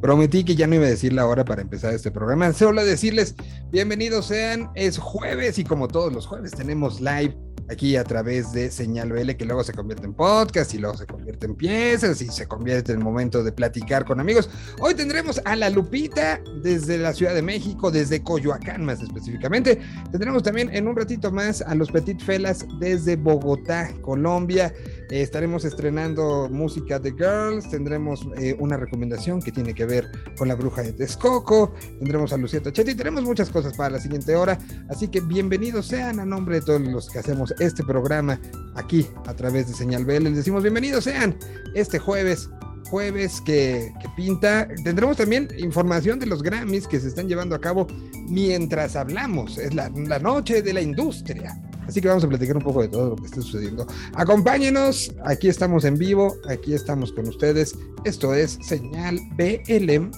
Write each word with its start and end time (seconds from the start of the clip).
Prometí 0.00 0.44
que 0.44 0.54
ya 0.54 0.66
no 0.66 0.76
iba 0.76 0.84
a 0.86 0.90
decir 0.90 1.12
la 1.12 1.26
hora 1.26 1.44
para 1.44 1.62
empezar 1.62 1.92
este 1.92 2.10
programa. 2.10 2.52
Solo 2.52 2.84
decirles, 2.84 3.34
bienvenidos 3.70 4.26
sean, 4.26 4.70
es 4.74 4.96
jueves 4.96 5.58
y 5.58 5.64
como 5.64 5.88
todos 5.88 6.12
los 6.12 6.26
jueves 6.26 6.52
tenemos 6.52 7.00
live 7.00 7.36
aquí 7.68 7.96
a 7.96 8.04
través 8.04 8.52
de 8.52 8.70
Señal 8.70 9.12
BL, 9.12 9.32
que 9.36 9.44
luego 9.44 9.64
se 9.64 9.72
convierte 9.72 10.06
en 10.06 10.14
podcast 10.14 10.74
y 10.74 10.78
luego 10.78 10.96
se 10.96 11.06
convierte 11.06 11.46
en 11.46 11.54
piezas 11.54 12.20
y 12.22 12.28
se 12.28 12.46
convierte 12.46 12.92
en 12.92 12.98
el 12.98 13.04
momento 13.04 13.42
de 13.42 13.52
platicar 13.52 14.04
con 14.04 14.20
amigos. 14.20 14.48
Hoy 14.80 14.94
tendremos 14.94 15.40
a 15.44 15.56
la 15.56 15.70
Lupita 15.70 16.40
desde 16.62 16.98
la 16.98 17.12
Ciudad 17.12 17.34
de 17.34 17.42
México, 17.42 17.90
desde 17.90 18.22
Coyoacán 18.22 18.84
más 18.84 19.02
específicamente. 19.02 19.78
Tendremos 20.10 20.42
también 20.42 20.74
en 20.74 20.88
un 20.88 20.96
ratito 20.96 21.30
más 21.30 21.62
a 21.62 21.74
los 21.74 21.90
Petit 21.90 22.20
Felas 22.20 22.66
desde 22.80 23.16
Bogotá, 23.16 23.92
Colombia. 24.02 24.72
Eh, 25.10 25.22
estaremos 25.22 25.64
estrenando 25.64 26.48
música 26.50 26.98
de 26.98 27.12
Girls, 27.12 27.70
tendremos 27.70 28.26
eh, 28.36 28.56
una 28.58 28.76
recomendación 28.76 29.40
que 29.40 29.52
tiene 29.52 29.74
que 29.74 29.86
ver 29.86 30.10
con 30.36 30.48
la 30.48 30.54
bruja 30.54 30.82
de 30.82 30.92
Texcoco, 30.92 31.72
tendremos 31.98 32.32
a 32.32 32.36
Lucía 32.36 32.62
Tochetti, 32.62 32.94
tenemos 32.94 33.24
muchas 33.24 33.48
cosas 33.48 33.76
para 33.76 33.90
la 33.90 34.00
siguiente 34.00 34.36
hora, 34.36 34.58
así 34.88 35.08
que 35.08 35.20
bienvenidos 35.20 35.86
sean 35.86 36.20
a 36.20 36.26
nombre 36.26 36.56
de 36.56 36.66
todos 36.66 36.80
los 36.82 37.08
que 37.08 37.18
hacemos 37.18 37.47
este 37.58 37.82
programa 37.84 38.40
aquí 38.74 39.06
a 39.26 39.34
través 39.34 39.68
de 39.68 39.74
Señal 39.74 40.04
BL. 40.04 40.24
Les 40.24 40.36
decimos 40.36 40.62
bienvenidos 40.62 41.04
sean 41.04 41.36
este 41.74 41.98
jueves 41.98 42.48
jueves 42.90 43.40
que, 43.40 43.92
que, 44.00 44.08
pinta. 44.16 44.68
Tendremos 44.82 45.16
también 45.16 45.48
información 45.58 46.18
de 46.18 46.26
los 46.26 46.42
Grammys 46.42 46.86
que 46.86 46.98
se 47.00 47.08
están 47.08 47.28
llevando 47.28 47.54
a 47.54 47.60
cabo 47.60 47.86
mientras 48.28 48.96
hablamos. 48.96 49.58
Es 49.58 49.74
la, 49.74 49.90
la, 49.90 50.18
noche 50.18 50.62
de 50.62 50.72
la 50.72 50.80
industria. 50.80 51.60
Así 51.86 52.00
que 52.00 52.08
vamos 52.08 52.24
a 52.24 52.28
platicar 52.28 52.56
un 52.56 52.62
poco 52.62 52.82
de 52.82 52.88
todo 52.88 53.10
lo 53.10 53.16
que 53.16 53.26
está 53.26 53.40
sucediendo. 53.40 53.86
Acompáñenos, 54.14 55.14
aquí 55.24 55.48
estamos 55.48 55.84
en 55.84 55.96
vivo, 55.96 56.36
aquí 56.48 56.74
estamos 56.74 57.12
con 57.12 57.28
ustedes. 57.28 57.74
Esto 58.04 58.34
es 58.34 58.58
Señal 58.62 59.18
BL. 59.36 60.10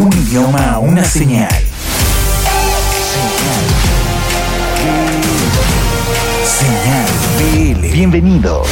Un 0.00 0.10
idioma, 0.14 0.78
una 0.78 1.04
señal. 1.04 1.52
Señal 6.42 7.10
BL. 7.36 7.92
Bienvenidos. 7.92 8.66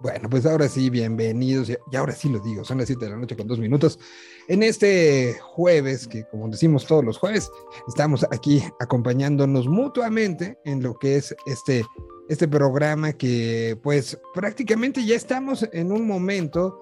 Bueno, 0.00 0.28
pues 0.28 0.44
ahora 0.44 0.68
sí, 0.68 0.90
bienvenidos. 0.90 1.70
Y 1.70 1.96
ahora 1.96 2.14
sí 2.14 2.28
lo 2.28 2.40
digo, 2.40 2.64
son 2.64 2.78
las 2.78 2.88
7 2.88 3.04
de 3.04 3.10
la 3.12 3.16
noche 3.16 3.36
con 3.36 3.46
dos 3.46 3.60
minutos. 3.60 4.00
En 4.48 4.64
este 4.64 5.38
jueves, 5.40 6.08
que 6.08 6.24
como 6.24 6.48
decimos 6.48 6.84
todos 6.84 7.04
los 7.04 7.16
jueves, 7.16 7.48
estamos 7.86 8.26
aquí 8.32 8.60
acompañándonos 8.80 9.68
mutuamente 9.68 10.58
en 10.64 10.82
lo 10.82 10.98
que 10.98 11.14
es 11.14 11.32
este, 11.46 11.84
este 12.28 12.46
programa 12.46 13.12
que 13.14 13.78
pues 13.82 14.18
prácticamente 14.34 15.04
ya 15.04 15.16
estamos 15.16 15.68
en 15.72 15.90
un 15.92 16.06
momento 16.06 16.78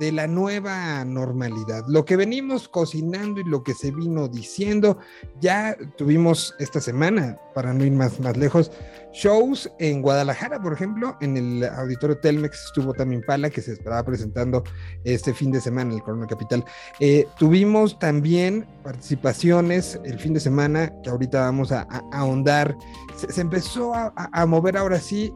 de 0.00 0.12
la 0.12 0.26
nueva 0.26 1.04
normalidad. 1.04 1.84
Lo 1.88 2.04
que 2.04 2.16
venimos 2.16 2.68
cocinando 2.68 3.40
y 3.40 3.44
lo 3.44 3.62
que 3.62 3.74
se 3.74 3.90
vino 3.90 4.28
diciendo, 4.28 4.98
ya 5.40 5.76
tuvimos 5.96 6.54
esta 6.58 6.80
semana, 6.80 7.38
para 7.54 7.72
no 7.72 7.84
ir 7.84 7.92
más, 7.92 8.18
más 8.20 8.36
lejos, 8.36 8.72
shows 9.12 9.70
en 9.78 10.02
Guadalajara, 10.02 10.60
por 10.60 10.72
ejemplo, 10.72 11.16
en 11.20 11.36
el 11.36 11.64
auditorio 11.64 12.18
Telmex 12.18 12.66
estuvo 12.66 12.92
también 12.92 13.22
Pala, 13.26 13.50
que 13.50 13.60
se 13.60 13.72
estaba 13.72 14.02
presentando 14.04 14.62
este 15.04 15.34
fin 15.34 15.50
de 15.50 15.60
semana 15.60 15.90
en 15.90 15.96
el 15.96 16.02
Corona 16.02 16.26
Capital. 16.26 16.64
Eh, 17.00 17.26
tuvimos 17.38 17.98
también 17.98 18.66
participaciones 18.82 19.98
el 20.04 20.18
fin 20.18 20.34
de 20.34 20.40
semana, 20.40 20.92
que 21.02 21.10
ahorita 21.10 21.40
vamos 21.40 21.72
a, 21.72 21.86
ahondar. 22.12 22.76
Se, 23.16 23.32
se 23.32 23.40
empezó 23.40 23.94
a, 23.94 24.12
a, 24.14 24.46
mover 24.46 24.76
ahora 24.76 25.00
sí 25.00 25.32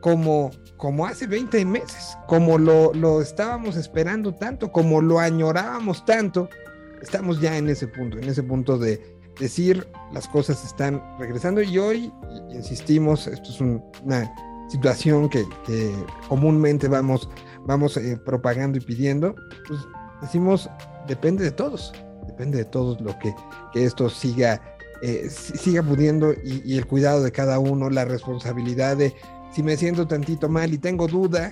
como, 0.00 0.50
como 0.76 1.06
hace 1.06 1.26
20 1.26 1.64
meses, 1.64 2.16
como 2.26 2.58
lo, 2.58 2.92
lo 2.92 3.22
estábamos 3.22 3.76
esperando 3.76 4.34
tanto, 4.34 4.70
como 4.70 5.00
lo 5.00 5.18
añorábamos 5.20 6.04
tanto. 6.04 6.48
Estamos 7.00 7.40
ya 7.40 7.56
en 7.56 7.68
ese 7.68 7.88
punto, 7.88 8.18
en 8.18 8.28
ese 8.28 8.42
punto 8.42 8.78
de, 8.78 9.21
decir 9.42 9.88
las 10.12 10.28
cosas 10.28 10.64
están 10.64 11.02
regresando 11.18 11.60
y 11.62 11.76
hoy 11.76 12.12
insistimos, 12.52 13.26
esto 13.26 13.50
es 13.50 13.60
un, 13.60 13.82
una 14.04 14.32
situación 14.68 15.28
que, 15.28 15.44
que, 15.66 15.92
comúnmente 16.28 16.86
vamos, 16.86 17.28
vamos 17.66 17.96
eh, 17.96 18.16
propagando 18.24 18.78
y 18.78 18.80
pidiendo, 18.80 19.34
pues 19.66 19.80
decimos, 20.20 20.70
depende 21.08 21.42
de 21.42 21.50
todos, 21.50 21.92
depende 22.28 22.58
de 22.58 22.64
todos 22.66 23.00
lo 23.00 23.18
que, 23.18 23.34
que 23.72 23.84
esto 23.84 24.08
siga, 24.08 24.62
eh, 25.02 25.28
siga 25.28 25.82
pudiendo 25.82 26.32
y, 26.32 26.62
y 26.64 26.78
el 26.78 26.86
cuidado 26.86 27.24
de 27.24 27.32
cada 27.32 27.58
uno, 27.58 27.90
la 27.90 28.04
responsabilidad 28.04 28.96
de 28.96 29.12
si 29.52 29.64
me 29.64 29.76
siento 29.76 30.06
tantito 30.06 30.48
mal 30.48 30.72
y 30.72 30.78
tengo 30.78 31.08
duda, 31.08 31.50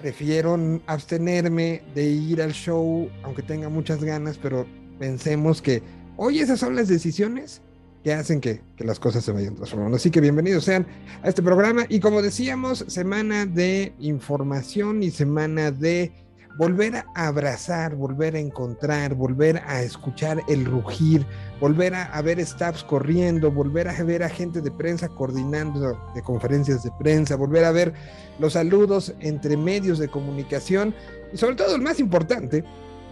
prefiero 0.00 0.58
abstenerme 0.86 1.82
de 1.94 2.04
ir 2.04 2.42
al 2.42 2.52
show, 2.52 3.08
aunque 3.22 3.42
tenga 3.42 3.70
muchas 3.70 4.04
ganas, 4.04 4.36
pero 4.36 4.66
pensemos 4.98 5.62
que 5.62 5.82
Hoy 6.16 6.38
esas 6.38 6.60
son 6.60 6.76
las 6.76 6.86
decisiones 6.86 7.60
que 8.04 8.12
hacen 8.12 8.40
que, 8.40 8.60
las 8.78 9.00
cosas 9.00 9.24
se 9.24 9.32
vayan 9.32 9.56
transformando. 9.56 9.96
Así 9.96 10.12
que 10.12 10.20
bienvenidos 10.20 10.64
sean 10.64 10.86
a 11.22 11.28
este 11.28 11.42
programa 11.42 11.86
y 11.88 11.98
como 11.98 12.22
decíamos, 12.22 12.84
semana 12.86 13.46
de 13.46 13.94
información 13.98 15.02
y 15.02 15.10
semana 15.10 15.72
de 15.72 16.12
volver 16.56 16.94
a 16.94 17.04
abrazar, 17.16 17.96
volver 17.96 18.36
a 18.36 18.38
encontrar, 18.38 19.14
volver 19.14 19.60
a 19.66 19.82
escuchar 19.82 20.40
el 20.46 20.64
rugir, 20.66 21.26
volver 21.60 21.96
a, 21.96 22.04
a 22.04 22.22
ver 22.22 22.38
staffs 22.46 22.84
corriendo, 22.84 23.50
volver 23.50 23.88
a 23.88 24.04
ver 24.04 24.22
a 24.22 24.28
gente 24.28 24.60
de 24.60 24.70
prensa 24.70 25.08
coordinando 25.08 25.98
de 26.14 26.22
conferencias 26.22 26.84
de 26.84 26.92
prensa, 26.96 27.34
volver 27.34 27.64
a 27.64 27.72
ver 27.72 27.92
los 28.38 28.52
saludos 28.52 29.12
entre 29.18 29.56
medios 29.56 29.98
de 29.98 30.06
comunicación 30.06 30.94
y 31.32 31.38
sobre 31.38 31.56
todo 31.56 31.74
el 31.74 31.82
más 31.82 31.98
importante, 31.98 32.62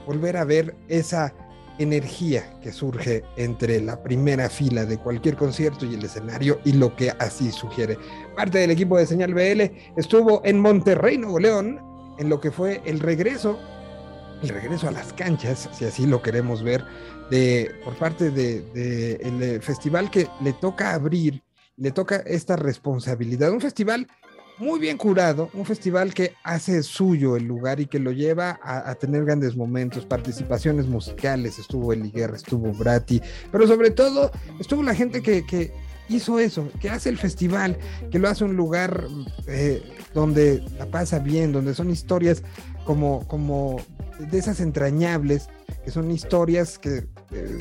volver 0.07 0.37
a 0.37 0.45
ver 0.45 0.77
esa 0.87 1.34
energía 1.78 2.59
que 2.60 2.72
surge 2.72 3.25
entre 3.37 3.81
la 3.81 4.03
primera 4.03 4.49
fila 4.49 4.84
de 4.84 4.99
cualquier 4.99 5.37
concierto 5.37 5.87
y 5.87 5.94
el 5.94 6.05
escenario 6.05 6.60
y 6.65 6.72
lo 6.72 6.94
que 6.97 7.10
así 7.19 7.50
sugiere. 7.50 7.99
Parte 8.37 8.59
del 8.59 8.71
equipo 8.71 8.99
de 8.99 9.06
Señal 9.06 9.34
BL 9.34 9.62
estuvo 9.97 10.43
en 10.44 10.60
Monterrey, 10.60 11.19
Nuevo 11.19 11.38
León, 11.38 11.81
en 12.19 12.28
lo 12.28 12.41
que 12.41 12.50
fue 12.50 12.83
el 12.84 13.00
regreso, 13.00 13.59
el 14.43 14.49
regreso 14.49 14.88
a 14.88 14.93
las 14.93 15.12
canchas, 15.12 15.69
si 15.72 15.84
así 15.84 16.06
lo 16.06 16.22
queremos 16.22 16.62
ver, 16.62 16.84
de, 17.31 17.71
por 17.84 17.94
parte 17.97 18.31
del 18.31 18.72
de, 18.72 19.19
de 19.19 19.54
el 19.54 19.62
festival 19.62 20.10
que 20.10 20.28
le 20.41 20.53
toca 20.53 20.94
abrir, 20.94 21.43
le 21.77 21.91
toca 21.91 22.16
esta 22.27 22.56
responsabilidad, 22.56 23.50
un 23.50 23.60
festival 23.60 24.06
muy 24.62 24.78
bien 24.78 24.97
curado, 24.97 25.50
un 25.55 25.65
festival 25.65 26.15
que 26.15 26.34
hace 26.45 26.84
suyo 26.84 27.37
el 27.37 27.45
lugar 27.45 27.81
y 27.81 27.87
que 27.87 27.99
lo 27.99 28.12
lleva 28.12 28.61
a, 28.62 28.95
tener 28.95 29.25
grandes 29.25 29.56
momentos, 29.56 30.06
participaciones 30.06 30.87
musicales, 30.87 31.59
estuvo 31.59 31.93
Eli 31.93 32.12
Guerra, 32.12 32.37
estuvo 32.37 32.72
Brati, 32.72 33.21
pero 33.51 33.67
sobre 33.67 33.91
todo 33.91 34.31
estuvo 34.61 34.84
la 34.84 34.95
gente 34.95 35.21
que, 35.21 35.45
que 35.45 35.72
hizo 36.09 36.39
eso, 36.39 36.69
que 36.81 36.91
hace 36.91 37.09
el 37.09 37.19
festival, 37.19 37.77
que 38.12 38.21
lo 38.21 38.28
hace 38.28 38.45
un 38.45 38.55
lugar 38.55 39.09
eh, 39.49 39.83
donde 40.15 40.65
la 40.78 40.87
pasa 40.87 41.19
bien, 41.19 41.51
donde 41.51 41.75
son 41.75 41.91
historias 41.91 42.45
como, 42.84 43.27
como 43.27 43.81
de 44.31 44.39
esas 44.39 44.61
entrañables, 44.61 45.49
que 45.84 45.91
son 45.91 46.09
historias 46.12 46.78
que, 46.78 47.09
eh, 47.33 47.59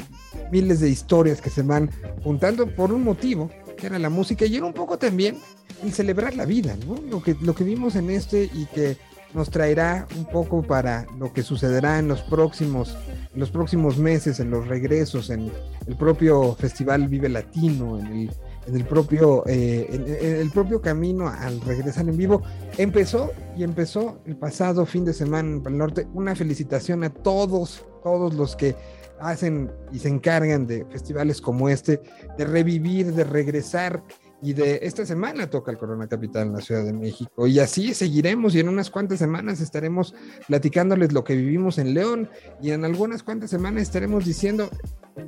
miles 0.51 0.81
de 0.81 0.89
historias 0.89 1.41
que 1.41 1.49
se 1.49 1.63
van 1.63 1.89
juntando 2.23 2.67
por 2.67 2.91
un 2.91 3.03
motivo, 3.03 3.49
que 3.81 3.87
era 3.87 3.99
la 3.99 4.11
música, 4.11 4.45
y 4.45 4.55
era 4.55 4.65
un 4.65 4.73
poco 4.73 4.99
también 4.99 5.39
el 5.83 5.91
celebrar 5.91 6.35
la 6.35 6.45
vida. 6.45 6.77
Lo 7.09 7.21
que, 7.21 7.35
lo 7.41 7.55
que 7.55 7.63
vimos 7.63 7.95
en 7.95 8.11
este 8.11 8.43
y 8.43 8.67
que 8.67 8.95
nos 9.33 9.49
traerá 9.49 10.07
un 10.15 10.25
poco 10.25 10.61
para 10.61 11.07
lo 11.17 11.33
que 11.33 11.41
sucederá 11.41 11.97
en 11.97 12.07
los 12.07 12.21
próximos, 12.21 12.95
en 13.33 13.39
los 13.39 13.49
próximos 13.49 13.97
meses, 13.97 14.39
en 14.39 14.51
los 14.51 14.67
regresos, 14.67 15.31
en 15.31 15.51
el 15.87 15.95
propio 15.95 16.53
Festival 16.53 17.07
Vive 17.07 17.27
Latino, 17.27 17.97
en 17.97 18.05
el, 18.05 18.31
en 18.67 18.75
el 18.75 18.85
propio, 18.85 19.43
eh, 19.47 19.87
en 19.89 20.35
el 20.35 20.51
propio 20.51 20.79
camino 20.79 21.27
al 21.27 21.59
regresar 21.61 22.07
en 22.07 22.17
vivo. 22.17 22.43
Empezó 22.77 23.31
y 23.57 23.63
empezó 23.63 24.19
el 24.27 24.35
pasado 24.35 24.85
fin 24.85 25.05
de 25.05 25.13
semana 25.13 25.49
en 25.57 25.63
el 25.65 25.77
norte. 25.77 26.07
Una 26.13 26.35
felicitación 26.35 27.03
a 27.03 27.09
todos, 27.09 27.83
todos 28.03 28.35
los 28.35 28.55
que 28.55 28.75
hacen 29.21 29.71
y 29.91 29.99
se 29.99 30.09
encargan 30.09 30.67
de 30.67 30.85
festivales 30.85 31.41
como 31.41 31.69
este, 31.69 32.01
de 32.37 32.45
revivir, 32.45 33.13
de 33.13 33.23
regresar 33.23 34.03
y 34.41 34.53
de 34.53 34.79
esta 34.83 35.05
semana 35.05 35.49
toca 35.49 35.71
el 35.71 35.77
Corona 35.77 36.07
Capital 36.07 36.47
en 36.47 36.53
la 36.53 36.61
Ciudad 36.61 36.83
de 36.83 36.93
México. 36.93 37.47
Y 37.47 37.59
así 37.59 37.93
seguiremos 37.93 38.55
y 38.55 38.59
en 38.59 38.69
unas 38.69 38.89
cuantas 38.89 39.19
semanas 39.19 39.61
estaremos 39.61 40.15
platicándoles 40.47 41.13
lo 41.13 41.23
que 41.23 41.35
vivimos 41.35 41.77
en 41.77 41.93
León 41.93 42.29
y 42.61 42.71
en 42.71 42.83
algunas 42.85 43.23
cuantas 43.23 43.49
semanas 43.49 43.83
estaremos 43.83 44.25
diciendo, 44.25 44.69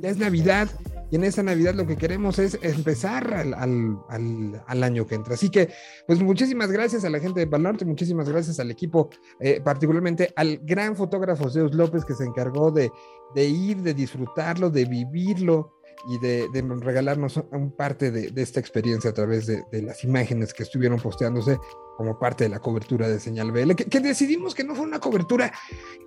ya 0.00 0.10
es 0.10 0.18
Navidad 0.18 0.68
y 1.10 1.16
en 1.16 1.24
esa 1.24 1.42
Navidad 1.42 1.74
lo 1.74 1.86
que 1.86 1.96
queremos 1.96 2.38
es 2.38 2.58
empezar 2.62 3.32
al, 3.34 3.54
al, 3.54 4.62
al, 4.66 4.82
año 4.82 5.06
que 5.06 5.14
entra. 5.14 5.34
Así 5.34 5.48
que, 5.48 5.70
pues 6.06 6.20
muchísimas 6.20 6.72
gracias 6.72 7.04
a 7.04 7.10
la 7.10 7.20
gente 7.20 7.40
de 7.40 7.46
Pal 7.46 7.62
Norte, 7.62 7.84
muchísimas 7.84 8.28
gracias 8.28 8.58
al 8.58 8.70
equipo, 8.70 9.10
eh, 9.38 9.60
particularmente 9.62 10.32
al 10.34 10.58
gran 10.64 10.96
fotógrafo 10.96 11.50
Zeus 11.50 11.74
López 11.74 12.04
que 12.04 12.14
se 12.14 12.24
encargó 12.24 12.70
de, 12.70 12.90
de 13.34 13.44
ir, 13.44 13.82
de 13.82 13.94
disfrutarlo, 13.94 14.70
de 14.70 14.86
vivirlo 14.86 15.74
y 16.06 16.18
de, 16.18 16.48
regalarnos 16.80 17.36
un 17.50 17.70
parte 17.70 18.10
de, 18.10 18.32
esta 18.42 18.60
experiencia 18.60 19.10
a 19.10 19.14
través 19.14 19.46
de, 19.46 19.64
las 19.82 20.04
imágenes 20.04 20.52
que 20.52 20.62
estuvieron 20.62 21.00
posteándose 21.00 21.58
como 21.96 22.18
parte 22.18 22.44
de 22.44 22.50
la 22.50 22.58
cobertura 22.58 23.08
de 23.08 23.20
Señal 23.20 23.52
BL, 23.52 23.74
que, 23.74 23.84
que 23.84 24.00
decidimos 24.00 24.54
que 24.54 24.64
no 24.64 24.74
fue 24.74 24.84
una 24.84 24.98
cobertura 24.98 25.52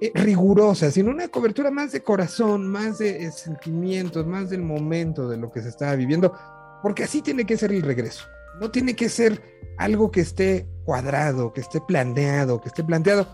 eh, 0.01 0.11
rigurosa, 0.13 0.91
sino 0.91 1.11
una 1.11 1.29
cobertura 1.29 1.71
más 1.71 1.91
de 1.91 2.01
corazón, 2.01 2.67
más 2.67 2.97
de 2.97 3.25
eh, 3.25 3.31
sentimientos, 3.31 4.27
más 4.27 4.49
del 4.49 4.61
momento 4.61 5.27
de 5.29 5.37
lo 5.37 5.51
que 5.51 5.61
se 5.61 5.69
estaba 5.69 5.95
viviendo, 5.95 6.33
porque 6.81 7.03
así 7.03 7.21
tiene 7.21 7.45
que 7.45 7.57
ser 7.57 7.71
el 7.71 7.81
regreso. 7.81 8.25
No 8.59 8.71
tiene 8.71 8.95
que 8.95 9.09
ser 9.09 9.41
algo 9.77 10.11
que 10.11 10.21
esté 10.21 10.67
cuadrado, 10.83 11.53
que 11.53 11.61
esté 11.61 11.79
planeado, 11.81 12.59
que 12.59 12.69
esté 12.69 12.83
planteado, 12.83 13.27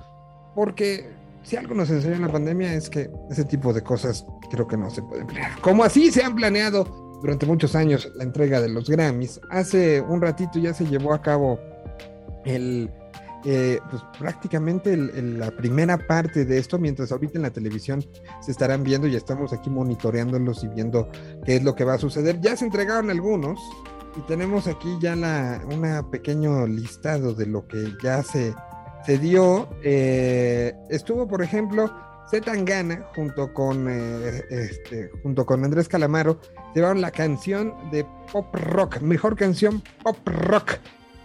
porque 0.56 1.23
si 1.44 1.56
algo 1.56 1.76
nos 1.76 1.90
enseñó 1.90 2.18
la 2.20 2.32
pandemia 2.32 2.74
es 2.74 2.90
que 2.90 3.12
ese 3.30 3.46
tipo 3.46 3.74
de 3.74 3.82
cosas 3.82 4.26
creo 4.50 4.68
que 4.68 4.78
no 4.78 4.90
se 4.90 5.02
pueden 5.02 5.28
planear. 5.28 5.60
Como 5.62 5.84
así 5.84 6.12
se 6.12 6.24
han 6.24 6.36
planeado 6.36 6.86
durante 7.22 7.46
muchos 7.46 7.76
años 7.76 8.12
la 8.16 8.24
entrega 8.24 8.62
de 8.62 8.70
los 8.70 8.90
Grammys, 8.90 9.40
hace 9.50 10.02
un 10.02 10.22
ratito 10.22 10.60
ya 10.60 10.74
se 10.74 10.86
llevó 10.86 11.14
a 11.14 11.22
cabo 11.22 11.60
el, 12.46 12.90
eh, 13.46 13.80
pues 13.90 14.02
prácticamente 14.18 14.96
la 14.96 15.52
primera 15.52 15.98
parte 15.98 16.46
de 16.46 16.58
esto, 16.58 16.80
mientras 16.80 17.12
ahorita 17.12 17.38
en 17.38 17.44
la 17.44 17.52
televisión 17.52 18.04
se 18.42 18.52
estarán 18.52 18.84
viendo 18.84 19.08
y 19.08 19.16
estamos 19.16 19.52
aquí 19.52 19.70
monitoreándolos 19.70 20.64
y 20.64 20.70
viendo 20.70 21.10
qué 21.46 21.58
es 21.58 21.64
lo 21.64 21.76
que 21.76 21.84
va 21.84 21.96
a 21.96 21.98
suceder. 21.98 22.40
Ya 22.40 22.56
se 22.56 22.66
entregaron 22.66 23.10
algunos 23.10 23.60
y 24.16 24.22
tenemos 24.22 24.68
aquí 24.68 24.98
ya 25.02 25.16
la, 25.16 25.62
pequeño 26.10 26.68
listado 26.68 27.34
de 27.34 27.48
lo 27.48 27.68
que 27.68 27.94
ya 28.02 28.24
se, 28.24 28.54
se 29.06 29.18
dio. 29.18 29.70
Eh, 29.84 30.74
estuvo, 30.90 31.28
por 31.28 31.42
ejemplo, 31.42 31.94
Zetangana 32.30 33.08
junto 33.16 33.54
con, 33.54 33.88
eh, 33.90 34.44
este, 34.50 35.10
junto 35.22 35.46
con 35.46 35.64
Andrés 35.64 35.88
Calamaro, 35.88 36.40
llevaron 36.74 37.02
la 37.02 37.12
canción 37.12 37.74
de 37.92 38.06
pop 38.32 38.54
rock, 38.54 39.02
mejor 39.02 39.36
canción 39.36 39.84
pop 40.04 40.18
rock 40.26 40.80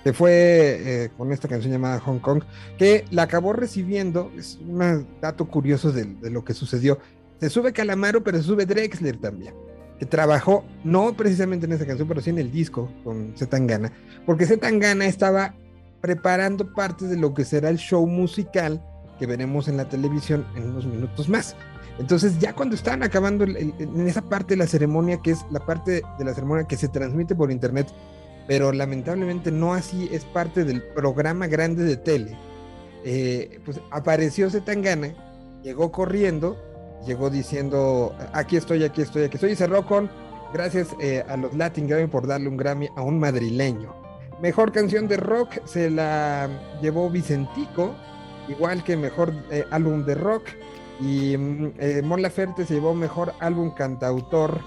que 0.05 0.13
fue 0.13 0.31
eh, 0.33 1.11
con 1.17 1.33
esta 1.33 1.49
canción 1.49 1.73
llamada 1.73 2.01
Hong 2.01 2.19
Kong, 2.21 2.43
que 2.79 3.05
la 3.11 3.25
acabó 3.25 3.53
recibiendo, 3.53 4.31
es 4.39 4.59
un 4.67 5.07
dato 5.21 5.47
curioso 5.47 5.93
de, 5.93 6.07
lo 6.31 6.45
que 6.45 6.55
sucedió, 6.55 6.99
se 7.41 7.51
sube 7.51 7.73
Calamaro, 7.73 8.23
pero 8.23 8.39
se 8.39 8.45
sube 8.45 8.65
Drexler 8.65 9.19
también, 9.19 9.55
que 9.99 10.07
trabajó 10.07 10.65
no 10.85 11.15
precisamente 11.15 11.67
en 11.67 11.73
esa 11.73 11.87
canción, 11.87 12.09
pero 12.09 12.21
sí 12.21 12.31
en 12.31 12.39
el 12.39 12.51
disco 12.51 12.91
con 13.05 13.37
Zetangana, 13.37 13.93
porque 14.25 14.47
Zetangana 14.47 15.07
estaba 15.07 15.55
preparando 16.01 16.73
partes 16.75 17.11
de 17.11 17.17
lo 17.17 17.35
que 17.35 17.45
será 17.45 17.71
el 17.71 17.79
show 17.79 18.07
musical 18.07 18.83
que 19.19 19.27
veremos 19.27 19.69
en 19.69 19.77
la 19.77 19.89
televisión 19.89 20.47
en 20.57 20.71
unos 20.71 20.87
minutos 20.87 21.29
más. 21.29 21.57
Entonces 21.99 22.39
ya 22.39 22.55
cuando 22.55 22.77
estaban 22.77 23.03
acabando 23.03 23.45
en 23.45 24.07
esa 24.07 24.23
parte 24.23 24.55
de 24.55 24.59
la 24.59 24.67
ceremonia, 24.67 25.21
que 25.21 25.33
es 25.33 25.45
la 25.51 25.61
parte 25.61 26.03
de 26.19 26.25
la 26.25 26.33
ceremonia 26.33 26.65
que 26.65 26.77
se 26.77 26.89
transmite 26.89 27.35
por 27.35 27.51
internet, 27.51 27.89
pero 28.47 28.73
lamentablemente 28.73 29.51
no 29.51 29.75
así 29.75 30.09
es 30.13 30.25
parte 30.25 30.65
del 30.65 30.83
programa 30.83 31.49
grande 31.49 31.83
de 31.85 31.97
tele. 31.97 32.37
Eh, 33.05 33.61
pues 33.65 33.81
apareció 33.91 34.49
Zetangana, 34.49 35.13
llegó 35.63 35.91
corriendo, 35.91 36.57
llegó 37.05 37.31
diciendo, 37.31 38.15
aquí 38.33 38.57
estoy, 38.57 38.85
aquí 38.85 39.03
estoy, 39.03 39.25
aquí 39.25 39.35
estoy, 39.35 39.53
y 39.53 39.57
cerró 39.57 39.85
con, 39.85 40.09
gracias 40.53 40.89
eh, 41.01 41.25
a 41.29 41.37
los 41.37 41.55
Latin 41.55 41.89
Grammy 41.89 42.07
por 42.07 42.27
darle 42.27 42.49
un 42.49 42.57
Grammy 42.57 42.89
a 42.97 43.03
un 43.03 43.19
madrileño. 43.19 43.95
Mejor 44.41 44.73
canción 44.73 45.09
de 45.09 45.17
rock 45.17 45.65
se 45.65 45.91
la 45.91 46.49
llevó 46.81 47.11
Vicentico, 47.11 47.95
igual 48.49 48.85
que 48.85 48.97
mejor 48.97 49.33
eh, 49.51 49.65
álbum 49.71 50.05
de 50.05 50.15
rock, 50.15 50.45
y 51.01 51.35
eh, 51.35 52.03
Mon 52.05 52.23
Laferte 52.23 52.65
se 52.65 52.75
llevó 52.75 52.95
mejor 52.95 53.33
álbum 53.41 53.71
cantautor 53.73 54.61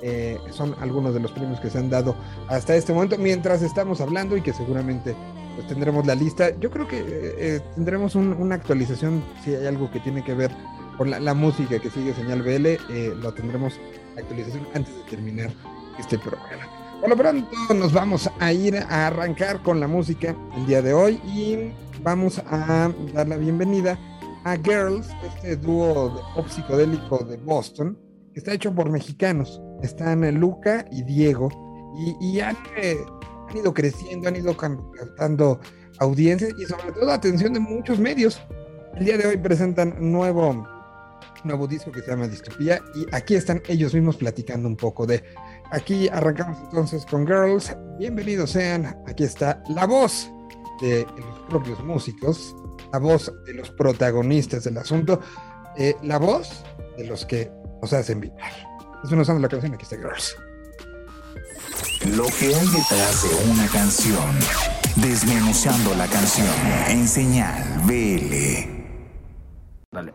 eh, 0.00 0.38
son 0.52 0.76
algunos 0.80 1.12
de 1.12 1.20
los 1.20 1.32
premios 1.32 1.58
que 1.58 1.70
se 1.70 1.78
han 1.78 1.90
dado 1.90 2.14
hasta 2.46 2.76
este 2.76 2.92
momento, 2.92 3.18
mientras 3.18 3.62
estamos 3.62 4.00
hablando 4.00 4.36
y 4.36 4.42
que 4.42 4.52
seguramente 4.52 5.16
pues, 5.56 5.66
tendremos 5.66 6.06
la 6.06 6.14
lista. 6.14 6.56
Yo 6.58 6.70
creo 6.70 6.86
que 6.86 7.02
eh, 7.04 7.60
tendremos 7.74 8.14
un, 8.14 8.32
una 8.32 8.54
actualización, 8.54 9.24
si 9.42 9.54
hay 9.54 9.66
algo 9.66 9.90
que 9.90 10.00
tiene 10.00 10.22
que 10.22 10.34
ver 10.34 10.52
con 10.96 11.10
la, 11.10 11.34
música 11.34 11.78
que 11.78 11.90
sigue 11.90 12.14
Señal 12.14 12.42
BL, 12.42 12.66
eh, 12.66 12.78
lo 13.20 13.32
tendremos 13.32 13.74
actualización 14.16 14.66
antes 14.74 14.94
de 14.96 15.02
terminar 15.02 15.50
este 15.98 16.18
programa. 16.18 16.77
Por 17.00 17.10
lo 17.10 17.16
pronto 17.16 17.74
nos 17.74 17.92
vamos 17.92 18.28
a 18.40 18.52
ir 18.52 18.76
a 18.76 19.06
arrancar 19.06 19.62
con 19.62 19.78
la 19.78 19.86
música 19.86 20.34
el 20.56 20.66
día 20.66 20.82
de 20.82 20.92
hoy 20.92 21.14
y 21.24 21.72
vamos 22.02 22.42
a 22.50 22.92
dar 23.12 23.28
la 23.28 23.36
bienvenida 23.36 23.96
a 24.44 24.56
Girls, 24.56 25.08
este 25.24 25.56
dúo 25.56 26.20
psicodélico 26.48 27.18
de 27.18 27.36
Boston, 27.36 27.96
que 28.32 28.40
está 28.40 28.52
hecho 28.52 28.74
por 28.74 28.90
mexicanos 28.90 29.60
están 29.82 30.28
Luca 30.40 30.84
y 30.90 31.02
Diego, 31.04 31.48
y, 32.20 32.40
han, 32.40 32.56
ido 33.54 33.72
creciendo, 33.72 34.28
han 34.28 34.36
ido 34.36 34.56
captando 34.56 35.60
audiencias 35.98 36.52
y 36.58 36.64
sobre 36.66 36.92
todo 36.92 37.12
atención 37.12 37.52
de 37.52 37.60
muchos 37.60 37.98
medios. 37.98 38.40
El 38.96 39.04
día 39.04 39.18
de 39.18 39.26
hoy 39.26 39.36
presentan 39.36 39.96
nuevo, 40.00 40.66
nuevo 41.44 41.66
disco 41.66 41.92
que 41.92 42.00
se 42.00 42.10
llama 42.10 42.26
Distopía 42.28 42.80
y 42.94 43.06
aquí 43.12 43.34
están 43.34 43.62
ellos 43.68 43.94
mismos 43.94 44.16
platicando 44.16 44.68
un 44.68 44.76
poco 44.76 45.06
de... 45.06 45.22
Aquí 45.70 46.08
arrancamos 46.08 46.56
entonces 46.60 47.04
con 47.04 47.26
Girls. 47.26 47.76
Bienvenidos 47.98 48.52
sean. 48.52 48.86
Aquí 49.06 49.24
está 49.24 49.62
la 49.68 49.86
voz 49.86 50.30
de 50.80 51.06
los 51.18 51.38
propios 51.50 51.84
músicos, 51.84 52.56
la 52.90 52.98
voz 52.98 53.30
de 53.44 53.52
los 53.52 53.70
protagonistas 53.72 54.64
del 54.64 54.78
asunto, 54.78 55.20
eh, 55.76 55.94
la 56.02 56.18
voz 56.18 56.64
de 56.96 57.04
los 57.04 57.26
que 57.26 57.50
nos 57.82 57.92
hacen 57.92 58.18
vibrar. 58.18 58.50
Es 59.04 59.12
una 59.12 59.22
usando 59.22 59.42
la 59.42 59.48
canción, 59.48 59.74
aquí 59.74 59.82
está 59.82 59.96
Girls. 59.96 60.36
Lo 62.16 62.24
que 62.24 62.54
hay 62.54 62.66
detrás 62.68 63.22
de 63.22 63.50
una 63.50 63.66
canción. 63.68 64.38
Desmenuzando 64.96 65.94
la 65.94 66.06
canción 66.06 66.48
en 66.88 67.06
señal 67.06 67.62
BL. 67.84 68.34
Dale. 69.92 70.14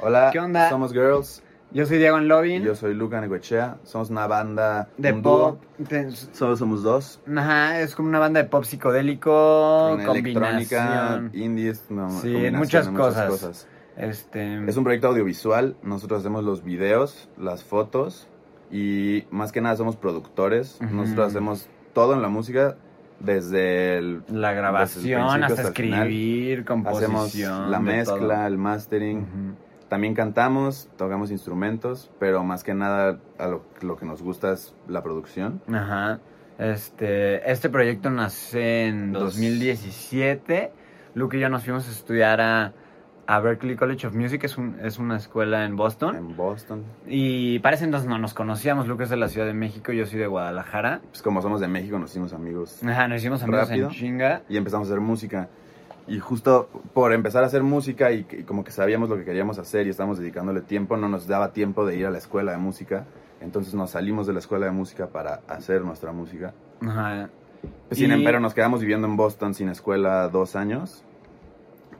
Hola, 0.00 0.30
¿qué 0.32 0.38
onda? 0.40 0.70
Somos 0.70 0.92
Girls. 0.92 1.42
Yo 1.76 1.84
soy 1.84 1.98
Diego 1.98 2.18
Lovin. 2.18 2.62
Yo 2.62 2.74
soy 2.74 2.94
Luca 2.94 3.20
Negochea. 3.20 3.76
Somos 3.82 4.08
una 4.08 4.26
banda 4.26 4.88
de 4.96 5.12
un 5.12 5.20
pop. 5.20 5.62
Dúo. 5.76 6.10
Solo 6.32 6.56
somos 6.56 6.82
dos. 6.82 7.20
Ajá, 7.36 7.82
es 7.82 7.94
como 7.94 8.08
una 8.08 8.18
banda 8.18 8.42
de 8.42 8.48
pop 8.48 8.64
psicodélico, 8.64 9.98
Con 10.06 10.16
electrónica, 10.16 11.22
indies, 11.34 11.84
no, 11.90 12.08
sí, 12.08 12.32
muchas, 12.50 12.88
muchas 12.88 12.88
cosas. 12.88 13.28
cosas. 13.28 13.68
Este... 13.94 14.64
Es 14.66 14.74
un 14.78 14.84
proyecto 14.84 15.08
audiovisual, 15.08 15.76
nosotros 15.82 16.20
hacemos 16.20 16.44
los 16.44 16.64
videos, 16.64 17.28
las 17.36 17.62
fotos 17.62 18.26
y 18.70 19.24
más 19.30 19.52
que 19.52 19.60
nada 19.60 19.76
somos 19.76 19.96
productores. 19.96 20.78
Uh 20.80 20.84
-huh. 20.84 20.90
Nosotros 20.92 21.28
hacemos 21.28 21.68
todo 21.92 22.14
en 22.14 22.22
la 22.22 22.28
música, 22.28 22.78
desde 23.20 23.98
el, 23.98 24.22
la 24.28 24.54
grabación 24.54 25.02
desde 25.02 25.36
el 25.36 25.42
hasta, 25.42 25.46
hasta 25.46 25.62
escribir, 25.68 26.64
composición. 26.64 27.16
Hacemos 27.16 27.70
la 27.70 27.80
mezcla, 27.80 28.46
el 28.46 28.56
mastering. 28.56 29.18
Uh 29.18 29.22
-huh. 29.22 29.65
También 29.88 30.14
cantamos, 30.14 30.88
tocamos 30.96 31.30
instrumentos, 31.30 32.10
pero 32.18 32.42
más 32.42 32.64
que 32.64 32.74
nada 32.74 33.20
a 33.38 33.46
lo, 33.46 33.62
lo, 33.80 33.96
que 33.96 34.04
nos 34.06 34.22
gusta 34.22 34.52
es 34.52 34.74
la 34.88 35.02
producción. 35.02 35.62
Ajá. 35.72 36.20
Este, 36.58 37.50
este 37.50 37.68
proyecto 37.68 38.10
nace 38.10 38.86
en 38.86 39.12
Dos... 39.12 39.34
2017. 39.34 40.72
Luke 41.14 41.36
y 41.36 41.40
yo 41.40 41.48
nos 41.48 41.64
fuimos 41.64 41.88
a 41.88 41.90
estudiar 41.90 42.40
a 42.40 42.72
a 43.26 43.40
Berkeley 43.40 43.76
College 43.76 44.06
of 44.06 44.14
Music, 44.14 44.44
es, 44.44 44.56
un, 44.56 44.78
es 44.82 44.98
una 44.98 45.16
escuela 45.16 45.64
en 45.64 45.76
Boston. 45.76 46.16
En 46.16 46.36
Boston. 46.36 46.84
Y 47.06 47.58
parece 47.58 47.84
entonces 47.84 48.08
no 48.08 48.18
nos 48.18 48.34
conocíamos, 48.34 48.86
Lucas 48.86 49.06
es 49.06 49.10
de 49.10 49.16
la 49.16 49.28
Ciudad 49.28 49.46
de 49.46 49.54
México, 49.54 49.92
yo 49.92 50.06
soy 50.06 50.18
de 50.18 50.26
Guadalajara. 50.26 51.00
Pues 51.08 51.22
como 51.22 51.42
somos 51.42 51.60
de 51.60 51.68
México, 51.68 51.98
nos 51.98 52.10
hicimos 52.10 52.32
amigos. 52.32 52.82
Ajá, 52.84 53.08
nos 53.08 53.18
hicimos 53.18 53.42
amigos 53.42 53.68
rápido, 53.68 53.88
en 53.88 53.94
chinga. 53.94 54.42
Y 54.48 54.56
empezamos 54.56 54.88
a 54.88 54.92
hacer 54.92 55.00
música. 55.00 55.48
Y 56.08 56.18
justo 56.20 56.68
por 56.94 57.12
empezar 57.12 57.42
a 57.42 57.46
hacer 57.46 57.62
música 57.62 58.12
y, 58.12 58.26
y, 58.30 58.42
como 58.44 58.62
que 58.62 58.70
sabíamos 58.70 59.08
lo 59.08 59.16
que 59.16 59.24
queríamos 59.24 59.58
hacer 59.58 59.86
y 59.86 59.90
estábamos 59.90 60.18
dedicándole 60.18 60.60
tiempo, 60.60 60.96
no 60.96 61.08
nos 61.08 61.26
daba 61.26 61.52
tiempo 61.52 61.84
de 61.84 61.96
ir 61.96 62.06
a 62.06 62.10
la 62.10 62.18
escuela 62.18 62.52
de 62.52 62.58
música. 62.58 63.06
Entonces 63.40 63.74
nos 63.74 63.90
salimos 63.90 64.26
de 64.26 64.32
la 64.32 64.38
escuela 64.38 64.66
de 64.66 64.72
música 64.72 65.08
para 65.08 65.40
hacer 65.48 65.82
nuestra 65.82 66.12
música. 66.12 66.54
Ajá. 66.80 67.28
Sin 67.90 68.12
y... 68.12 68.24
nos 68.24 68.54
quedamos 68.54 68.80
viviendo 68.80 69.06
en 69.06 69.16
Boston 69.16 69.54
sin 69.54 69.68
escuela 69.68 70.28
dos 70.28 70.56
años 70.56 71.04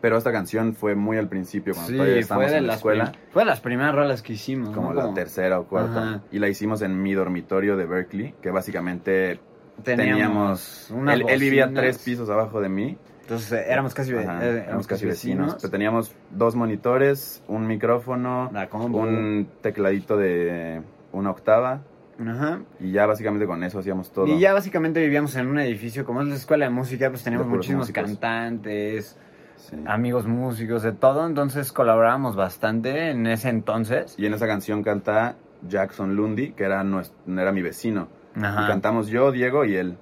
pero 0.00 0.18
esta 0.18 0.32
canción 0.32 0.74
fue 0.74 0.94
muy 0.94 1.16
al 1.16 1.28
principio 1.28 1.74
cuando 1.74 1.90
sí, 1.90 1.96
todavía 1.96 2.18
estábamos 2.18 2.52
en 2.52 2.66
la 2.66 2.74
escuela. 2.74 3.12
Fue 3.32 3.42
de 3.42 3.46
las 3.46 3.60
primeras 3.60 3.94
rolas 3.94 4.22
que 4.22 4.34
hicimos. 4.34 4.70
Como 4.70 4.92
¿no? 4.92 5.02
la 5.02 5.14
tercera 5.14 5.58
o 5.58 5.64
cuarta. 5.64 5.98
Ajá. 5.98 6.22
Y 6.30 6.38
la 6.38 6.48
hicimos 6.48 6.82
en 6.82 7.02
mi 7.02 7.14
dormitorio 7.14 7.76
de 7.76 7.86
Berkeley, 7.86 8.34
que 8.40 8.50
básicamente 8.50 9.40
teníamos... 9.82 10.86
teníamos 10.88 11.12
él, 11.12 11.24
él, 11.28 11.40
vivía 11.40 11.72
tres 11.72 11.98
pisos 11.98 12.30
abajo 12.30 12.60
de 12.60 12.68
mí. 12.68 12.96
Entonces 13.26 13.50
eh, 13.52 13.64
éramos 13.68 13.92
casi, 13.92 14.14
Ajá, 14.14 14.38
eh, 14.46 14.64
éramos 14.68 14.86
casi 14.86 15.04
vecinos. 15.04 15.38
vecinos. 15.46 15.58
Pero 15.62 15.70
teníamos 15.72 16.14
dos 16.30 16.54
monitores, 16.54 17.42
un 17.48 17.66
micrófono, 17.66 18.50
un 18.92 19.48
tecladito 19.62 20.16
de 20.16 20.80
una 21.12 21.30
octava. 21.30 21.80
Ajá. 22.24 22.60
Y 22.80 22.92
ya 22.92 23.04
básicamente 23.06 23.46
con 23.46 23.62
eso 23.64 23.80
hacíamos 23.80 24.10
todo. 24.12 24.26
Y 24.28 24.38
ya 24.38 24.52
básicamente 24.52 25.00
vivíamos 25.00 25.34
en 25.36 25.48
un 25.48 25.58
edificio, 25.58 26.04
como 26.04 26.22
es 26.22 26.28
la 26.28 26.36
escuela 26.36 26.66
de 26.66 26.70
música, 26.70 27.10
pues 27.10 27.24
teníamos 27.24 27.48
muchísimos 27.48 27.88
músicos. 27.88 28.04
cantantes, 28.04 29.18
sí. 29.56 29.76
amigos 29.86 30.26
músicos, 30.26 30.82
de 30.82 30.92
todo. 30.92 31.26
Entonces 31.26 31.72
colaborábamos 31.72 32.36
bastante 32.36 33.10
en 33.10 33.26
ese 33.26 33.48
entonces. 33.48 34.14
Y 34.18 34.26
en 34.26 34.34
esa 34.34 34.46
canción 34.46 34.82
canta 34.82 35.34
Jackson 35.68 36.14
Lundy, 36.14 36.52
que 36.52 36.64
era, 36.64 36.82
nues- 36.84 37.12
era 37.26 37.50
mi 37.52 37.60
vecino. 37.62 38.08
Y 38.36 38.44
Ajá. 38.44 38.66
cantamos 38.68 39.08
yo, 39.08 39.32
Diego 39.32 39.64
y 39.64 39.74
él. 39.74 39.98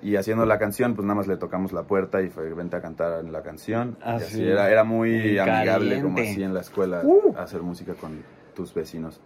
Y 0.00 0.16
haciendo 0.16 0.46
la 0.46 0.58
canción, 0.58 0.94
pues 0.94 1.04
nada 1.06 1.16
más 1.16 1.26
le 1.26 1.36
tocamos 1.36 1.72
la 1.72 1.82
puerta 1.82 2.22
y 2.22 2.28
fue, 2.28 2.52
vente 2.54 2.76
a 2.76 2.80
cantar 2.80 3.24
la 3.24 3.42
canción. 3.42 3.96
Ah, 4.02 4.12
y 4.20 4.22
así 4.22 4.36
sí. 4.36 4.48
era, 4.48 4.70
era 4.70 4.84
muy 4.84 5.10
Muy 5.10 5.38
amigable 5.38 6.00
como 6.02 6.14
caliente. 6.14 6.30
así 6.32 6.42
en 6.44 6.54
la 6.54 6.60
escuela, 6.60 7.00
Uh. 7.04 7.34
hacer 7.36 7.62
música 7.62 7.94
con 7.94 8.22
tus 8.54 8.72
vecinos. 8.74 9.20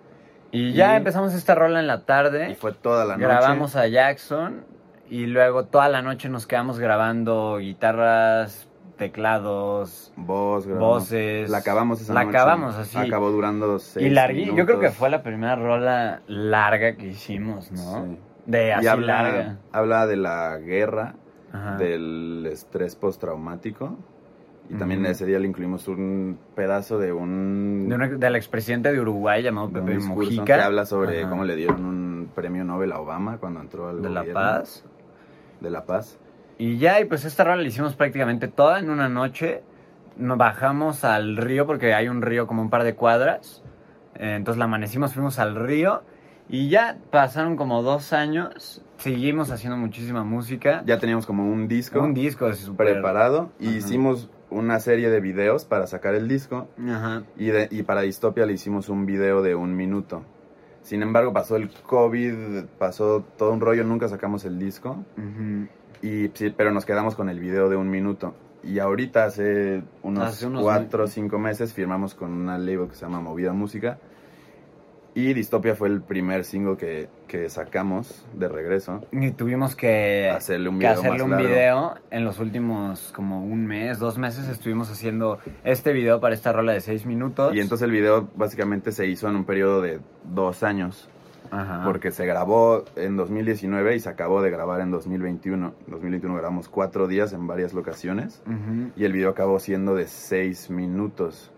Y 0.51 0.73
ya 0.73 0.95
Y- 0.95 0.97
empezamos 0.97 1.35
esta 1.35 1.55
rola 1.55 1.81
en 1.81 1.87
la 1.87 2.05
tarde. 2.05 2.51
Y 2.51 2.55
fue 2.55 2.73
toda 2.73 3.05
la 3.05 3.15
noche. 3.17 3.27
grabamos 3.27 3.77
a 3.77 3.87
Jackson 3.87 4.65
y 5.11 5.27
luego 5.27 5.65
toda 5.67 5.89
la 5.89 6.01
noche 6.03 6.29
nos 6.31 6.47
quedamos 6.47 6.79
grabando 6.79 7.59
guitarras, 7.59 8.67
teclados 8.97 10.13
Voz, 10.17 10.67
voces. 10.67 11.51
La 11.51 11.59
acabamos 11.59 12.01
esa 12.01 12.15
La 12.15 12.25
noche. 12.25 12.37
acabamos 12.37 12.77
así. 12.77 12.97
Acabó 12.99 13.31
durando 13.31 13.79
seis 13.79 14.13
y 14.33 14.45
Yo 14.55 14.65
creo 14.67 14.81
que 14.81 14.91
fue 14.91 15.11
la 15.11 15.23
primera 15.23 15.55
rola 15.57 16.23
larga 16.27 16.97
que 16.97 17.09
hicimos, 17.09 17.71
¿no? 17.73 18.05
Sí. 18.07 18.19
De 18.47 18.73
así 18.73 18.85
Y 18.85 18.89
habla, 18.89 19.23
larga. 19.23 19.57
habla 19.73 20.07
de 20.07 20.17
la 20.17 20.59
guerra, 20.59 21.15
Ajá. 21.53 21.77
del 21.77 22.49
estrés 22.51 22.97
postraumático. 22.97 23.97
Y 24.71 24.75
también 24.75 25.03
Ujú. 25.03 25.11
ese 25.11 25.27
día 25.27 25.39
le 25.39 25.47
incluimos 25.49 25.87
un 25.89 26.39
pedazo 26.55 26.99
de 26.99 27.13
un, 27.13 27.89
De 27.89 27.95
un- 27.97 28.19
del 28.21 28.37
expresidente 28.37 28.93
de 28.93 29.01
Uruguay 29.01 29.43
llamado 29.43 29.69
de 29.69 29.81
Pepe 29.83 29.99
Mujica. 29.99 30.45
que 30.45 30.53
habla 30.55 30.87
sobre 30.87 31.21
Ajá. 31.21 31.31
cómo 31.31 31.45
le 31.45 31.57
dieron 31.57 31.85
un 31.85 32.31
premio 32.35 32.65
Nobel 32.65 32.93
a 32.93 33.01
Obama 33.01 33.39
cuando 33.39 33.61
entró 33.61 33.89
al 33.89 34.01
de 34.03 34.09
La. 34.09 34.25
Paz. 34.33 34.85
De 35.61 35.69
La 35.71 35.85
Paz. 35.85 36.19
Y 36.59 36.79
ya, 36.79 37.01
y 37.01 37.05
pues 37.05 37.25
esta 37.25 37.45
rola 37.45 37.57
la 37.57 37.69
hicimos 37.69 37.97
prácticamente 37.97 38.49
toda 38.49 38.79
en 38.79 38.89
una 38.89 39.09
noche. 39.09 39.63
Nos 40.17 40.39
bajamos 40.39 41.05
al 41.05 41.37
río 41.37 41.67
porque 41.67 41.93
hay 41.95 42.09
un 42.09 42.23
río 42.23 42.47
como 42.47 42.63
un 42.63 42.71
par 42.71 42.85
de 42.85 42.95
cuadras. 42.95 43.63
Eh, 44.15 44.35
entonces 44.37 44.59
la 44.59 44.67
amanecimos, 44.67 45.13
fuimos 45.13 45.39
al 45.39 45.55
río. 45.57 46.03
Y 46.53 46.69
ya 46.69 46.99
pasaron 47.11 47.57
como 47.57 47.83
dos 47.83 48.13
años. 48.13 48.83
Seguimos 48.99 49.51
haciendo 49.51 49.79
muchísima 49.79 50.23
música. 50.23 50.83
Ya 50.85 50.99
teníamos 50.99 51.25
como 51.27 51.51
un 51.51 51.67
disco 51.67 52.01
Un 52.01 52.13
disco 52.13 52.47
de 52.47 52.55
súper... 52.55 52.93
preparado 52.93 53.51
y 53.59 53.69
Ajá. 53.69 53.77
hicimos 53.79 54.29
una 54.51 54.79
serie 54.79 55.09
de 55.09 55.21
videos 55.21 55.65
para 55.65 55.87
sacar 55.87 56.15
el 56.15 56.29
disco. 56.29 56.69
Ajá. 56.79 57.23
Y, 57.39 57.47
de- 57.47 57.69
y 57.71 57.85
para 57.85 58.03
Distopia 58.03 58.45
le 58.45 58.53
hicimos 58.53 58.91
un 58.91 59.07
video 59.07 59.41
de 59.41 59.55
un 59.55 59.75
minuto. 59.75 60.25
Sin 60.83 61.03
embargo, 61.03 61.33
pasó 61.33 61.57
el 61.57 61.71
COVID, 61.71 62.65
pasó 62.79 63.25
todo 63.39 63.51
un 63.53 63.61
rollo, 63.61 63.83
nunca 63.85 64.09
sacamos 64.09 64.45
el 64.45 64.59
disco. 64.59 65.05
Y, 66.03 66.29
sí, 66.35 66.51
pero 66.55 66.71
nos 66.71 66.85
quedamos 66.85 67.15
con 67.15 67.31
el 67.31 67.41
video 67.41 67.71
de 67.71 67.77
un 67.77 67.89
minuto. 67.89 68.35
Y 68.63 68.79
ahorita, 68.79 69.25
hace 69.25 69.83
unos, 70.03 70.25
Hace 70.29 70.47
unos 70.49 70.63
cuatro 70.63 71.05
o 71.05 71.07
cinco 71.07 71.39
meses, 71.39 71.73
firmamos 71.73 72.15
con 72.15 72.31
una 72.33 72.59
label 72.59 72.89
que 72.89 72.95
se 72.95 73.07
llama 73.07 73.21
Movida 73.21 73.53
Música. 73.55 73.99
Y 75.15 75.35
Distopia 75.35 75.75
fue 75.75 75.89
el 75.89 76.01
primer 76.01 76.45
single 76.45 76.77
que, 76.77 77.09
que 77.29 77.51
sacamos 77.51 78.25
de 78.33 78.49
regreso. 78.49 79.05
Y 79.13 79.31
tuvimos 79.33 79.77
que, 79.77 80.31
Hacerle 80.31 80.71
un 80.71 80.79
que 80.79 80.87
video 80.87 80.99
hacerle 80.99 81.19
más 81.19 81.23
un 81.23 81.31
largo. 81.33 81.49
video. 81.49 81.95
En 82.11 82.25
los 82.25 82.39
últimos 82.39 83.13
como 83.15 83.45
un 83.45 83.67
mes, 83.67 83.99
dos 83.99 84.17
meses 84.17 84.49
estuvimos 84.49 84.91
haciendo 84.91 85.39
este 85.65 85.93
video 85.93 86.21
para 86.21 86.35
esta 86.35 86.53
rola 86.53 86.73
de 86.73 86.81
seis 86.81 87.05
minutos. 87.05 87.55
Y 87.55 87.61
entonces 87.61 87.85
el 87.85 87.91
video 87.91 88.29
básicamente 88.37 88.91
se 88.91 89.07
hizo 89.07 89.29
en 89.29 89.37
un 89.37 89.45
periodo 89.45 89.83
de 89.83 90.01
dos 90.25 90.63
años. 90.63 91.11
Ajá. 91.51 91.83
Porque 91.85 92.11
se 92.11 92.25
grabó 92.25 92.87
en 92.97 93.19
2019 93.19 93.95
y 93.97 94.01
se 94.01 94.09
acabó 94.09 94.41
de 94.41 94.51
grabar 94.51 94.81
en 94.81 94.91
2021. 94.91 95.75
En 95.87 95.91
2021 95.93 96.35
grabamos 96.37 96.71
cuatro 96.71 97.07
días 97.07 97.35
en 97.35 97.47
varias 97.47 97.75
locaciones. 97.75 98.43
Y 98.97 99.05
el 99.05 99.13
video 99.13 99.29
acabó 99.29 99.59
siendo 99.59 99.95
de 99.95 100.07
seis 100.07 100.71
minutos. 100.71 101.53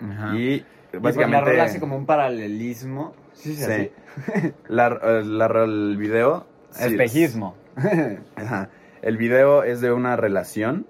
Ajá. 0.00 0.36
Y 0.36 0.64
básicamente... 0.98 1.44
la 1.46 1.50
rola 1.52 1.64
hace 1.64 1.80
como 1.80 1.96
un 1.96 2.06
paralelismo. 2.06 3.14
Sí, 3.34 3.54
sí, 3.54 3.64
Sí. 3.64 3.70
así. 3.70 4.52
La- 4.68 4.98
eh, 5.02 5.22
la- 5.24 5.64
el 5.64 5.96
video... 5.96 6.46
Espejismo. 6.78 7.54
Ajá. 8.36 8.70
El 9.02 9.16
video 9.16 9.62
es 9.64 9.80
de 9.80 9.92
una 9.92 10.16
relación 10.16 10.86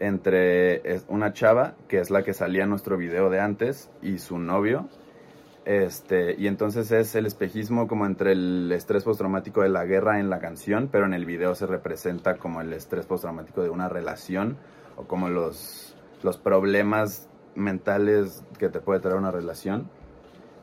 entre 0.00 0.82
una 1.08 1.32
chava, 1.32 1.74
que 1.88 2.00
es 2.00 2.10
la 2.10 2.22
que 2.22 2.34
salía 2.34 2.64
en 2.64 2.70
nuestro 2.70 2.96
video 2.96 3.30
de 3.30 3.40
antes, 3.40 3.90
y 4.02 4.18
su 4.18 4.38
novio. 4.38 4.88
Este, 5.64 6.34
y 6.36 6.48
entonces 6.48 6.90
es 6.90 7.14
el 7.14 7.24
espejismo 7.26 7.86
como 7.86 8.04
entre 8.06 8.32
el 8.32 8.70
estrés 8.72 9.04
postraumático 9.04 9.62
de 9.62 9.68
la 9.68 9.84
guerra 9.84 10.18
en 10.18 10.28
la 10.28 10.40
canción, 10.40 10.88
pero 10.90 11.06
en 11.06 11.14
el 11.14 11.24
video 11.24 11.54
se 11.54 11.66
representa 11.66 12.36
como 12.36 12.60
el 12.60 12.72
estrés 12.72 13.06
postraumático 13.06 13.62
de 13.62 13.70
una 13.70 13.88
relación 13.88 14.56
o 14.96 15.04
como 15.04 15.28
los, 15.28 15.96
los 16.24 16.36
problemas 16.36 17.28
mentales 17.54 18.44
que 18.58 18.68
te 18.68 18.80
puede 18.80 19.00
traer 19.00 19.16
una 19.16 19.30
relación. 19.30 19.88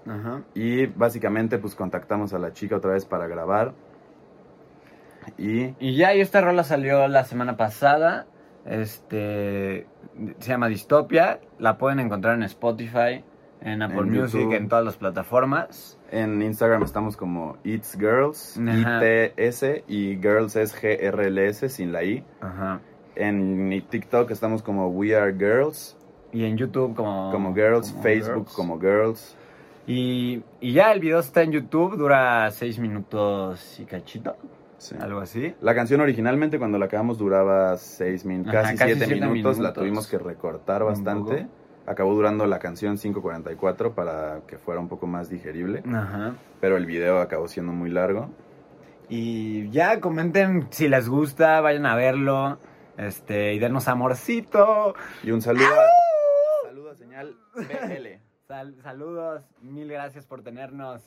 Ajá. 0.08 0.42
Y 0.54 0.86
básicamente 0.88 1.58
pues 1.58 1.76
contactamos 1.76 2.34
a 2.34 2.40
la 2.40 2.54
chica 2.54 2.76
otra 2.78 2.92
vez 2.94 3.06
para 3.06 3.28
grabar. 3.28 3.74
Y 5.38 5.76
Y 5.80 5.96
ya, 5.96 6.14
y 6.16 6.22
esta 6.22 6.42
rola 6.42 6.64
salió 6.64 7.08
la 7.08 7.24
semana 7.26 7.58
pasada. 7.58 8.26
Este 8.66 9.88
se 10.40 10.50
llama 10.52 10.68
Distopia. 10.68 11.40
La 11.60 11.78
pueden 11.78 12.00
encontrar 12.00 12.36
en 12.36 12.44
Spotify, 12.44 13.24
en 13.62 13.82
Apple 13.82 14.00
En 14.00 14.12
Music, 14.12 14.42
YouTube. 14.42 14.54
en 14.56 14.70
todas 14.70 14.86
las 14.86 14.98
plataformas. 14.98 16.00
en 16.12 16.42
Instagram 16.42 16.84
estamos 16.84 17.16
como 17.16 17.58
It's 17.64 17.96
Girls. 18.00 18.58
I-T-S, 18.58 19.84
y 19.88 20.16
Girls 20.18 20.56
es 20.56 20.74
G-R-L-S 20.76 21.70
sin 21.70 21.92
la 21.92 22.04
I. 22.04 22.24
Ajá. 22.42 22.82
En 23.16 23.84
TikTok 23.90 24.32
estamos 24.32 24.64
como 24.64 24.88
We 24.88 25.16
Are 25.16 25.34
Girls, 25.34 25.98
Y 26.32 26.46
en 26.46 26.58
YouTube 26.58 26.96
como 26.96 27.32
como 27.32 27.54
Girls, 27.54 27.90
como 27.92 28.04
Facebook 28.04 28.34
Girls. 28.36 28.54
como 28.54 28.80
Girls. 28.80 29.36
Y, 29.88 30.44
y 30.62 30.74
ya 30.74 30.92
el 30.92 31.00
video 31.00 31.20
está 31.20 31.42
en 31.42 31.52
YouTube, 31.52 31.98
dura 31.98 32.50
seis 32.52 32.78
minutos 32.80 33.80
y 33.80 33.86
cachito, 33.86 34.36
Sí. 34.78 34.96
algo 35.02 35.20
así. 35.20 35.56
La 35.62 35.74
canción 35.76 36.00
originalmente 36.02 36.60
cuando 36.60 36.78
la 36.78 36.86
acabamos 36.86 37.18
duraba 37.18 37.76
6 37.76 38.24
minutos, 38.26 38.54
Ajá, 38.54 38.62
casi 38.64 38.78
casi 38.78 38.92
7 38.94 39.06
siete 39.08 39.28
minutos, 39.28 39.60
la 39.60 39.74
tuvimos 39.74 40.08
que 40.08 40.18
recortar 40.18 40.84
bastante. 40.84 41.48
Acabó 41.86 42.14
durando 42.14 42.46
la 42.46 42.60
canción 42.60 42.98
5.44 42.98 43.94
para 43.96 44.42
que 44.48 44.58
fuera 44.60 44.80
un 44.80 44.88
poco 44.88 45.08
más 45.08 45.28
digerible, 45.30 45.82
Ajá. 45.92 46.36
pero 46.62 46.78
el 46.78 46.86
video 46.86 47.20
acabó 47.20 47.48
siendo 47.48 47.74
muy 47.74 47.90
largo. 47.90 48.30
Y 49.10 49.70
ya 49.72 50.00
comenten 50.00 50.68
si 50.70 50.88
les 50.88 51.10
gusta, 51.10 51.60
vayan 51.62 51.88
a 51.88 51.96
verlo. 51.96 52.60
Este, 52.96 53.54
y 53.56 53.60
denos 53.60 53.88
amorcito. 53.88 54.94
Y 55.24 55.32
un 55.32 55.42
saludo 55.42 55.66
a, 55.66 55.70
saludo 55.70 55.80
a 55.80 55.80
señal 55.80 56.09
BL. 57.68 58.20
Sal- 58.48 58.76
saludos, 58.82 59.44
mil 59.62 59.88
gracias 59.90 60.26
por 60.26 60.42
tenernos. 60.42 61.04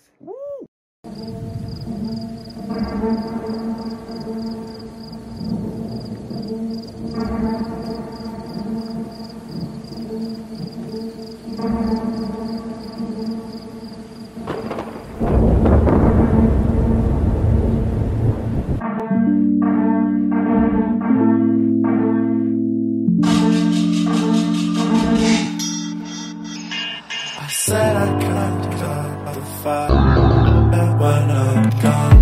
Said 27.65 27.97
I 27.97 28.09
can't 28.21 28.65
cut 28.73 29.35
the 29.35 29.41
fire 29.63 30.97
when 30.99 31.31
I'm 31.31 31.71
gone. 31.81 32.22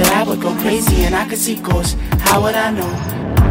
that 0.00 0.16
I 0.16 0.22
would 0.22 0.40
go 0.40 0.54
crazy 0.62 1.04
and 1.04 1.14
I 1.14 1.28
could 1.28 1.38
see 1.38 1.56
ghosts. 1.56 1.96
How 2.20 2.40
would 2.42 2.54
I 2.54 2.70
know? 2.70 3.49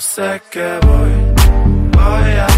sé 0.00 0.42
que 0.50 0.78
voy, 0.82 1.10
voy 1.92 2.30
a 2.38 2.55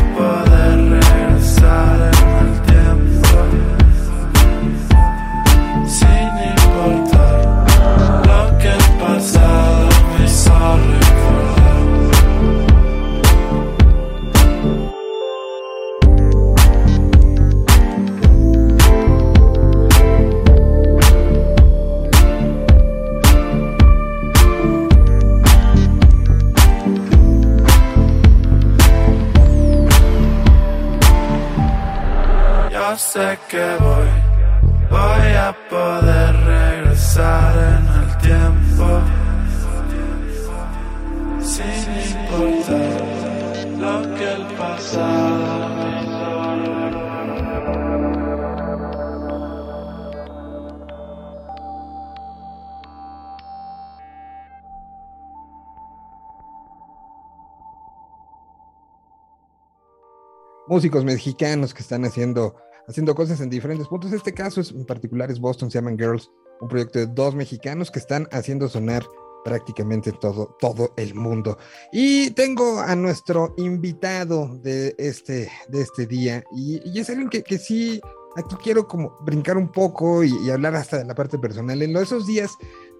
músicos 60.68 61.04
mexicanos 61.04 61.74
que 61.74 61.82
están 61.82 62.04
haciendo, 62.04 62.56
haciendo 62.86 63.14
cosas 63.14 63.40
en 63.40 63.50
diferentes 63.50 63.88
puntos. 63.88 64.12
Este 64.12 64.32
caso 64.32 64.60
es, 64.60 64.70
en 64.70 64.84
particular 64.84 65.30
es 65.30 65.40
Boston 65.40 65.70
Seaman 65.70 65.98
Girls, 65.98 66.30
un 66.60 66.68
proyecto 66.68 66.98
de 66.98 67.06
dos 67.06 67.34
mexicanos 67.34 67.90
que 67.90 67.98
están 67.98 68.28
haciendo 68.32 68.68
sonar 68.68 69.04
prácticamente 69.44 70.12
todo, 70.12 70.56
todo 70.60 70.92
el 70.96 71.14
mundo. 71.14 71.58
Y 71.92 72.30
tengo 72.32 72.80
a 72.80 72.94
nuestro 72.96 73.54
invitado 73.56 74.58
de 74.58 74.94
este, 74.98 75.50
de 75.68 75.80
este 75.80 76.06
día, 76.06 76.44
y, 76.54 76.98
es 76.98 77.08
alguien 77.08 77.30
que, 77.30 77.42
que, 77.42 77.58
sí, 77.58 78.00
aquí 78.36 78.56
quiero 78.62 78.86
como 78.86 79.16
brincar 79.20 79.56
un 79.56 79.70
poco 79.70 80.24
y, 80.24 80.50
hablar 80.50 80.74
hasta 80.74 80.98
de 80.98 81.04
la 81.04 81.14
parte 81.14 81.38
personal. 81.38 81.80
En 81.80 81.96
esos 81.96 82.26
días 82.26 82.50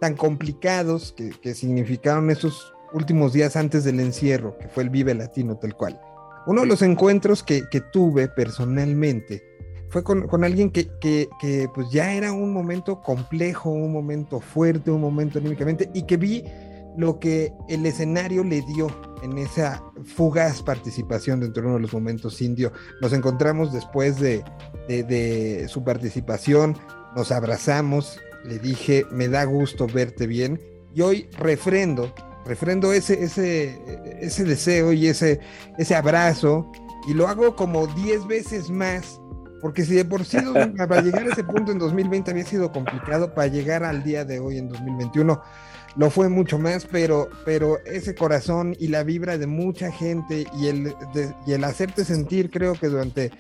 tan 0.00 0.14
complicados 0.16 1.12
que, 1.12 1.31
que 1.31 1.54
significaron 1.54 2.31
esos 2.31 2.72
últimos 2.92 3.33
días 3.33 3.57
antes 3.57 3.85
del 3.85 4.00
encierro, 4.00 4.57
que 4.59 4.68
fue 4.68 4.85
el 4.85 4.90
Vive 4.90 5.14
Latino 5.14 5.59
tal 5.59 5.76
cual 5.76 6.00
uno 6.49 6.63
de 6.63 6.67
los 6.67 6.81
encuentros 6.81 7.43
que, 7.43 7.69
que 7.71 7.83
tuve 7.83 8.27
personalmente 8.27 9.45
fue 9.91 10.03
con, 10.03 10.27
con 10.27 10.45
alguien 10.45 10.71
que, 10.71 10.89
que, 10.99 11.29
que, 11.39 11.69
pues 11.75 11.91
ya 11.91 12.15
era 12.15 12.33
un 12.33 12.55
momento 12.55 13.03
complejo, 13.03 13.69
un 13.69 13.93
momento 13.93 14.41
fuerte, 14.41 14.91
un 14.91 15.03
momento 15.03 15.39
anímicamente, 15.39 15.91
y 15.93 16.05
que 16.05 16.17
vi 16.17 16.45
lo 16.97 17.19
que 17.19 17.53
el 17.69 17.85
escenario 17.85 18.45
le 18.45 18.63
dio 18.63 18.89
en 19.23 19.37
esa 19.37 19.83
fugaz 20.17 20.63
participación 20.63 21.41
dentro 21.41 21.61
de 21.61 21.69
uno 21.69 21.77
de 21.77 21.83
los 21.83 21.93
momentos 21.93 22.41
indio. 22.41 22.73
Nos 23.03 23.13
encontramos 23.13 23.71
después 23.71 24.19
de, 24.19 24.43
de, 24.89 25.03
de 25.03 25.69
su 25.69 25.85
participación, 25.85 26.79
nos 27.15 27.31
abrazamos, 27.31 28.19
le 28.47 28.59
dije, 28.59 29.05
me 29.11 29.29
da 29.29 29.45
gusto 29.45 29.87
verte 29.87 30.27
bien, 30.27 30.59
y 30.95 31.03
hoy 31.03 31.29
refrendo 31.39 32.15
refrendo 32.49 32.93
ese, 32.93 33.23
ese, 33.23 33.79
ese 34.21 34.45
deseo 34.45 34.93
y 34.93 35.07
ese, 35.07 35.41
ese 35.77 35.95
abrazo 35.95 36.73
y 37.07 37.15
lo 37.15 37.29
hago 37.29 37.55
como 37.55 37.87
10 37.87 38.27
veces 38.27 38.71
más, 38.71 39.21
porque 39.61 39.85
si 39.85 39.95
de 39.95 40.05
por 40.05 40.25
sí 40.25 40.39
para 40.77 41.03
llegar 41.03 41.27
a 41.27 41.33
ese 41.33 41.45
punto 41.45 41.71
en 41.71 41.79
2020 41.79 42.31
había 42.31 42.45
sido 42.45 42.73
complicado, 42.73 43.35
para 43.35 43.49
llegar 43.49 43.85
al 43.85 44.03
día 44.03 44.25
de 44.25 44.41
hoy 44.41 44.59
en 44.59 44.69
2021 44.69 45.41
lo 45.97 46.11
fue 46.11 46.29
mucho 46.29 46.59
más, 46.59 46.87
pero, 46.87 47.29
pero 47.45 47.79
ese 47.85 48.15
corazón 48.15 48.77
y 48.79 48.87
la 48.87 49.03
vibra 49.03 49.37
de 49.37 49.49
mucha 49.49 49.91
gente 49.91 50.47
y 50.57 50.69
el, 50.69 50.85
de, 51.13 51.35
y 51.45 51.53
el 51.53 51.65
hacerte 51.65 52.05
sentir, 52.05 52.51
creo 52.51 52.75
que 52.75 52.87
durante 52.87 53.33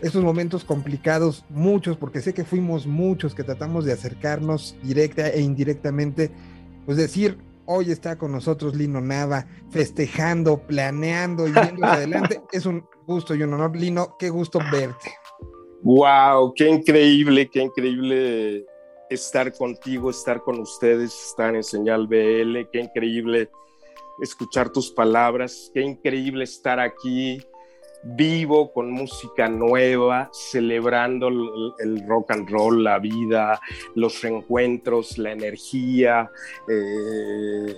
esos 0.00 0.24
momentos 0.24 0.64
complicados, 0.64 1.44
muchos, 1.50 1.96
porque 1.98 2.22
sé 2.22 2.32
que 2.32 2.44
fuimos 2.44 2.86
muchos 2.86 3.34
que 3.34 3.44
tratamos 3.44 3.84
de 3.84 3.92
acercarnos 3.92 4.76
directa 4.82 5.28
e 5.28 5.42
indirectamente, 5.42 6.30
pues 6.86 6.96
decir, 6.96 7.38
hoy 7.66 7.90
está 7.90 8.16
con 8.16 8.32
nosotros 8.32 8.74
Lino 8.74 9.00
Nava, 9.00 9.46
festejando, 9.70 10.58
planeando 10.66 11.46
y 11.46 11.52
viendo 11.52 11.86
adelante. 11.86 12.40
Es 12.52 12.66
un 12.66 12.86
gusto 13.06 13.34
y 13.34 13.42
un 13.42 13.54
honor, 13.54 13.76
Lino, 13.76 14.16
qué 14.18 14.30
gusto 14.30 14.58
verte. 14.72 15.12
Wow, 15.82 16.52
qué 16.54 16.68
increíble, 16.68 17.48
qué 17.48 17.62
increíble 17.62 18.66
estar 19.10 19.52
contigo, 19.52 20.10
estar 20.10 20.40
con 20.40 20.58
ustedes, 20.60 21.14
estar 21.28 21.54
en 21.54 21.62
Señal 21.62 22.06
BL, 22.06 22.68
qué 22.72 22.80
increíble 22.80 23.50
escuchar 24.20 24.70
tus 24.70 24.90
palabras, 24.90 25.70
qué 25.74 25.82
increíble 25.82 26.44
estar 26.44 26.80
aquí 26.80 27.38
vivo, 28.14 28.72
con 28.72 28.90
música 28.90 29.48
nueva, 29.48 30.30
celebrando 30.32 31.28
el, 31.28 32.06
rock 32.06 32.30
and 32.30 32.48
roll, 32.48 32.84
la 32.84 32.98
vida, 32.98 33.60
los 33.94 34.22
reencuentros, 34.22 35.18
la 35.18 35.32
energía, 35.32 36.30
eh, 36.68 37.74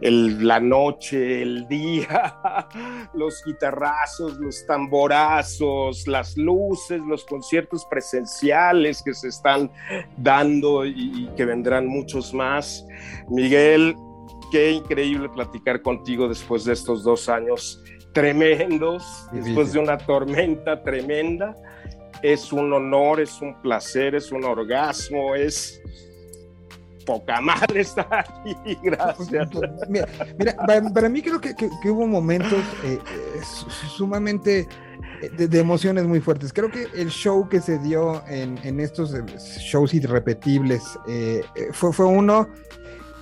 la 0.00 0.60
noche, 0.60 1.42
el 1.42 1.66
día, 1.66 2.68
los 3.14 3.42
guitarrazos, 3.44 4.38
los 4.38 4.64
tamborazos, 4.66 6.06
las 6.06 6.36
luces, 6.36 7.00
los 7.00 7.24
conciertos 7.24 7.84
presenciales 7.86 9.02
que 9.02 9.14
se 9.14 9.28
están 9.28 9.70
dando 10.16 10.86
y, 10.86 10.92
y 10.94 11.30
que 11.36 11.44
vendrán 11.44 11.86
muchos 11.86 12.32
más. 12.32 12.86
Miguel, 13.28 13.96
qué 14.52 14.70
increíble 14.70 15.28
platicar 15.28 15.82
contigo 15.82 16.28
después 16.28 16.64
de 16.64 16.74
estos 16.74 17.02
dos 17.02 17.28
años 17.28 17.82
tremendos, 18.16 19.28
después 19.30 19.74
de 19.74 19.78
una 19.78 19.98
tormenta 19.98 20.82
tremenda. 20.82 21.54
Es 22.22 22.50
un 22.50 22.72
honor, 22.72 23.20
es 23.20 23.42
un 23.42 23.60
placer, 23.60 24.14
es 24.14 24.32
un 24.32 24.42
orgasmo, 24.42 25.34
es 25.34 25.82
poca 27.04 27.42
madre 27.42 27.82
estar 27.82 28.08
aquí. 28.10 28.56
Gracias. 28.82 29.48
Mira, 29.88 30.08
mira 30.38 30.56
para, 30.56 30.90
para, 30.90 31.08
mí 31.10 31.20
creo 31.20 31.38
que, 31.38 31.54
que, 31.54 31.68
que 31.82 31.90
hubo 31.90 32.06
momentos 32.06 32.58
eh, 32.84 32.98
sumamente 33.96 34.66
de, 35.36 35.46
de, 35.46 35.60
emociones 35.60 36.04
muy 36.04 36.20
fuertes. 36.20 36.54
Creo 36.54 36.70
que 36.70 36.86
el 36.94 37.10
show 37.10 37.46
que 37.50 37.60
se 37.60 37.78
dio 37.78 38.26
en, 38.28 38.58
en 38.64 38.80
estos 38.80 39.14
shows 39.60 39.92
irrepetibles 39.92 40.82
eh, 41.06 41.42
fue, 41.72 41.92
fue 41.92 42.06
uno 42.06 42.48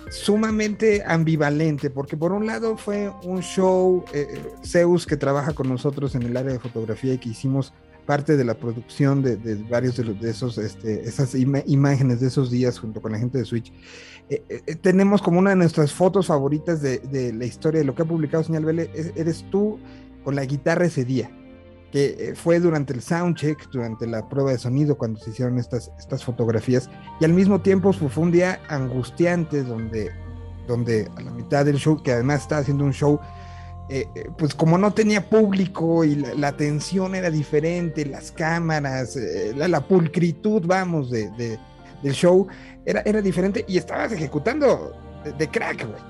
sumamente 0.09 1.03
ambivalente, 1.05 1.89
porque 1.89 2.17
por 2.17 2.31
un 2.31 2.45
lado 2.45 2.77
fue 2.77 3.11
un 3.23 3.41
show, 3.41 4.05
eh, 4.13 4.41
Zeus 4.63 5.05
que 5.05 5.17
trabaja 5.17 5.53
con 5.53 5.69
nosotros 5.69 6.15
en 6.15 6.23
el 6.23 6.37
área 6.37 6.53
de 6.53 6.59
fotografía 6.59 7.13
y 7.13 7.17
que 7.17 7.29
hicimos 7.29 7.73
parte 8.05 8.37
de 8.37 8.43
la 8.43 8.53
producción 8.53 9.23
de, 9.23 9.37
varios 9.69 9.97
de, 9.97 10.03
los, 10.03 10.21
de 10.21 10.29
esos, 10.29 10.57
este, 10.59 11.07
esas 11.07 11.33
imágenes 11.35 12.19
de 12.19 12.27
esos 12.27 12.51
días 12.51 12.77
junto 12.77 13.01
con 13.01 13.11
la 13.11 13.17
gente 13.17 13.39
de 13.39 13.45
Switch. 13.45 13.73
Eh, 14.29 14.43
eh, 14.47 14.75
tenemos 14.75 15.21
como 15.21 15.39
una 15.39 15.51
de 15.51 15.55
nuestras 15.55 15.91
fotos 15.91 16.27
favoritas 16.27 16.81
de, 16.81 16.99
de, 16.99 17.33
la 17.33 17.45
historia 17.45 17.79
de 17.79 17.85
lo 17.85 17.95
que 17.95 18.03
ha 18.03 18.05
publicado 18.05 18.43
Señal 18.43 18.65
Vélez, 18.65 18.89
eres 19.15 19.43
tú 19.49 19.79
con 20.23 20.35
la 20.35 20.45
guitarra 20.45 20.85
ese 20.85 21.03
día 21.03 21.31
que 21.95 22.33
fue 22.35 22.59
durante 22.59 22.91
el 22.91 23.01
soundcheck, 23.01 23.69
durante 23.69 24.05
la 24.05 24.27
prueba 24.27 24.51
de 24.51 24.57
sonido, 24.57 24.97
cuando 24.97 25.17
se 25.17 25.29
hicieron 25.29 25.57
estas, 25.57 25.93
estas 25.97 26.25
fotografías, 26.25 26.89
y 27.21 27.23
al 27.23 27.31
mismo 27.31 27.61
tiempo 27.61 27.93
fue, 27.93 28.21
un 28.21 28.33
día 28.33 28.59
angustiante 28.67 29.63
donde, 29.63 30.11
donde 30.67 31.09
a 31.15 31.21
la 31.21 31.31
mitad 31.31 31.63
del 31.63 31.77
show, 31.77 32.03
que 32.03 32.11
además 32.11 32.41
estaba 32.41 32.59
haciendo 32.59 32.83
un 32.83 32.91
show, 32.91 33.17
eh, 33.87 34.09
pues 34.37 34.53
como 34.53 34.77
no 34.77 34.91
tenía 34.91 35.29
público 35.29 36.03
y 36.03 36.15
la, 36.15 36.33
la 36.33 36.47
atención 36.49 37.15
era 37.15 37.29
diferente, 37.29 38.05
las 38.05 38.29
cámaras, 38.29 39.15
eh, 39.15 39.53
la, 39.55 39.69
la, 39.69 39.87
pulcritud, 39.87 40.63
vamos, 40.65 41.09
de, 41.09 41.29
de, 41.37 41.57
del 42.03 42.11
show, 42.11 42.45
era, 42.85 43.03
era 43.05 43.21
diferente 43.21 43.63
y 43.69 43.77
estabas 43.77 44.11
ejecutando 44.11 44.91
de, 45.23 45.31
de 45.31 45.47
crack, 45.47 45.87
güey. 45.87 46.01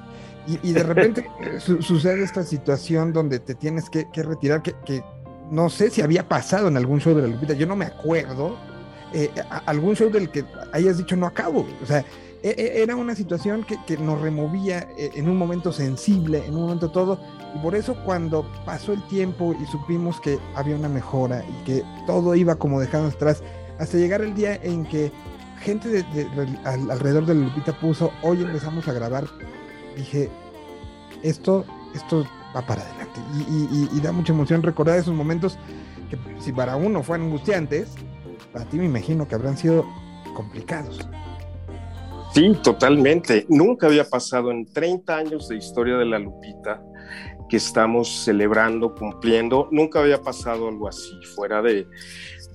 Y, 0.47 0.69
y, 0.69 0.73
de 0.73 0.81
repente 0.81 1.27
su, 1.59 1.79
sucede 1.83 2.23
esta 2.23 2.41
situación 2.43 3.13
donde 3.13 3.37
te 3.37 3.53
tienes 3.53 3.87
que, 3.87 4.09
que 4.11 4.23
retirar, 4.23 4.63
que, 4.63 4.73
que, 4.83 5.03
no 5.51 5.69
sé 5.69 5.89
si 5.89 6.01
había 6.01 6.27
pasado 6.27 6.67
en 6.67 6.77
algún 6.77 6.99
show 6.99 7.13
de 7.15 7.21
la 7.21 7.27
Lupita, 7.27 7.53
yo 7.53 7.67
no 7.67 7.75
me 7.75 7.85
acuerdo, 7.85 8.57
eh, 9.13 9.31
algún 9.65 9.95
show 9.95 10.09
del 10.09 10.29
que 10.29 10.45
hayas 10.73 10.97
dicho 10.97 11.15
no 11.15 11.27
acabo, 11.27 11.65
o 11.81 11.85
sea, 11.85 12.03
e, 12.43 12.81
era 12.81 12.95
una 12.95 13.15
situación 13.15 13.63
que, 13.63 13.77
que, 13.85 13.97
nos 13.97 14.21
removía 14.21 14.87
eh, 14.97 15.11
en 15.15 15.29
un 15.29 15.37
momento 15.37 15.71
sensible, 15.71 16.45
en 16.45 16.55
un 16.55 16.63
momento 16.63 16.91
todo, 16.91 17.19
y 17.55 17.59
por 17.59 17.75
eso 17.75 17.95
cuando 18.03 18.45
pasó 18.65 18.93
el 18.93 19.01
tiempo 19.07 19.55
y 19.61 19.65
supimos 19.67 20.19
que 20.19 20.39
había 20.55 20.75
una 20.75 20.89
mejora 20.89 21.43
y 21.47 21.63
que 21.63 21.83
todo 22.05 22.35
iba 22.35 22.55
como 22.55 22.79
dejando 22.79 23.09
atrás, 23.09 23.41
hasta 23.79 23.97
llegar 23.97 24.21
el 24.21 24.35
día 24.35 24.55
en 24.55 24.85
que 24.85 25.11
gente 25.61 25.89
de, 25.89 26.03
de, 26.03 26.25
de, 26.25 26.59
alrededor 26.65 27.25
de 27.25 27.35
la 27.35 27.41
Lupita 27.41 27.73
puso, 27.79 28.11
hoy 28.21 28.41
empezamos 28.41 28.87
a 28.87 28.93
grabar, 28.93 29.25
dije, 29.95 30.29
esto, 31.23 31.65
esto 31.95 32.25
va 32.55 32.65
para 32.65 32.81
adelante. 32.81 33.19
Y, 33.49 33.89
y, 33.91 33.99
da 34.01 34.11
mucha 34.11 34.33
emoción 34.33 34.63
recordar 34.63 34.97
esos 34.97 35.13
momentos 35.13 35.57
que 36.09 36.17
si 36.39 36.51
para 36.51 36.75
uno 36.75 37.03
fueron 37.03 37.27
angustiantes, 37.27 37.93
para 38.53 38.65
ti 38.65 38.77
me 38.77 38.85
imagino 38.85 39.27
que 39.27 39.35
habrán 39.35 39.57
sido 39.57 39.85
complicados. 40.35 41.07
Sí, 42.33 42.57
totalmente. 42.63 43.45
Nunca 43.49 43.87
había 43.87 44.03
pasado 44.07 44.51
en 44.51 44.65
30 44.65 45.15
años 45.15 45.47
de 45.47 45.57
historia 45.57 45.97
de 45.97 46.05
la 46.05 46.19
Lupita 46.19 46.81
que 47.49 47.57
estamos 47.57 48.23
celebrando, 48.23 48.95
cumpliendo, 48.95 49.67
nunca 49.71 49.99
había 49.99 50.21
pasado 50.21 50.67
algo 50.67 50.87
así, 50.87 51.13
fuera 51.35 51.61
de, 51.61 51.87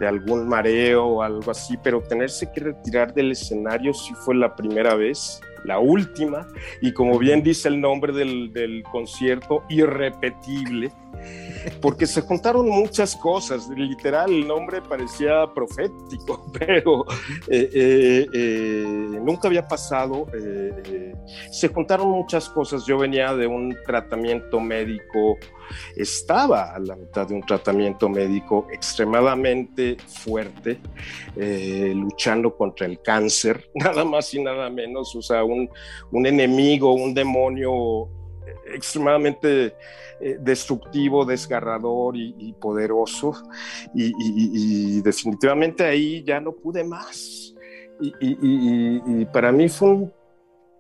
de 0.00 0.08
algún 0.08 0.48
mareo 0.48 1.04
o 1.04 1.22
algo 1.22 1.50
así, 1.50 1.76
pero 1.82 2.00
tenerse 2.00 2.50
que 2.52 2.60
retirar 2.60 3.14
del 3.14 3.32
escenario 3.32 3.94
sí 3.94 4.14
fue 4.24 4.34
la 4.34 4.56
primera 4.56 4.94
vez 4.94 5.40
la 5.64 5.78
última, 5.78 6.48
y 6.80 6.92
como 6.92 7.18
bien 7.18 7.42
dice 7.42 7.68
el 7.68 7.82
nombre 7.82 8.14
del, 8.14 8.50
del, 8.52 8.82
concierto, 8.84 9.62
irrepetible, 9.68 10.90
porque 11.80 12.06
se 12.06 12.22
juntaron 12.22 12.68
muchas 12.68 13.16
cosas, 13.16 13.68
literal, 13.68 14.30
el 14.30 14.46
nombre 14.46 14.80
parecía 14.83 15.46
profético, 15.54 16.50
pero 16.59 17.04
eh, 17.48 17.70
eh, 17.72 18.26
eh, 18.33 18.85
nunca 19.22 19.48
había 19.48 19.66
pasado, 19.66 20.26
se 21.50 21.68
juntaron 21.68 22.09
muchas 22.09 22.48
cosas, 22.48 22.85
yo 22.87 22.98
venía 22.98 23.35
de 23.35 23.46
un 23.46 23.76
tratamiento 23.87 24.61
médico, 24.61 25.38
estaba 25.96 26.74
a 26.74 26.78
la 26.78 26.96
mitad 26.96 27.28
de 27.28 27.35
un 27.35 27.42
tratamiento 27.42 28.09
médico 28.09 28.66
extremadamente 28.72 29.96
fuerte, 30.06 30.78
luchando 31.37 32.56
contra 32.56 32.87
el 32.87 33.00
cáncer, 33.00 33.70
nada 33.74 34.04
más 34.04 34.33
y 34.35 34.42
nada 34.42 34.70
menos, 34.70 35.14
o 35.14 35.22
sea, 35.22 35.44
un, 35.44 35.68
un 36.11 36.26
enemigo, 36.26 36.92
un 36.92 37.14
demonio 37.14 38.09
extremadamente 38.72 39.74
eh, 40.20 40.37
destructivo, 40.40 41.24
desgarrador 41.24 42.16
y, 42.16 42.52
poderoso. 42.61 43.33
Y, 43.94 45.00
definitivamente 45.02 45.85
ahí 45.85 46.22
ya 46.24 46.40
no 46.40 46.52
pude 46.52 46.85
más. 46.85 47.54
Y, 48.00 49.24
para 49.26 49.52
mí 49.52 49.68
fue 49.68 49.88
un 49.90 50.12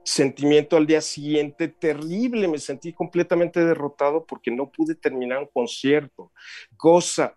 sentimiento 0.04 0.76
al 0.76 0.86
día 0.86 1.00
siguiente 1.00 1.68
terrible, 1.68 2.48
me 2.48 2.58
sentí 2.58 2.92
completamente 2.92 3.64
derrotado 3.64 4.24
porque 4.24 4.50
no 4.50 4.70
pude 4.70 4.94
terminar 4.94 5.38
un 5.38 5.48
concierto, 5.52 6.32
cosa 6.76 7.36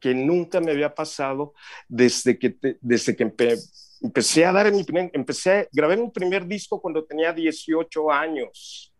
que 0.00 0.14
nunca 0.14 0.60
me 0.60 0.70
había 0.70 0.94
pasado 0.94 1.54
desde 1.88 2.38
que, 2.38 2.50
te- 2.50 2.78
desde 2.80 3.16
que 3.16 3.26
empe- 3.26 3.58
empecé 4.00 4.44
a 4.44 4.52
dar 4.52 4.66
empecé 5.12 5.68
grabé 5.72 5.96
mi 5.96 6.10
primer 6.10 6.46
disco 6.46 6.80
cuando 6.80 7.04
tenía 7.04 7.32
18 7.32 8.10
años. 8.10 8.93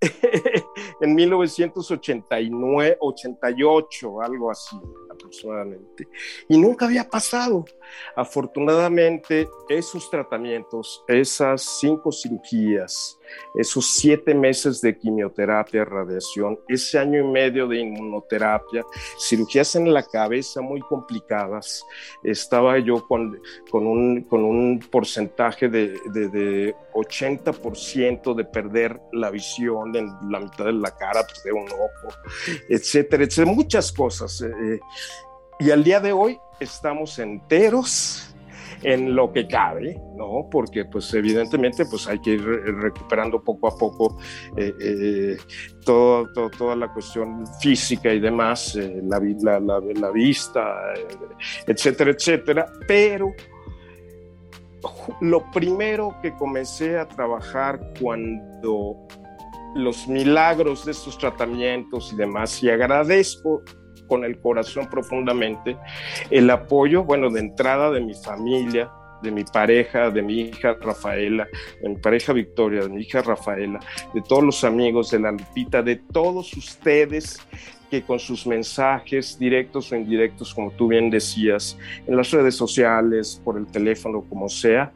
en 1.00 1.14
1989, 1.14 2.96
88, 3.00 4.22
algo 4.22 4.50
así 4.50 4.76
aproximadamente. 5.10 6.08
Y 6.48 6.58
nunca 6.58 6.86
había 6.86 7.08
pasado. 7.08 7.64
Afortunadamente, 8.16 9.48
esos 9.68 10.10
tratamientos, 10.10 11.04
esas 11.08 11.62
cinco 11.80 12.10
cirugías, 12.12 13.19
esos 13.54 13.94
siete 13.94 14.34
meses 14.34 14.80
de 14.80 14.96
quimioterapia, 14.96 15.84
radiación, 15.84 16.58
ese 16.68 16.98
año 16.98 17.20
y 17.20 17.24
medio 17.24 17.66
de 17.66 17.78
inmunoterapia, 17.78 18.84
cirugías 19.18 19.74
en 19.76 19.92
la 19.92 20.02
cabeza 20.02 20.60
muy 20.60 20.80
complicadas, 20.80 21.84
estaba 22.22 22.78
yo 22.78 23.06
con, 23.06 23.40
un, 23.72 24.80
porcentaje 24.90 25.68
de, 25.68 25.98
de, 26.12 26.28
de 26.28 26.74
80% 26.94 28.34
de 28.34 28.44
perder 28.44 29.00
la 29.12 29.30
visión 29.30 29.94
en 29.96 30.10
la 30.30 30.40
mitad 30.40 30.66
de 30.66 30.72
la 30.72 30.96
cara, 30.96 31.26
perder 31.26 31.54
un 31.54 31.68
ojo, 31.68 32.14
etcétera, 32.68 33.24
etcétera, 33.24 33.54
muchas 33.54 33.92
cosas. 33.92 34.42
eh, 34.42 34.80
y 35.58 35.70
al 35.70 35.84
día 35.84 36.00
de 36.00 36.12
hoy 36.12 36.38
estamos 36.58 37.18
enteros 37.18 38.29
en 38.82 39.14
lo 39.14 39.32
que 39.32 39.46
cabe, 39.46 40.00
¿no? 40.16 40.48
Porque 40.50 40.84
pues 40.86 41.12
evidentemente 41.14 41.84
pues 41.86 42.06
hay 42.08 42.18
que 42.20 42.30
ir 42.30 42.44
re- 42.44 42.72
recuperando 42.72 43.42
poco 43.42 43.68
a 43.68 43.76
poco 43.76 44.18
eh, 44.56 44.72
eh, 44.80 45.36
toda 45.84 46.76
la 46.76 46.92
cuestión 46.92 47.44
física 47.60 48.12
y 48.12 48.20
demás, 48.20 48.76
eh, 48.76 49.00
la, 49.04 49.20
la, 49.42 49.60
la- 49.60 49.80
la 49.80 50.10
vista, 50.10 50.60
eh, 50.96 51.06
etcétera, 51.66 52.10
etcétera, 52.12 52.66
pero 52.86 53.32
lo 55.20 55.50
primero 55.50 56.16
que 56.22 56.32
comencé 56.36 56.98
a 56.98 57.06
trabajar 57.06 57.92
cuando 58.00 58.96
los 59.74 60.08
milagros 60.08 60.84
de 60.86 60.92
estos 60.92 61.18
tratamientos 61.18 62.12
y 62.12 62.16
demás, 62.16 62.62
y 62.62 62.70
agradezco 62.70 63.62
con 64.10 64.24
el 64.24 64.40
corazón 64.40 64.90
profundamente 64.90 65.76
el 66.30 66.50
apoyo, 66.50 67.04
bueno, 67.04 67.30
de 67.30 67.38
entrada 67.38 67.92
de 67.92 68.00
mi 68.00 68.14
familia, 68.14 68.90
de 69.22 69.30
mi 69.30 69.44
pareja, 69.44 70.10
de 70.10 70.20
mi 70.20 70.40
hija 70.40 70.76
Rafaela, 70.80 71.46
de 71.80 71.88
mi 71.88 71.96
pareja 71.96 72.32
Victoria, 72.32 72.82
de 72.82 72.88
mi 72.88 73.02
hija 73.02 73.22
Rafaela, 73.22 73.78
de 74.12 74.20
todos 74.22 74.42
los 74.42 74.64
amigos 74.64 75.12
de 75.12 75.20
la 75.20 75.30
Lupita, 75.30 75.80
de 75.80 75.94
todos 75.96 76.52
ustedes 76.54 77.38
que 77.88 78.02
con 78.02 78.18
sus 78.18 78.48
mensajes 78.48 79.38
directos 79.38 79.92
o 79.92 79.96
indirectos, 79.96 80.52
como 80.52 80.72
tú 80.72 80.88
bien 80.88 81.08
decías, 81.08 81.78
en 82.06 82.16
las 82.16 82.32
redes 82.32 82.56
sociales, 82.56 83.40
por 83.44 83.56
el 83.56 83.66
teléfono, 83.66 84.24
como 84.28 84.48
sea, 84.48 84.92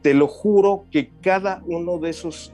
te 0.00 0.14
lo 0.14 0.28
juro 0.28 0.86
que 0.92 1.10
cada 1.20 1.60
uno 1.66 1.98
de 1.98 2.10
esos 2.10 2.52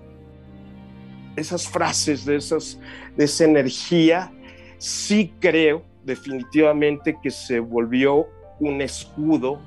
esas 1.36 1.68
frases, 1.68 2.24
de, 2.24 2.36
esas, 2.36 2.78
de 3.16 3.24
esa 3.24 3.44
energía, 3.44 4.32
sí 4.78 5.32
creo 5.40 5.89
definitivamente 6.04 7.18
que 7.22 7.30
se 7.30 7.60
volvió 7.60 8.26
un 8.58 8.80
escudo, 8.82 9.58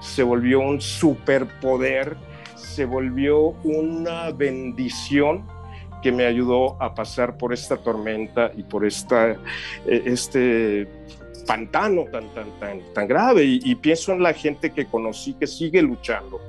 se 0.00 0.22
volvió 0.22 0.60
un 0.60 0.80
superpoder, 0.80 2.16
se 2.54 2.84
volvió 2.84 3.54
una 3.64 4.30
bendición 4.30 5.46
que 6.02 6.12
me 6.12 6.26
ayudó 6.26 6.82
a 6.82 6.94
pasar 6.94 7.38
por 7.38 7.52
esta 7.52 7.76
tormenta 7.76 8.50
y 8.56 8.64
por 8.64 8.84
esta, 8.84 9.30
eh, 9.30 10.02
este 10.04 10.88
pantano 11.46 12.04
tan, 12.10 12.28
tan, 12.34 12.50
tan, 12.58 12.80
tan 12.92 13.08
grave. 13.08 13.44
Y, 13.44 13.74
pienso 13.76 14.12
en 14.12 14.22
la 14.22 14.32
gente 14.32 14.70
que 14.70 14.86
conocí 14.86 15.34
que 15.34 15.46
sigue 15.46 15.80
luchando 15.80 16.40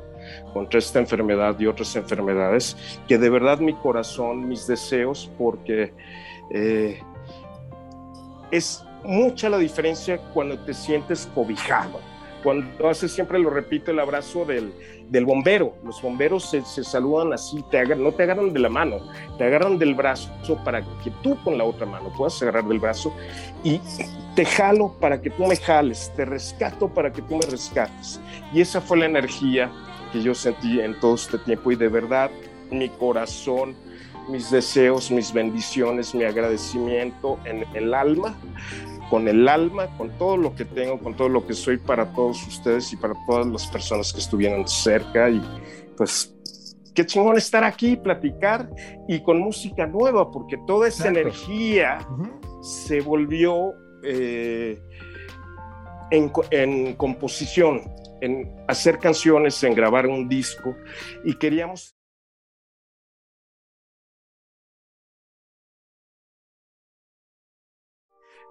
contra 0.53 0.79
esta 0.79 0.99
enfermedad 0.99 1.60
y 1.60 1.67
otras 1.67 1.95
enfermedades, 1.95 2.75
que 3.08 3.17
de 3.17 3.29
verdad 3.29 3.60
mi 3.60 3.73
corazón, 3.73 4.47
mis 4.47 4.67
deseos, 4.67 5.29
porque 5.38 5.93
eh, 6.51 6.99
es 8.51 8.84
mucha 9.03 9.49
la 9.49 9.57
diferencia 9.57 10.17
cuando 10.33 10.57
te 10.59 10.73
sientes 10.73 11.29
cobijado. 11.33 11.99
Cuando 12.43 12.89
haces, 12.89 13.13
siempre 13.13 13.39
lo 13.39 13.49
repito, 13.49 13.91
el 13.91 13.99
abrazo 13.99 14.43
del, 14.43 14.73
del 15.09 15.25
bombero. 15.25 15.75
Los 15.83 16.01
bomberos 16.01 16.49
se, 16.49 16.61
se 16.65 16.83
saludan 16.83 17.31
así, 17.31 17.63
te 17.71 17.79
agarran, 17.79 18.03
no 18.03 18.11
te 18.11 18.23
agarran 18.23 18.51
de 18.51 18.59
la 18.59 18.69
mano, 18.69 18.97
te 19.37 19.45
agarran 19.45 19.79
del 19.79 19.95
brazo 19.95 20.31
para 20.65 20.81
que 20.81 21.11
tú 21.21 21.41
con 21.43 21.57
la 21.57 21.63
otra 21.63 21.85
mano 21.85 22.11
puedas 22.17 22.41
agarrar 22.41 22.65
del 22.65 22.79
brazo 22.79 23.13
y 23.63 23.79
te 24.35 24.43
jalo 24.43 24.93
para 24.99 25.21
que 25.21 25.29
tú 25.29 25.45
me 25.45 25.55
jales, 25.55 26.11
te 26.15 26.25
rescato 26.25 26.89
para 26.89 27.13
que 27.13 27.21
tú 27.21 27.37
me 27.37 27.45
rescates. 27.45 28.19
Y 28.53 28.59
esa 28.59 28.81
fue 28.81 28.97
la 28.97 29.05
energía 29.05 29.71
que 30.11 30.21
yo 30.21 30.35
sentí 30.35 30.81
en 30.81 30.99
todo 30.99 31.15
este 31.15 31.37
tiempo 31.37 31.71
y 31.71 31.75
de 31.75 31.87
verdad 31.87 32.29
mi 32.71 32.89
corazón, 32.89 33.75
mis 34.29 34.49
deseos, 34.51 35.11
mis 35.11 35.33
bendiciones, 35.33 36.15
mi 36.15 36.23
agradecimiento 36.23 37.39
en 37.45 37.65
el 37.73 37.93
alma, 37.93 38.35
con 39.13 39.28
el 39.28 39.47
alma, 39.47 39.95
con 39.95 40.10
todo 40.17 40.38
lo 40.38 40.56
que 40.56 40.65
tengo, 40.65 40.97
con 40.97 41.15
todo 41.15 41.30
lo 41.30 41.45
que 41.45 41.54
soy 41.54 41.78
para 41.78 42.12
todos 42.15 42.47
ustedes 42.47 42.91
y 42.93 42.97
para 42.97 43.13
todas 43.28 43.45
las 43.45 43.67
personas 43.67 44.12
que 44.12 44.19
estuvieron 44.19 44.67
cerca 44.67 45.30
y 45.30 45.39
pues 45.95 46.36
qué 46.95 47.06
chingón 47.06 47.38
estar 47.38 47.63
aquí, 47.63 47.95
platicar 47.95 48.67
y 49.08 49.21
con 49.21 49.38
música 49.38 49.86
nueva, 49.86 50.32
porque 50.32 50.58
toda 50.65 50.88
esa 50.88 51.10
Exacto. 51.10 51.19
energía 51.19 51.99
Ujú. 52.10 52.63
se 52.63 53.02
volvió 53.02 53.76
eh, 54.04 54.82
en, 56.10 56.32
en 56.49 56.95
composición, 56.95 57.84
en 58.21 58.52
hacer 58.67 58.97
canciones, 58.97 59.63
en 59.63 59.76
grabar 59.76 60.08
un 60.08 60.28
disco 60.28 60.76
y 61.23 61.36
queríamos 61.36 61.95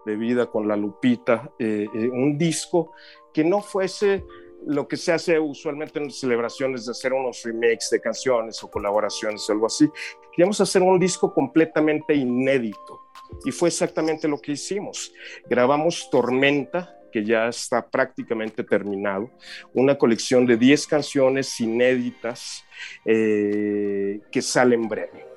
de 0.05 0.17
vida 0.17 0.47
con 0.47 0.69
la 0.69 0.77
Lupita, 0.77 1.53
eh, 1.59 1.87
eh, 1.95 2.09
un 2.09 2.37
disco 2.37 2.93
que 3.33 3.45
no 3.45 3.61
fuese 3.61 4.25
lo 4.67 4.87
que 4.87 4.97
se 4.97 5.13
hace 5.13 5.39
usualmente 5.39 5.99
en 5.99 6.11
celebraciones 6.11 6.87
de 6.87 6.93
hacer 6.93 7.13
unos 7.13 7.43
remakes 7.43 7.91
de 7.91 8.01
canciones 8.01 8.63
o 8.63 8.71
colaboraciones 8.71 9.49
o 9.49 9.53
algo 9.53 9.67
así. 9.67 9.91
Queríamos 10.31 10.61
hacer 10.61 10.83
un 10.83 10.99
disco 10.99 11.33
completamente 11.35 12.15
inédito 12.15 13.01
y 13.45 13.51
fue 13.51 13.69
exactamente 13.69 14.29
lo 14.29 14.39
que 14.39 14.53
hicimos. 14.53 15.13
Grabamos 15.49 16.09
Tormenta, 16.11 16.97
que 17.13 17.25
ya 17.25 17.49
está 17.49 17.89
prácticamente 17.89 18.65
terminado, 18.65 19.31
una 19.75 19.99
colección 19.99 20.47
de 20.47 20.57
10 20.57 20.87
canciones 20.87 21.61
inéditas 21.61 22.65
eh, 23.05 24.21
que 24.31 24.43
sale 24.43 24.75
en 24.77 24.89
breve. 24.89 25.32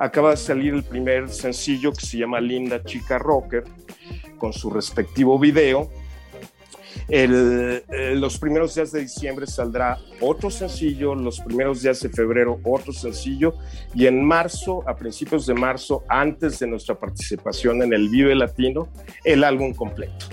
Acaba 0.00 0.30
de 0.30 0.38
salir 0.38 0.72
el 0.72 0.82
primer 0.82 1.28
sencillo 1.28 1.92
que 1.92 2.06
se 2.06 2.16
llama 2.16 2.40
Linda 2.40 2.82
Chica 2.82 3.18
Rocker, 3.18 3.64
con 4.38 4.54
su 4.54 4.70
respectivo 4.70 5.38
video. 5.38 5.90
Eh, 7.06 8.14
los 8.16 8.38
primeros 8.38 8.74
días 8.74 8.92
de 8.92 9.00
diciembre 9.00 9.46
saldrá 9.46 9.98
otro 10.22 10.50
sencillo, 10.50 11.14
los 11.14 11.40
primeros 11.40 11.82
días 11.82 12.00
de 12.00 12.08
febrero 12.08 12.60
otro 12.64 12.94
sencillo 12.94 13.54
y 13.94 14.06
en 14.06 14.24
marzo, 14.24 14.82
a 14.88 14.96
principios 14.96 15.44
de 15.46 15.52
marzo, 15.52 16.02
antes 16.08 16.58
de 16.60 16.66
nuestra 16.66 16.94
participación 16.94 17.82
en 17.82 17.92
el 17.92 18.08
Vive 18.08 18.34
Latino, 18.34 18.88
el 19.22 19.44
álbum 19.44 19.74
completo. 19.74 20.26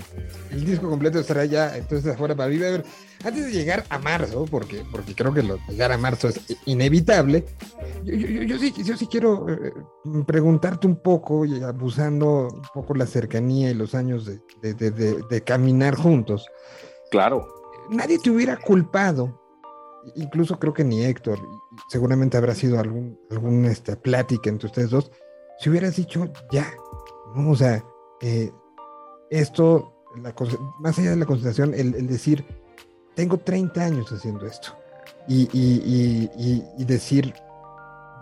El 0.50 0.64
disco 0.64 0.88
completo 0.88 1.20
estará 1.20 1.44
ya 1.44 1.76
entonces 1.76 2.14
afuera 2.14 2.34
para 2.34 2.48
Vive. 2.48 2.82
Antes 3.24 3.46
de 3.46 3.52
llegar 3.52 3.84
a 3.90 3.98
marzo, 3.98 4.44
porque, 4.48 4.84
porque 4.92 5.14
creo 5.14 5.34
que 5.34 5.42
lo, 5.42 5.58
llegar 5.68 5.90
a 5.90 5.98
marzo 5.98 6.28
es 6.28 6.40
inevitable, 6.66 7.44
yo, 8.04 8.14
yo- 8.14 8.28
yo- 8.28 8.42
yo 8.44 8.58
sí, 8.58 8.72
yo 8.84 8.96
sí 8.96 9.06
quiero 9.08 9.48
eh, 9.48 9.72
preguntarte 10.26 10.86
un 10.86 10.96
poco, 11.02 11.44
y 11.44 11.60
abusando 11.62 12.48
un 12.52 12.62
poco 12.72 12.94
la 12.94 13.06
cercanía 13.06 13.70
y 13.70 13.74
los 13.74 13.94
años 13.96 14.24
de, 14.24 14.40
de- 14.74 14.90
de- 14.92 15.44
caminar 15.44 15.96
juntos. 15.96 16.46
Claro. 17.10 17.46
Nadie 17.90 18.18
te 18.20 18.30
hubiera 18.30 18.56
culpado, 18.56 19.40
incluso 20.14 20.58
creo 20.58 20.72
que 20.72 20.84
ni 20.84 21.02
Héctor, 21.04 21.38
seguramente 21.88 22.36
habrá 22.36 22.54
sido 22.54 22.78
algún, 22.78 23.18
algún 23.30 23.64
este, 23.64 23.96
plática 23.96 24.48
entre 24.48 24.66
ustedes 24.68 24.90
dos, 24.90 25.10
si 25.58 25.70
hubieras 25.70 25.96
dicho 25.96 26.28
ya, 26.52 26.72
¿no? 27.34 27.50
O 27.50 27.56
sea, 27.56 27.82
eh, 28.20 28.52
esto, 29.30 29.92
la 30.22 30.34
más 30.78 30.98
allá 30.98 31.10
de 31.10 31.16
la 31.16 31.26
concentración, 31.26 31.74
el, 31.74 31.94
el 31.94 32.06
decir, 32.06 32.44
tengo 33.18 33.36
30 33.36 33.84
años 33.84 34.12
haciendo 34.12 34.46
esto, 34.46 34.68
y, 35.26 35.48
y- 35.52 36.30
y- 36.78 36.84
decir, 36.84 37.34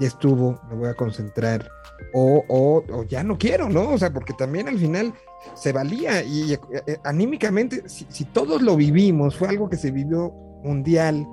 ya 0.01 0.07
estuvo, 0.07 0.59
me 0.71 0.75
voy 0.75 0.89
a 0.89 0.95
concentrar, 0.95 1.69
o, 2.15 2.43
o- 2.49 2.83
o 2.91 3.03
ya 3.05 3.23
no 3.23 3.37
quiero, 3.37 3.69
¿no? 3.69 3.91
O 3.91 3.99
sea, 3.99 4.11
porque 4.11 4.33
también 4.33 4.69
al 4.69 4.79
final 4.79 5.13
se 5.55 5.71
valía 5.73 6.23
y 6.23 6.55
eh, 6.55 6.61
eh, 6.87 6.97
anímicamente, 7.05 7.83
si, 7.87 8.25
todos 8.25 8.63
lo 8.63 8.75
vivimos, 8.75 9.37
fue 9.37 9.49
algo 9.49 9.69
que 9.69 9.77
se 9.77 9.91
vivió 9.91 10.33
mundial, 10.65 11.27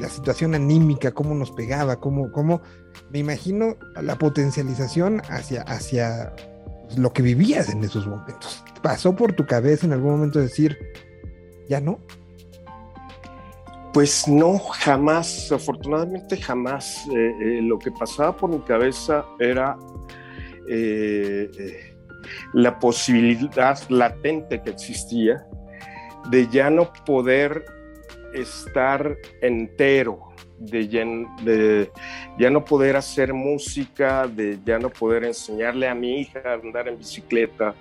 la 0.00 0.08
situación 0.08 0.54
anímica, 0.54 1.10
cómo 1.10 1.34
nos 1.34 1.50
pegaba, 1.50 1.98
cómo, 1.98 2.30
cómo 2.30 2.60
me 3.10 3.18
imagino 3.18 3.74
la 4.00 4.16
potencialización 4.16 5.20
hacia, 5.28 5.62
hacia 5.62 6.32
lo 6.96 7.12
que 7.12 7.22
vivías 7.22 7.70
en 7.70 7.82
esos 7.82 8.06
momentos. 8.06 8.62
pasó 8.82 9.16
por 9.16 9.32
tu 9.32 9.46
cabeza 9.46 9.84
en 9.84 9.94
algún 9.94 10.12
momento 10.12 10.38
decir, 10.38 10.78
ya 11.68 11.80
no? 11.80 11.98
Pues 13.98 14.28
no, 14.28 14.56
jamás, 14.60 15.50
afortunadamente 15.50 16.36
jamás. 16.36 17.04
Eh, 17.08 17.32
eh, 17.40 17.60
lo 17.62 17.80
que 17.80 17.90
pasaba 17.90 18.36
por 18.36 18.48
mi 18.48 18.60
cabeza 18.60 19.26
era 19.40 19.76
eh, 20.68 21.50
la 22.52 22.78
posibilidad 22.78 23.76
latente 23.88 24.62
que 24.62 24.70
existía 24.70 25.44
de 26.30 26.46
ya 26.46 26.70
no 26.70 26.92
poder 27.04 27.64
estar 28.34 29.16
entero, 29.42 30.28
de 30.60 30.86
ya, 32.38 32.50
no 32.50 32.64
poder 32.64 32.94
hacer 32.94 33.34
música, 33.34 34.28
de 34.28 34.60
ya 34.64 34.78
no 34.78 34.90
poder 34.90 35.24
enseñarle 35.24 35.88
a 35.88 35.96
mi 35.96 36.20
hija 36.20 36.40
a 36.44 36.52
andar 36.52 36.86
en 36.86 36.98
bicicleta, 36.98 37.74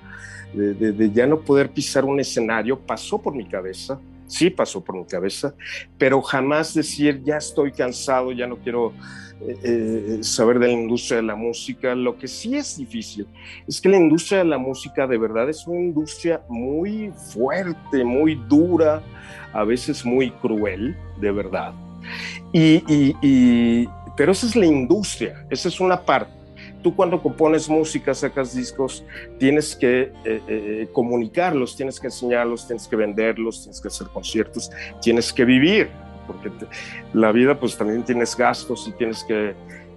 de- 0.51 0.73
de 0.73 1.11
ya 1.11 1.27
no 1.27 1.41
poder 1.41 1.69
pisar 1.69 2.05
un 2.05 2.19
escenario, 2.19 2.79
pasó 2.79 3.21
por 3.21 3.35
mi 3.35 3.47
cabeza, 3.47 3.99
sí 4.27 4.49
pasó 4.49 4.83
por 4.83 4.95
mi 4.95 5.05
cabeza, 5.05 5.55
pero 5.97 6.21
jamás 6.21 6.73
decir 6.73 7.21
ya 7.23 7.37
estoy 7.37 7.71
cansado, 7.71 8.31
ya 8.31 8.45
no 8.47 8.57
quiero 8.57 8.93
eh, 9.41 9.57
eh, 9.63 10.17
saber 10.21 10.57
de 10.59 10.67
la 10.67 10.73
industria 10.73 11.17
de 11.17 11.23
la 11.23 11.35
música. 11.35 11.93
Lo 11.95 12.17
que 12.17 12.27
sí 12.27 12.55
es 12.55 12.77
difícil 12.77 13.27
es 13.67 13.79
que 13.79 13.89
la 13.89 13.97
industria 13.97 14.39
de 14.39 14.45
la 14.45 14.57
música 14.57 15.05
de 15.07 15.17
verdad 15.17 15.49
es 15.49 15.65
una 15.67 15.79
industria 15.79 16.41
muy 16.49 17.11
fuerte, 17.33 18.03
muy 18.03 18.35
dura, 18.47 19.01
a 19.53 19.63
veces 19.63 20.05
muy 20.05 20.31
cruel, 20.31 20.95
de 21.19 21.31
verdad. 21.31 21.73
Y, 22.53 23.87
pero 24.15 24.31
esa 24.31 24.47
es 24.47 24.55
la 24.55 24.65
industria, 24.65 25.45
esa 25.49 25.67
es 25.67 25.79
una 25.79 26.01
parte. 26.01 26.36
Tú 26.81 26.95
cuando 26.95 27.21
compones 27.21 27.69
música, 27.69 28.13
sacas 28.13 28.55
discos, 28.55 29.03
tienes 29.39 29.75
que 29.75 30.11
eh, 30.23 30.41
eh, 30.47 30.87
comunicarlos, 30.93 31.75
tienes 31.75 31.99
que 31.99 32.07
enseñarlos, 32.07 32.67
tienes 32.67 32.87
que 32.87 32.95
venderlos, 32.95 33.61
tienes 33.61 33.81
que 33.81 33.87
hacer 33.87 34.07
conciertos, 34.07 34.71
tienes 35.01 35.33
que 35.33 35.43
vivir, 35.43 35.89
porque 36.27 36.51
la 37.13 37.31
vida 37.31 37.59
pues 37.59 37.77
también 37.77 38.03
tienes 38.03 38.35
gastos 38.35 38.87
y 38.87 38.91
tienes 38.93 39.23
que 39.23 39.55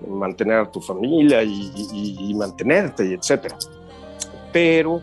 mantener 0.08 0.60
a 0.60 0.70
tu 0.70 0.80
familia 0.80 1.42
y, 1.42 2.34
mantenerte 2.34 3.10
y 3.10 3.12
etcétera. 3.12 3.56
Pero 4.52 5.00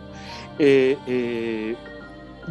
eh, 0.59 1.75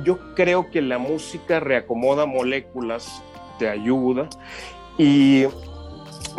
yo 0.05 0.35
creo 0.35 0.71
que 0.71 0.81
la 0.81 0.99
música 0.99 1.61
reacomoda 1.61 2.27
moléculas, 2.27 3.23
te 3.59 3.69
ayuda 3.69 4.29
y 4.99 5.45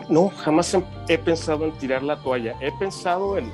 no, 0.10 0.30
jamás 0.30 0.76
he, 1.08 1.18
pensado 1.18 1.66
en 1.66 1.72
tirar 1.74 2.04
la 2.04 2.18
toalla. 2.18 2.56
He 2.62 2.72
pensado 2.74 3.38
en, 3.38 3.52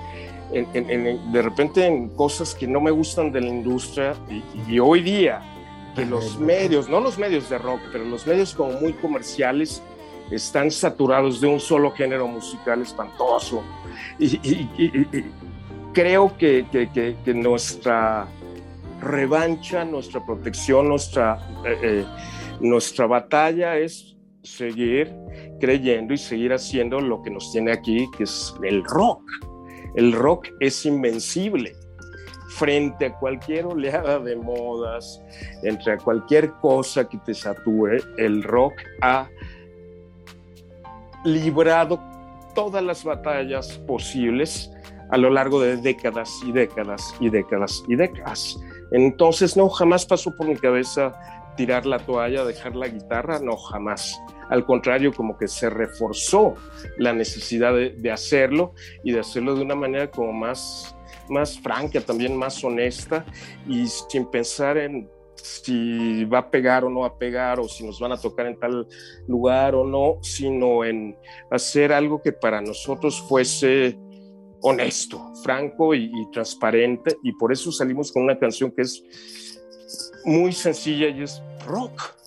en- 0.52 0.68
en- 0.74 0.90
en- 1.08 1.32
de 1.32 1.42
repente 1.42 1.86
en 1.86 2.10
cosas 2.10 2.54
que 2.56 2.68
no 2.68 2.80
me 2.82 2.92
gustan 2.92 3.32
de 3.32 3.42
la 3.42 3.48
industria 3.48 4.16
y, 4.30 4.44
y 4.74 4.80
hoy 4.80 5.02
día 5.02 5.42
que 5.96 6.06
los 6.06 6.40
medios, 6.40 6.90
no 6.90 7.00
los 7.00 7.18
medios 7.18 7.50
de 7.50 7.58
rock, 7.60 7.80
pero 7.92 8.04
los 8.06 8.26
medios 8.26 8.54
como 8.54 8.74
muy 8.80 8.94
comerciales 8.94 9.82
están 10.32 10.72
saturados 10.72 11.40
de 11.42 11.48
un 11.48 11.60
solo 11.60 11.92
género 11.92 12.28
musical 12.28 12.82
espantoso. 12.82 13.62
Y, 14.18 14.26
y- 14.38 14.70
y- 14.78 14.84
y- 14.86 15.18
y 15.20 15.26
creo 15.94 16.36
que, 16.38 16.66
que- 16.72 16.90
que- 16.92 17.16
que 17.24 17.34
nuestra 17.34 18.28
revancha, 19.02 19.84
nuestra 19.86 20.26
protección, 20.26 20.88
nuestra, 20.90 21.38
eh, 21.66 21.78
eh, 21.84 22.06
nuestra 22.60 23.06
batalla 23.06 23.78
es 23.78 24.16
seguir 24.42 25.14
creyendo 25.64 26.14
y 26.14 26.18
seguir 26.18 26.52
haciendo 26.52 27.00
lo 27.00 27.22
que 27.22 27.30
nos 27.30 27.54
tiene 27.54 27.72
aquí, 27.72 28.06
que 28.18 28.26
es 28.26 28.54
el 28.64 28.84
rock. 28.84 29.22
El 29.96 30.12
rock 30.12 30.50
es 30.60 30.86
invencible 30.86 31.72
frente 32.50 33.06
a 33.06 33.14
cualquier 33.18 33.68
oleada 33.68 34.20
de 34.20 34.36
modas, 34.36 35.22
entre 35.64 35.94
a 35.94 35.98
cualquier 35.98 36.52
cosa 36.56 37.08
que 37.08 37.18
te 37.20 37.34
sature, 37.34 38.04
el 38.18 38.44
rock 38.44 38.74
ha 39.02 39.30
librado 41.24 41.98
todas 42.54 42.84
las 42.84 43.06
batallas 43.06 43.78
posibles 43.88 44.70
a 45.12 45.18
lo 45.18 45.30
largo 45.30 45.62
de 45.62 45.78
décadas 45.78 46.30
y 46.46 46.52
décadas 46.52 47.16
y 47.22 47.30
décadas 47.30 47.86
y 47.88 47.96
décadas. 47.96 48.60
Entonces, 48.92 49.56
no, 49.56 49.70
jamás 49.70 50.06
pasó 50.06 50.36
por 50.36 50.46
mi 50.46 50.58
cabeza 50.58 51.14
tirar 51.56 51.86
la 51.86 52.00
toalla, 52.00 52.44
dejar 52.44 52.76
la 52.76 52.90
guitarra, 52.90 53.40
no, 53.40 53.56
jamás. 53.56 54.20
Al 54.54 54.68
contrario, 54.68 55.12
como 55.12 55.36
que 55.36 55.48
se 55.48 55.68
reforzó 55.68 56.54
la 57.00 57.12
necesidad 57.12 57.74
de, 57.74 58.12
hacerlo 58.12 58.76
y 59.04 59.12
de 59.12 59.20
hacerlo 59.20 59.56
de 59.56 59.64
una 59.64 59.74
manera 59.74 60.12
como 60.12 60.32
más, 60.32 60.96
más 61.28 61.60
franca, 61.60 62.00
también 62.02 62.38
más 62.38 62.64
honesta 62.64 63.26
y 63.68 63.88
sin 63.88 64.28
pensar 64.28 64.78
en 64.78 65.10
si 65.34 66.24
va 66.26 66.38
a 66.38 66.52
pegar 66.52 66.86
o 66.86 66.90
no 66.92 67.00
va 67.00 67.08
a 67.08 67.18
pegar 67.18 67.60
o 67.60 67.68
si 67.68 67.84
nos 67.84 68.00
van 68.00 68.12
a 68.12 68.18
tocar 68.18 68.46
en 68.46 68.60
tal 68.60 68.88
lugar 69.28 69.74
o 69.74 69.88
no, 69.88 70.20
sino 70.22 70.86
en 70.86 71.18
hacer 71.50 71.92
algo 71.92 72.22
que 72.22 72.32
para 72.32 72.62
nosotros 72.62 73.20
fuese 73.28 73.98
honesto, 74.62 75.34
franco 75.44 75.96
y 75.96 76.12
transparente 76.32 77.18
y 77.24 77.32
por 77.34 77.52
eso 77.52 77.72
salimos 77.72 78.12
con 78.12 78.22
una 78.22 78.38
canción 78.38 78.70
que 78.70 78.84
es 78.84 79.04
muy 80.26 80.54
sencilla 80.54 81.10
y 81.10 81.24
es 81.24 81.42
rock. 81.66 82.23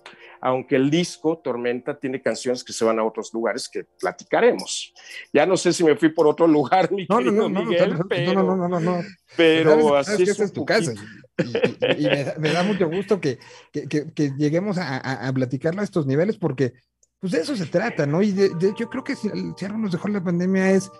Aunque 0.47 0.77
el 0.77 0.91
disco 0.91 1.39
Tormenta 1.43 1.99
tiene 1.99 2.23
canciones 2.23 2.63
que 2.63 2.73
se 2.73 2.85
van 2.85 3.01
a 3.01 3.05
otros 3.05 3.35
lugares 3.35 3.69
que 3.69 3.83
platicaremos. 3.99 4.95
Ya 5.33 5.45
no 5.45 5.57
sé 5.57 5.73
si 5.73 5.83
me 5.83 5.97
fui 5.97 6.11
por 6.11 6.29
otro 6.29 6.47
lugar, 6.57 6.93
mi 6.93 7.05
No, 7.09 7.21
no, 7.21 7.25
querido 7.25 7.43
no, 7.43 7.49
no, 7.49 7.61
no, 7.65 7.71
Miguel, 7.71 7.99
no, 7.99 8.05
pero, 8.09 8.33
no, 8.35 8.57
no, 8.57 8.69
no, 8.69 8.69
no, 8.69 8.81
no. 8.81 9.03
pero 9.37 9.71
Sabes- 9.71 9.85
sabes 10.07 10.09
así 10.09 10.17
que 10.19 10.23
es 10.23 10.29
esta 10.31 10.43
un 10.43 10.47
es 10.47 10.53
tu 10.53 10.65
casa. 10.65 10.93
Y, 11.39 12.03
y- 12.03 12.07
y 12.07 12.09
me, 12.09 12.25
da, 12.25 12.35
me 12.39 12.53
da 12.53 12.63
mucho 12.63 12.89
gusto 12.89 13.21
que, 13.21 13.39
que- 13.73 13.89
que- 13.89 14.13
que 14.15 14.31
lleguemos 14.39 14.79
a, 14.79 14.99
a- 14.99 15.27
a 15.29 15.33
platicarlo 15.33 15.81
a 15.81 15.85
estos 15.85 16.07
niveles 16.07 16.37
porque 16.39 16.73
pues 17.19 17.33
de 17.33 17.41
eso 17.41 17.57
se 17.57 17.67
trata, 17.67 18.07
¿no? 18.07 18.23
Y 18.23 18.31
de- 18.31 18.51
de- 18.51 18.73
yo 18.79 18.89
creo 18.89 19.03
que 19.03 19.17
si, 19.17 19.29
si 19.57 19.65
algo 19.65 19.79
nos 19.79 19.91
dejó 19.93 20.07
la 20.09 20.23
pandemia 20.23 20.71
es 20.71 20.91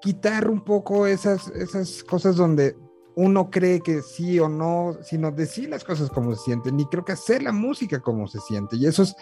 quitar 0.00 0.48
un 0.48 0.64
poco 0.64 1.06
esas, 1.06 1.48
esas 1.48 2.02
cosas 2.04 2.36
donde 2.36 2.74
uno 3.16 3.50
cree 3.50 3.80
que 3.80 4.02
sí 4.02 4.38
o 4.40 4.48
no, 4.48 4.96
sino 5.02 5.30
decir 5.30 5.68
las 5.68 5.84
cosas 5.84 6.10
como 6.10 6.34
se 6.34 6.42
sienten 6.44 6.78
y 6.80 6.86
creo 6.86 7.04
que 7.04 7.12
hacer 7.12 7.42
la 7.42 7.52
música 7.52 8.00
como 8.00 8.26
se 8.26 8.40
siente. 8.40 8.76
Y 8.76 8.86
eso 8.86 9.02
es 9.04 9.14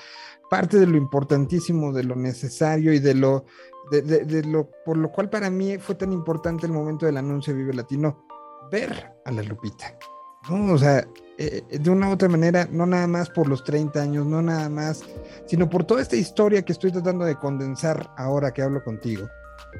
parte 0.48 0.78
de 0.78 0.86
lo 0.86 0.96
importantísimo, 0.96 1.92
de 1.92 2.04
lo 2.04 2.16
necesario 2.16 2.92
y 2.92 2.98
de 2.98 3.14
lo, 3.14 3.44
de, 3.90 4.02
de- 4.02 4.24
de 4.24 4.42
lo 4.44 4.68
por 4.84 4.96
lo 4.96 5.10
cual 5.10 5.28
para 5.30 5.50
mí 5.50 5.78
fue 5.78 5.94
tan 5.94 6.12
importante 6.12 6.66
el 6.66 6.72
momento 6.72 7.06
del 7.06 7.16
anuncio 7.16 7.52
de 7.52 7.60
Vive 7.60 7.74
Latino, 7.74 8.24
ver 8.70 9.12
a 9.24 9.30
la 9.30 9.42
Lupita. 9.42 9.96
¿no? 10.48 10.72
O 10.74 10.78
sea, 10.78 11.06
eh, 11.38 11.62
de 11.70 11.90
una 11.90 12.08
u 12.08 12.12
otra 12.12 12.28
manera, 12.28 12.68
no 12.70 12.84
nada 12.86 13.06
más 13.06 13.30
por 13.30 13.48
los 13.48 13.62
30 13.64 14.00
años, 14.02 14.26
no 14.26 14.42
nada 14.42 14.68
más, 14.68 15.02
sino 15.46 15.68
por 15.68 15.84
toda 15.84 16.02
esta 16.02 16.16
historia 16.16 16.62
que 16.62 16.72
estoy 16.72 16.92
tratando 16.92 17.24
de 17.24 17.36
condensar 17.36 18.10
ahora 18.16 18.52
que 18.52 18.62
hablo 18.62 18.82
contigo, 18.84 19.26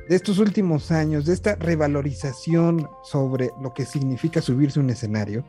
de 0.09 0.16
estos 0.16 0.38
últimos 0.38 0.90
años, 0.90 1.27
de 1.27 1.35
esta 1.35 1.55
revalorización 1.57 2.88
sobre 3.05 3.51
lo 3.62 3.73
que 3.73 3.85
significa 3.85 4.40
subirse 4.40 4.81
un 4.81 4.90
escenario, 4.90 5.45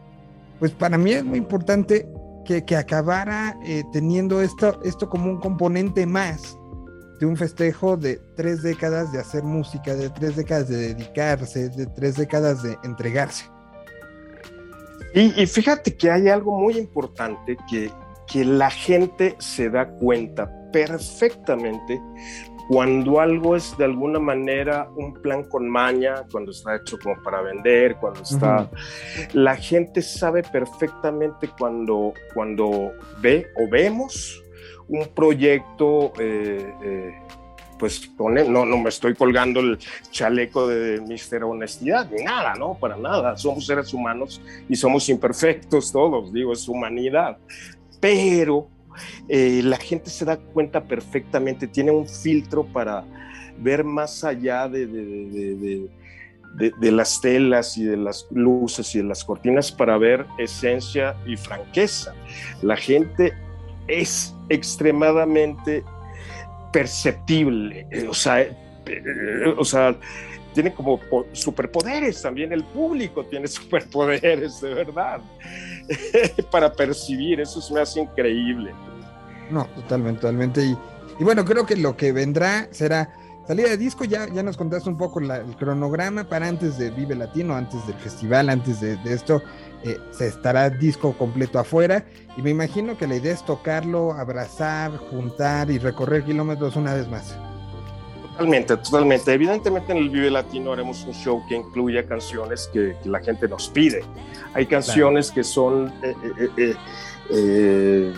pues 0.60 0.72
para 0.72 0.98
mí 0.98 1.12
es 1.12 1.24
muy 1.24 1.38
importante 1.38 2.08
que, 2.46 2.64
que 2.66 2.76
acabara 2.76 3.58
eh, 3.66 3.84
teniendo 3.92 4.42
esto, 4.42 4.80
esto 4.84 5.10
como 5.10 5.30
un 5.30 5.40
componente 5.40 6.06
más 6.06 6.58
de 7.20 7.26
un 7.26 7.38
festejo 7.38 7.96
de 7.96 8.20
tres 8.36 8.64
décadas 8.64 9.12
de 9.12 9.20
hacer 9.20 9.44
música, 9.44 9.96
de 9.96 10.10
tres 10.10 10.36
décadas 10.36 10.68
de 10.68 10.94
dedicarse, 10.94 11.70
de 11.70 11.86
tres 11.88 12.16
décadas 12.16 12.64
de 12.64 12.78
entregarse. 12.84 13.46
Y, 15.14 15.42
y 15.42 15.46
fíjate 15.48 15.96
que 15.96 16.10
hay 16.10 16.28
algo 16.28 16.60
muy 16.60 16.78
importante 16.78 17.56
que, 17.70 17.92
que 18.28 18.44
la 18.44 18.70
gente 18.70 19.36
se 19.40 19.70
da 19.70 19.88
cuenta 19.88 20.52
perfectamente 20.72 22.02
cuando 22.68 23.20
algo 23.20 23.56
es 23.56 23.78
de 23.78 23.86
alguna 23.86 24.20
manera 24.20 24.90
un 24.96 25.14
plan 25.14 25.44
con 25.44 25.70
maña, 25.70 26.24
cuando 26.32 26.52
está 26.52 26.76
hecho 26.76 26.98
como 26.98 27.22
para 27.22 27.42
vender, 27.42 27.96
cuando 27.98 28.22
está... 28.22 28.70
La 29.34 29.56
gente 29.56 30.02
sabe 30.02 30.44
perfectamente 30.44 31.50
cuando, 31.58 32.14
cuando 32.34 32.94
ve 33.22 33.48
o 33.58 33.70
vemos 33.70 34.42
un 34.88 35.08
proyecto, 35.08 36.14
eh, 36.20 36.74
eh, 36.84 37.16
pues 37.80 38.08
pone, 38.18 38.48
no, 38.48 38.66
no 38.66 38.78
me 38.78 38.90
estoy 38.90 39.14
colgando 39.14 39.60
el 39.60 39.78
chaleco 40.12 40.68
de 40.68 41.02
Mister 41.02 41.44
Honestidad, 41.44 42.10
ni 42.10 42.24
nada, 42.24 42.54
no, 42.56 42.76
para 42.76 42.96
nada. 42.96 43.36
Somos 43.36 43.66
seres 43.66 43.94
humanos 43.94 44.42
y 44.70 44.76
somos 44.76 45.10
imperfectos 45.10 45.92
todos, 45.92 46.32
digo, 46.32 46.54
es 46.54 46.68
humanidad. 46.68 47.38
Pero 48.00 48.70
eh, 49.28 49.62
la 49.64 49.78
gente 49.78 50.10
se 50.10 50.26
da 50.26 50.38
cuenta 50.38 50.84
perfectamente, 50.84 51.68
tiene 51.68 51.92
un 51.92 52.08
filtro 52.08 52.66
para 52.66 53.06
ver 53.58 53.84
más 53.84 54.24
allá 54.24 54.68
de, 54.68 54.88
de, 54.88 56.92
las 56.92 57.22
telas 57.22 57.78
y 57.78 57.84
de 57.84 57.98
las 57.98 58.28
luces 58.32 58.94
y 58.96 59.00
de 59.00 59.06
las 59.06 59.24
cortinas 59.24 59.72
para 59.72 59.98
ver 59.98 60.26
esencia 60.38 61.16
y 61.26 61.38
franqueza. 61.38 62.14
La 62.62 62.76
gente 62.76 63.34
es 63.88 64.34
extremadamente 64.50 65.84
perceptible, 66.72 67.88
eh, 67.92 68.08
o 68.08 68.14
sea, 68.14 68.42
eh, 68.42 68.54
o 69.58 69.66
sea 69.66 69.96
tiene 70.54 70.74
como 70.74 71.00
po- 71.00 71.26
superpoderes, 71.34 72.22
también 72.22 72.54
el 72.54 72.64
público 72.64 73.26
tiene 73.26 73.48
superpoderes, 73.50 74.62
de 74.62 74.74
verdad, 74.74 75.20
para 76.52 76.72
percibir, 76.72 77.42
eso 77.42 77.62
se 77.62 77.74
me 77.74 77.82
hace 77.82 78.02
increíble. 78.02 78.72
No, 79.50 79.66
totalmente, 79.76 80.22
totalmente. 80.22 80.64
Y, 80.66 80.78
y 81.20 81.24
bueno, 81.24 81.44
creo 81.46 81.66
que 81.66 81.76
lo 81.76 81.96
que 81.98 82.12
vendrá 82.12 82.68
será 82.72 83.14
salida 83.46 83.70
de 83.70 83.78
disco. 83.78 84.06
Ya, 84.06 84.28
ya 84.30 84.42
nos 84.42 84.56
contaste 84.58 84.90
un 84.90 84.98
poco 84.98 85.20
la- 85.20 85.38
el 85.38 85.56
cronograma 85.58 86.24
para 86.24 86.48
antes 86.48 86.78
de 86.78 86.90
Vive 86.92 87.16
Latino, 87.16 87.54
antes 87.56 87.86
del 87.86 87.98
festival, 87.98 88.50
antes 88.50 88.80
de, 88.80 88.96
de 88.98 89.14
esto. 89.14 89.42
eh, 89.86 89.98
se 90.12 90.28
estará 90.28 90.70
disco 90.70 91.12
completo 91.18 91.60
afuera. 91.60 92.06
Y 92.38 92.42
me 92.42 92.52
imagino 92.52 92.98
que 92.98 93.06
la 93.06 93.18
idea 93.18 93.34
es 93.34 93.44
tocarlo, 93.46 94.14
abrazar, 94.14 94.96
juntar 94.98 95.70
y 95.70 95.78
recorrer 95.78 96.24
kilómetros 96.24 96.78
una 96.78 96.94
vez 96.94 97.10
más. 97.10 97.38
Totalmente, 98.34 98.78
totalmente. 98.78 99.32
Evidentemente 99.32 99.92
en 99.92 100.00
el 100.00 100.10
Vive 100.10 100.32
Latino 100.32 100.74
haremos 100.74 101.04
un 101.04 101.14
show 101.14 101.44
que 101.48 101.56
incluya 101.56 102.04
canciones 102.04 102.68
que, 102.74 102.96
que 103.02 103.10
la 103.10 103.20
gente 103.20 103.48
nos 103.48 103.70
pide. 103.70 104.04
Hay 104.56 104.66
canciones 104.66 105.30
que 105.30 105.44
son, 105.44 105.94
eh, 106.02 106.16
eh, 106.58 106.76
eh, 107.30 108.14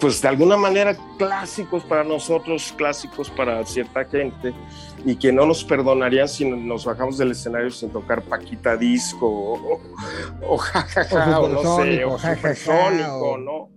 pues 0.00 0.22
de 0.22 0.28
alguna 0.28 0.56
manera 0.56 0.96
clásicos 1.18 1.82
para 1.82 2.04
nosotros, 2.04 2.72
clásicos 2.76 3.28
para 3.30 3.66
cierta 3.66 4.04
gente, 4.04 4.54
y 5.04 5.16
que 5.16 5.32
no 5.32 5.44
nos 5.44 5.64
perdonarían 5.64 6.28
si 6.28 6.44
nos 6.44 6.84
bajamos 6.84 7.18
del 7.18 7.32
escenario 7.32 7.70
sin 7.70 7.90
tocar 7.90 8.22
Paquita 8.22 8.76
Disco 8.76 9.26
o, 9.26 9.80
o 10.46 10.56
jajaja, 10.56 11.40
o, 11.40 11.48
no 11.48 11.76
sé, 11.82 12.04
o 12.04 12.16
Supersónico, 12.16 13.38
no. 13.38 13.70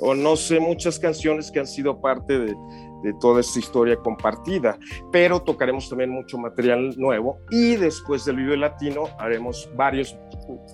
o 0.00 0.14
no 0.16 0.36
sé, 0.36 0.58
muchas 0.58 0.98
canciones 0.98 1.50
que 1.52 1.60
han 1.60 1.66
sido 1.66 2.00
parte 2.00 2.38
de, 2.38 2.56
de 3.04 3.12
toda 3.20 3.40
esta 3.40 3.58
historia 3.58 3.96
compartida, 3.96 4.78
pero 5.12 5.40
tocaremos 5.40 5.88
también 5.88 6.10
mucho 6.10 6.38
material 6.38 6.94
nuevo 6.96 7.38
y 7.50 7.76
después 7.76 8.24
del 8.24 8.36
Vive 8.36 8.56
Latino 8.56 9.04
haremos 9.18 9.70
varios 9.76 10.16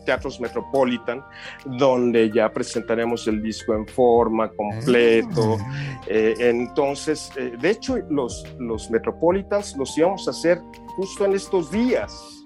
teatros 0.07 0.41
Metropolitan 0.41 1.23
donde 1.67 2.31
ya 2.31 2.51
presentaremos 2.53 3.27
el 3.27 3.43
disco 3.43 3.75
en 3.75 3.87
forma, 3.87 4.51
completo. 4.51 5.59
Eh, 6.07 6.35
entonces, 6.39 7.31
eh, 7.37 7.53
de 7.61 7.71
hecho, 7.71 7.99
los, 8.09 8.45
los 8.59 8.91
Metropolitans 8.91 9.77
los 9.77 9.97
íbamos 9.99 10.27
a 10.29 10.31
hacer 10.31 10.61
justo 10.97 11.25
en 11.25 11.35
estos 11.35 11.71
días. 11.71 12.40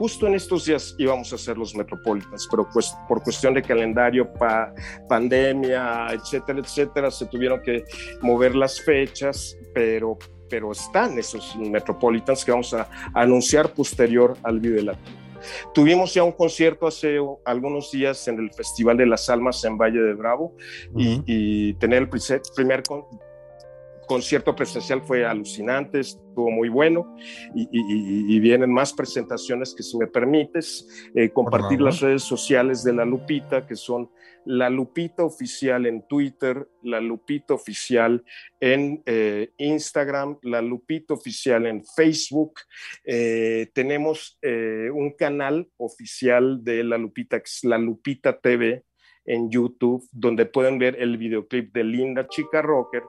Justo 0.00 0.26
en 0.26 0.34
estos 0.34 0.64
días 0.64 0.94
íbamos 0.96 1.30
a 1.30 1.34
hacer 1.34 1.58
los 1.58 1.74
Metropolitans, 1.74 2.48
pero 2.50 2.66
pues 2.72 2.96
por 3.06 3.22
cuestión 3.22 3.52
de 3.52 3.60
calendario, 3.60 4.32
pa- 4.32 4.72
pandemia, 5.10 6.06
etcétera, 6.12 6.58
etcétera, 6.60 7.10
se 7.10 7.26
tuvieron 7.26 7.60
que 7.60 7.84
mover 8.22 8.54
las 8.54 8.80
fechas, 8.80 9.58
pero, 9.74 10.16
pero 10.48 10.72
están 10.72 11.18
esos 11.18 11.54
Metropolitans 11.56 12.46
que 12.46 12.50
vamos 12.50 12.72
a, 12.72 12.88
anunciar 13.12 13.74
posterior 13.74 14.38
al 14.42 14.58
Vive 14.58 14.80
Latino. 14.82 15.18
Tuvimos 15.74 16.14
ya 16.14 16.22
un 16.24 16.32
concierto 16.32 16.86
hace 16.86 17.18
algunos 17.44 17.90
días 17.90 18.26
en 18.26 18.38
el 18.38 18.50
Festival 18.54 18.96
de 18.96 19.04
las 19.04 19.28
Almas 19.28 19.62
en 19.66 19.76
Valle 19.76 20.00
de 20.00 20.14
Bravo 20.14 20.56
y, 20.96 21.14
Ujú. 21.16 21.24
y 21.26 21.74
tener 21.74 21.98
el 22.04 22.08
primer, 22.08 22.40
primer 22.56 22.82
concierto 24.10 24.56
presencial 24.56 25.02
fue 25.02 25.24
alucinante, 25.24 26.00
estuvo 26.00 26.50
muy 26.50 26.68
bueno 26.68 27.14
y, 27.54 27.62
y- 27.62 27.68
y- 27.70 28.34
y 28.36 28.40
vienen 28.40 28.72
más 28.72 28.92
presentaciones 28.92 29.72
que 29.72 29.84
si 29.84 29.96
me 29.96 30.08
permites, 30.08 30.68
eh, 31.14 31.30
compartir 31.30 31.80
las 31.80 32.00
redes 32.00 32.24
sociales 32.24 32.82
de 32.82 32.92
La 32.92 33.04
Lupita, 33.04 33.68
que 33.68 33.76
son 33.76 34.10
La 34.44 34.68
Lupita 34.68 35.22
Oficial 35.22 35.86
en 35.86 36.02
Twitter, 36.08 36.66
La 36.82 37.00
Lupita 37.00 37.54
Oficial 37.54 38.24
en 38.58 39.00
eh, 39.06 39.50
Instagram, 39.58 40.38
La 40.42 40.60
Lupita 40.60 41.14
Oficial 41.14 41.66
en 41.66 41.84
Facebook. 41.84 42.54
Eh, 43.04 43.68
tenemos 43.72 44.38
un 44.42 45.14
canal 45.16 45.68
oficial 45.76 46.64
de 46.64 46.82
La 46.82 46.98
Lupita, 46.98 47.38
que 47.38 47.44
es 47.48 47.62
La 47.62 47.78
Lupita 47.78 48.36
TV 48.40 48.82
en 49.26 49.50
YouTube, 49.50 50.02
donde 50.12 50.46
pueden 50.46 50.78
ver 50.78 50.96
el 50.98 51.16
videoclip 51.16 51.72
de 51.72 51.84
Linda 51.84 52.26
Chica 52.26 52.62
Rocker, 52.62 53.02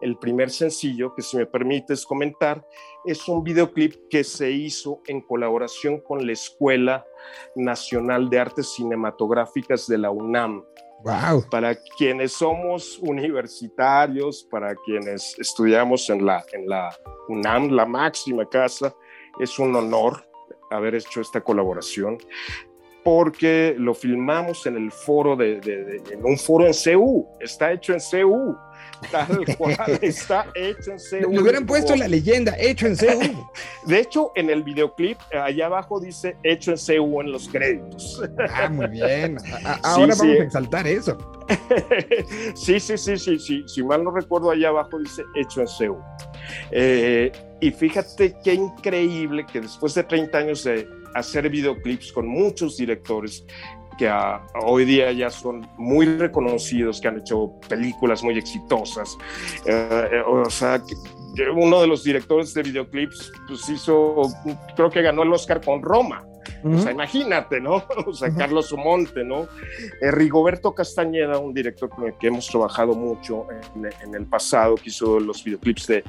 el 0.00 0.16
primer 0.18 0.50
sencillo, 0.50 1.14
que 1.14 1.22
si 1.22 1.36
me 1.36 1.46
permites 1.46 2.04
comentar, 2.06 2.64
es 3.04 3.26
un 3.28 3.42
videoclip 3.42 4.08
que 4.10 4.24
se 4.24 4.50
hizo 4.50 5.00
en 5.06 5.20
colaboración 5.20 6.00
con 6.00 6.26
la 6.26 6.32
Escuela 6.32 7.06
Nacional 7.56 8.28
de 8.30 8.38
Artes 8.40 8.74
Cinematográficas 8.74 9.86
de 9.86 9.98
la 9.98 10.10
UNAM. 10.10 10.64
Wow. 11.04 11.44
Para 11.48 11.76
quienes 11.96 12.32
somos 12.32 12.98
universitarios, 12.98 14.46
para 14.50 14.74
quienes 14.84 15.38
estudiamos 15.38 16.08
en 16.10 16.26
la, 16.26 16.44
en 16.52 16.68
la 16.68 16.90
UNAM, 17.28 17.70
la 17.70 17.86
máxima 17.86 18.48
casa, 18.48 18.94
es 19.40 19.58
un 19.58 19.76
honor 19.76 20.24
haber 20.70 20.96
hecho 20.96 21.20
esta 21.20 21.40
colaboración 21.40 22.18
porque 23.04 23.74
lo 23.78 23.94
filmamos 23.94 24.66
en 24.66 24.76
el 24.76 24.90
foro 24.92 25.36
de, 25.36 25.60
de- 25.60 25.84
de- 25.84 26.14
en 26.14 26.24
un 26.26 26.36
foro 26.36 26.66
en 26.66 26.74
CU, 26.74 27.26
está 27.40 27.72
hecho 27.72 27.94
en 27.94 28.00
CU, 28.00 28.54
tal 29.10 29.44
cual, 29.58 29.98
está 30.02 30.46
hecho 30.54 30.92
en 30.92 30.98
CU. 30.98 31.32
Le 31.32 31.40
hubieran 31.40 31.66
puesto 31.66 31.94
la 31.96 32.08
leyenda, 32.08 32.54
hecho 32.58 32.86
en 32.86 32.96
CU. 32.96 33.48
De 33.86 34.00
hecho, 34.00 34.32
en 34.34 34.50
el 34.50 34.62
videoclip, 34.62 35.18
eh, 35.30 35.38
allá 35.38 35.66
abajo 35.66 36.00
dice 36.00 36.36
hecho 36.42 36.72
en 36.72 36.78
CU 36.78 37.20
en 37.20 37.32
los 37.32 37.48
créditos. 37.48 38.22
Ah, 38.50 38.68
muy 38.68 38.86
bien. 38.88 39.38
Sí, 39.38 39.50
ahora 39.82 40.14
sí. 40.14 40.20
vamos 40.20 40.40
a 40.40 40.44
exaltar 40.44 40.86
eso. 40.86 41.16
sí, 42.54 42.80
sí, 42.80 42.96
sí, 42.96 43.16
sí, 43.16 43.38
sí. 43.38 43.64
Si 43.66 43.82
mal 43.82 44.02
no 44.02 44.10
recuerdo, 44.10 44.50
allá 44.50 44.68
abajo 44.68 44.98
dice 44.98 45.22
hecho 45.36 45.60
en 45.60 45.68
CEU. 45.68 45.98
Eh, 46.70 47.30
y 47.60 47.70
fíjate 47.70 48.36
qué 48.42 48.54
increíble 48.54 49.44
que 49.46 49.60
después 49.60 49.94
de 49.94 50.04
30 50.04 50.38
años 50.38 50.64
de 50.64 50.88
hacer 51.14 51.48
videoclips 51.48 52.12
con 52.12 52.26
muchos 52.26 52.76
directores 52.76 53.44
que 53.98 54.08
a- 54.08 54.40
hoy 54.64 54.84
día 54.84 55.10
ya 55.12 55.28
son 55.28 55.68
muy 55.76 56.06
reconocidos, 56.06 57.00
que 57.00 57.08
han 57.08 57.18
hecho 57.18 57.52
películas 57.68 58.22
muy 58.22 58.38
exitosas. 58.38 59.16
eh, 59.66 60.08
eh, 60.12 60.22
o 60.26 60.48
sea, 60.48 60.78
que- 60.78 60.94
que 61.34 61.50
uno 61.50 61.80
de 61.80 61.86
los 61.86 62.02
directores 62.04 62.54
de 62.54 62.62
videoclips 62.62 63.30
pues 63.46 63.68
hizo, 63.68 64.22
creo 64.74 64.88
que 64.90 65.02
ganó 65.02 65.22
el 65.24 65.32
Oscar 65.32 65.60
con 65.60 65.82
Roma. 65.82 66.24
O 66.64 66.78
sea, 66.78 66.92
imagínate, 66.92 67.60
¿no? 67.60 67.84
O 68.06 68.12
sea, 68.14 68.28
Ujú. 68.30 68.38
Carlos 68.38 68.68
Sumonte, 68.68 69.22
¿no? 69.22 69.42
Eh, 70.00 70.10
Rigoberto 70.10 70.74
Castañeda, 70.74 71.38
un 71.38 71.52
director 71.52 71.88
con 71.90 72.06
el 72.06 72.14
que 72.14 72.28
hemos 72.28 72.46
trabajado 72.48 72.94
mucho 72.94 73.46
en, 73.76 73.86
en 74.02 74.14
el 74.14 74.26
pasado, 74.26 74.74
que 74.76 74.88
hizo 74.88 75.20
los 75.20 75.44
videoclips 75.44 75.86
de, 75.88 76.04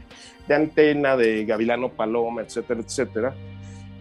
de 0.47 0.55
Antena, 0.55 1.17
de 1.17 1.43
Gavilano 1.45 1.89
Paloma, 1.89 2.41
etcétera, 2.41 2.79
etcétera. 2.79 3.35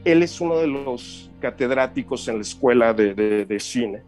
Él 0.05 0.23
es 0.23 0.41
uno 0.41 0.59
de 0.59 0.67
los 0.67 1.31
catedráticos 1.41 2.29
en 2.29 2.37
la 2.37 2.43
escuela 2.43 2.93
de, 2.95 3.61
cine 3.61 4.03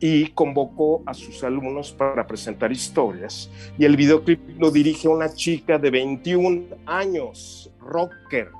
y 0.00 0.28
convocó 0.28 1.02
a 1.06 1.14
sus 1.14 1.42
alumnos 1.42 1.92
para 1.92 2.26
presentar 2.26 2.70
historias. 2.70 3.50
Y 3.78 3.84
el 3.84 3.96
videoclip 3.96 4.40
lo 4.58 4.70
dirige 4.70 5.08
una 5.08 5.32
chica 5.32 5.78
de 5.78 5.90
21 5.90 6.76
años, 6.86 7.70
rocker, 7.80 8.50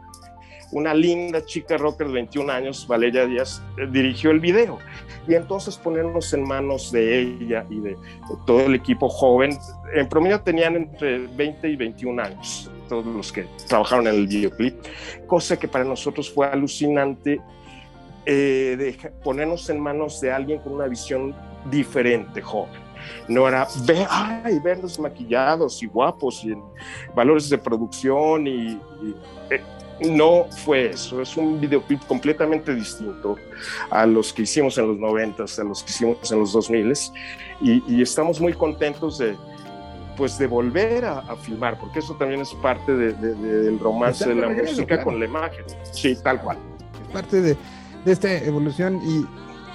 una 0.72 0.92
linda 0.92 1.44
chica 1.44 1.76
rocker 1.76 2.08
de 2.08 2.14
21 2.14 2.52
años, 2.52 2.86
Valeria 2.86 3.26
Díaz, 3.26 3.62
eh, 3.78 3.86
dirigió 3.90 4.30
el 4.30 4.40
video. 4.40 4.78
Y 5.26 5.34
entonces 5.34 5.76
ponernos 5.76 6.32
en 6.34 6.42
manos 6.42 6.92
de 6.92 7.20
ella 7.20 7.64
y 7.70 7.80
de 7.80 7.96
todo 8.46 8.66
el 8.66 8.74
equipo 8.74 9.08
joven, 9.08 9.56
en 9.94 10.08
promedio 10.08 10.40
tenían 10.40 10.76
entre 10.76 11.26
20 11.26 11.68
y 11.68 11.76
21 11.76 12.22
años, 12.22 12.70
todos 12.88 13.06
los 13.06 13.32
que 13.32 13.46
trabajaron 13.68 14.06
en 14.06 14.14
el 14.14 14.26
videoclip, 14.26 14.76
cosa 15.26 15.58
que 15.58 15.68
para 15.68 15.84
nosotros 15.84 16.30
fue 16.30 16.46
alucinante 16.46 17.40
eh, 18.26 18.76
de 18.78 19.10
ponernos 19.22 19.68
en 19.70 19.80
manos 19.80 20.20
de 20.20 20.32
alguien 20.32 20.58
con 20.60 20.74
una 20.74 20.86
visión 20.86 21.34
diferente, 21.70 22.42
joven. 22.42 22.80
No 23.28 23.46
era, 23.48 23.66
ve, 23.86 24.06
ay, 24.08 24.58
verlos 24.58 24.98
maquillados 24.98 25.82
y 25.82 25.86
guapos 25.86 26.44
y 26.44 26.52
en 26.52 26.62
valores 27.14 27.48
de 27.48 27.58
producción 27.58 28.46
y, 28.46 28.72
y, 28.72 29.14
eh, 29.50 29.62
no 30.00 30.44
fue 30.50 30.90
eso, 30.90 31.20
es 31.20 31.36
un 31.36 31.60
videoclip 31.60 32.04
completamente 32.06 32.74
distinto 32.74 33.36
a 33.90 34.06
los 34.06 34.32
que 34.32 34.42
hicimos 34.42 34.78
en 34.78 34.88
los 34.88 34.98
90, 34.98 35.42
a 35.42 35.64
los 35.64 35.82
que 35.82 35.90
hicimos 35.90 36.30
en 36.30 36.38
los 36.38 36.52
2000 36.52 36.92
y, 37.60 37.82
y 37.88 38.02
estamos 38.02 38.40
muy 38.40 38.52
contentos 38.52 39.18
de 39.18 39.36
pues 40.18 40.36
de 40.36 40.46
volver 40.48 41.04
a, 41.06 41.20
a 41.20 41.36
filmar, 41.36 41.78
porque 41.78 42.00
eso 42.00 42.14
también 42.16 42.40
es 42.42 42.52
parte 42.54 42.92
de- 42.94 43.12
de- 43.14 43.34
de- 43.34 43.62
del 43.62 43.78
romance 43.78 44.28
de 44.28 44.34
la 44.34 44.48
regreso, 44.48 44.72
música 44.72 44.86
claro. 44.96 45.04
con 45.04 45.18
la 45.20 45.24
imagen. 45.26 45.64
Sí, 45.92 46.14
tal 46.22 46.40
cual. 46.42 46.58
es 47.06 47.12
parte 47.12 47.40
de, 47.40 47.56
de 48.04 48.12
esta 48.12 48.30
evolución 48.38 49.00
y, 49.04 49.18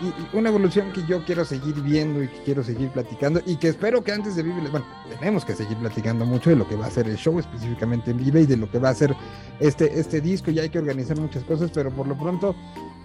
y- 0.06 0.08
y 0.08 0.38
una 0.38 0.50
evolución 0.50 0.92
que 0.92 1.02
yo 1.06 1.24
quiero 1.24 1.46
seguir 1.46 1.76
viendo 1.82 2.22
y 2.22 2.28
que 2.28 2.42
quiero 2.44 2.62
seguir 2.64 2.90
platicando 2.90 3.42
y 3.46 3.56
que 3.56 3.70
espero 3.70 4.04
que 4.04 4.12
antes 4.12 4.36
de 4.36 4.44
Vive, 4.44 4.70
bueno, 4.70 4.86
tenemos 5.18 5.46
que 5.46 5.56
seguir 5.56 5.78
platicando 5.78 6.26
mucho 6.26 6.50
de 6.50 6.58
lo 6.58 6.68
que 6.68 6.76
va 6.76 6.88
a 6.88 6.92
ser 6.92 7.08
el 7.08 7.16
show 7.16 7.40
específicamente 7.40 8.12
en 8.12 8.18
Vive 8.18 8.42
y 8.42 8.46
de 8.46 8.58
lo 8.58 8.70
que 8.70 8.80
va 8.80 8.90
a 8.90 8.94
ser 8.94 9.16
este, 9.62 9.98
este 10.00 10.20
disco 10.20 10.52
y 10.52 10.60
hay 10.60 10.70
que 10.70 10.78
organizar 10.80 11.18
muchas 11.18 11.44
cosas, 11.46 11.72
pero 11.74 11.90
por 11.90 12.06
lo 12.08 12.18
pronto 12.18 12.54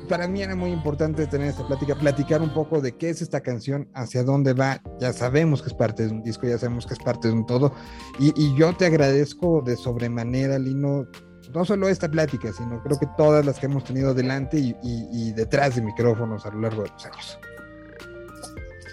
para 0.09 0.29
mí 0.29 0.43
era 0.43 0.55
muy 0.55 0.71
importante 0.71 1.27
tener 1.27 1.49
esta 1.49 1.67
plática, 1.67 1.95
platicar 1.95 2.41
un 2.43 2.53
poco 2.55 2.81
de 2.81 2.97
qué 2.97 3.11
es 3.11 3.23
esta 3.23 3.41
canción, 3.41 3.89
hacia 3.95 4.23
dónde 4.25 4.53
va, 4.53 4.81
ya 5.01 5.13
sabemos 5.13 5.63
que 5.63 5.69
es 5.69 5.75
parte 5.75 6.07
de 6.07 6.13
un 6.13 6.23
disco, 6.23 6.47
ya 6.47 6.59
sabemos 6.59 6.87
que 6.87 6.95
es 6.95 7.01
parte 7.01 7.29
de 7.29 7.35
un 7.35 7.47
todo 7.47 7.73
y, 8.19 8.33
yo 8.57 8.75
te 8.77 8.87
agradezco 8.87 9.63
de 9.63 9.77
sobremanera, 9.77 10.59
Lino, 10.59 11.07
no 11.55 11.65
solo 11.65 11.89
esta 11.89 12.09
plática, 12.11 12.53
sino 12.53 12.83
creo 12.83 12.99
que 12.99 13.07
todas 13.17 13.45
las 13.47 13.59
que 13.59 13.67
hemos 13.67 13.85
tenido 13.85 14.13
delante 14.15 14.59
y, 14.59 14.77
y- 14.83 15.09
y 15.29 15.33
detrás 15.33 15.77
de 15.77 15.83
micrófonos 15.83 16.45
a 16.47 16.51
lo 16.51 16.61
largo 16.61 16.83
de 16.83 16.91
los 16.91 17.07
años. 17.07 17.39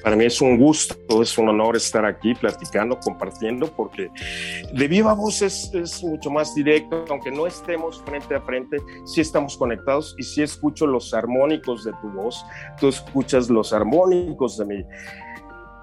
Para 0.06 0.18
mí 0.18 0.26
es 0.26 0.40
un 0.40 0.60
gusto, 0.60 1.24
es 1.24 1.36
un 1.36 1.50
honor 1.50 1.76
estar 1.76 2.06
aquí 2.06 2.36
platicando, 2.36 3.00
compartiendo, 3.00 3.76
porque 3.76 4.12
de 4.72 4.88
viva 4.88 5.16
voz 5.16 5.42
es, 5.42 5.72
mucho 6.04 6.30
más 6.30 6.54
directo, 6.54 7.06
aunque 7.10 7.32
no 7.32 7.48
estemos 7.48 8.04
frente 8.04 8.36
a 8.36 8.42
frente, 8.42 8.78
sí 9.08 9.22
estamos 9.22 9.58
conectados 9.58 10.14
y 10.20 10.22
sí 10.22 10.44
escucho 10.44 10.86
los 10.86 11.12
armónicos 11.16 11.86
de 11.86 11.92
tu 11.94 12.10
voz, 12.12 12.46
tú 12.80 12.90
escuchas 12.90 13.50
los 13.50 13.74
armónicos 13.74 14.60
de 14.60 14.66
mi 14.66 14.86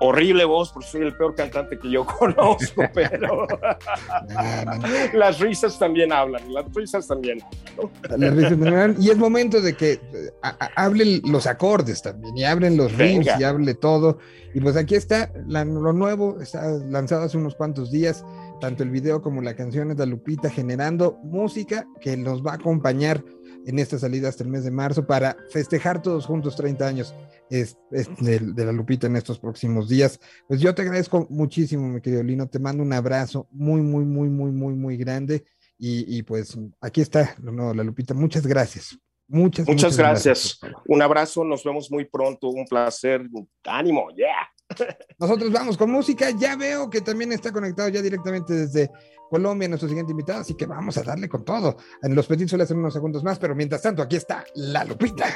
horrible 0.05 0.45
voz, 0.45 0.73
porque 0.73 0.89
soy 0.89 1.03
el 1.03 1.17
peor 1.17 1.35
cantante 1.35 1.79
que 1.79 1.91
yo 1.91 2.05
conozco, 2.19 2.83
pero 2.93 3.47
las 5.15 5.39
risas 5.39 5.79
también 5.79 6.13
hablan, 6.13 6.43
las 6.53 6.65
risas 6.75 7.07
también. 7.07 7.39
Las 8.17 8.35
risas 8.35 8.59
dan- 8.59 8.97
y 8.99 9.11
es 9.11 9.17
momento 9.17 9.61
de 9.61 9.75
que 9.75 9.93
eh, 9.93 10.01
hablen 10.77 11.21
los 11.25 11.47
acordes 11.47 12.03
también, 12.03 12.37
y 12.37 12.45
hablen 12.45 12.77
los 12.77 12.97
riffs, 12.97 13.29
y 13.39 13.43
hable 13.45 13.75
todo. 13.75 14.19
Y 14.55 14.61
pues 14.61 14.77
aquí 14.77 14.95
está 14.95 15.33
la- 15.47 15.65
lo 15.65 15.93
nuevo, 15.93 16.41
está 16.41 16.69
lanzado 16.69 17.23
hace 17.25 17.39
unos 17.39 17.55
cuantos 17.55 17.91
días, 17.91 18.25
tanto 18.61 18.83
el 18.83 18.91
video 18.91 19.23
como 19.23 19.41
la 19.43 19.55
canción 19.57 19.91
es 19.91 19.97
de 19.97 20.07
Lupita, 20.07 20.51
generando 20.51 21.19
música 21.23 21.87
que 22.01 22.17
nos 22.17 22.43
va 22.45 22.53
a 22.53 22.55
acompañar 22.57 23.23
en 23.65 23.79
esta 23.79 23.97
salida 23.99 24.29
hasta 24.29 24.43
el 24.43 24.51
mes 24.51 24.65
de 24.65 24.73
marzo 24.73 25.07
para 25.07 25.37
festejar 25.51 26.03
todos 26.03 26.27
juntos 26.27 26.57
30 26.57 26.85
años 26.87 27.15
es- 27.61 27.77
es 27.91 28.09
de, 28.19 28.39
de 28.39 28.65
la 28.65 28.73
Lupita 28.73 29.07
en 29.07 29.17
estos 29.17 29.39
próximos 29.39 29.89
días. 29.89 30.19
Pues 30.49 30.61
yo 30.61 30.75
te 30.75 30.83
agradezco 30.83 31.27
muchísimo, 31.31 31.87
mi 31.89 32.01
querido 32.01 32.23
Lino, 32.23 32.49
te 32.49 32.59
mando 32.59 32.83
un 32.83 32.93
abrazo 32.93 33.47
muy, 33.51 33.81
muy, 33.83 34.05
muy, 34.05 34.29
muy, 34.29 34.51
muy, 34.51 34.75
muy 34.75 34.97
grande. 34.97 35.45
Y, 35.79 36.17
y 36.19 36.23
pues 36.23 36.57
aquí 36.81 37.01
está 37.01 37.35
nuevo, 37.43 37.75
la 37.75 37.83
Lupita. 37.85 38.15
Muchas 38.15 38.47
gracias. 38.47 38.99
Muchas, 39.29 39.67
Muchas 39.67 39.97
gracias. 39.97 40.59
Un 40.87 41.01
abrazo, 41.03 41.43
nos 41.45 41.65
vemos 41.65 41.91
muy 41.91 42.05
pronto, 42.05 42.49
un 42.49 42.67
placer, 42.67 43.29
ánimo, 43.65 44.09
yeah. 44.15 44.49
Nosotros 45.19 45.51
vamos 45.53 45.77
con 45.77 45.91
música. 45.91 46.31
Ya 46.31 46.57
veo 46.57 46.89
que 46.89 47.01
también 47.01 47.33
está 47.33 47.51
conectado 47.53 47.89
ya 47.89 48.01
directamente 48.03 48.53
desde 48.55 48.91
Colombia 49.31 49.69
nuestro 49.69 49.89
siguiente 49.89 50.13
invitado, 50.13 50.41
así 50.41 50.55
que 50.55 50.67
vamos 50.67 50.97
a 50.99 51.03
darle 51.03 51.29
con 51.29 51.45
todo. 51.45 51.77
En 52.03 52.15
los 52.15 52.27
petitos 52.27 52.51
suele 52.51 52.65
hacer 52.65 52.77
unos 52.77 52.93
segundos 52.93 53.23
más, 53.25 53.39
pero 53.39 53.55
mientras 53.55 53.81
tanto, 53.83 54.03
aquí 54.03 54.17
está 54.17 54.45
la 54.55 54.85
Lupita. 54.85 55.27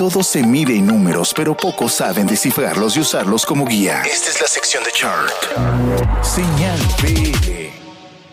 Todo 0.00 0.22
se 0.22 0.42
mide 0.42 0.76
en 0.76 0.86
números, 0.86 1.34
pero 1.36 1.54
pocos 1.54 1.92
saben 1.92 2.26
descifrarlos 2.26 2.96
y 2.96 3.00
usarlos 3.00 3.44
como 3.44 3.66
guía. 3.66 4.00
Esta 4.00 4.30
es 4.30 4.40
la 4.40 4.46
sección 4.46 4.82
de 4.82 4.92
chart. 4.92 6.24
Señal 6.24 6.78
BL. 7.02 7.50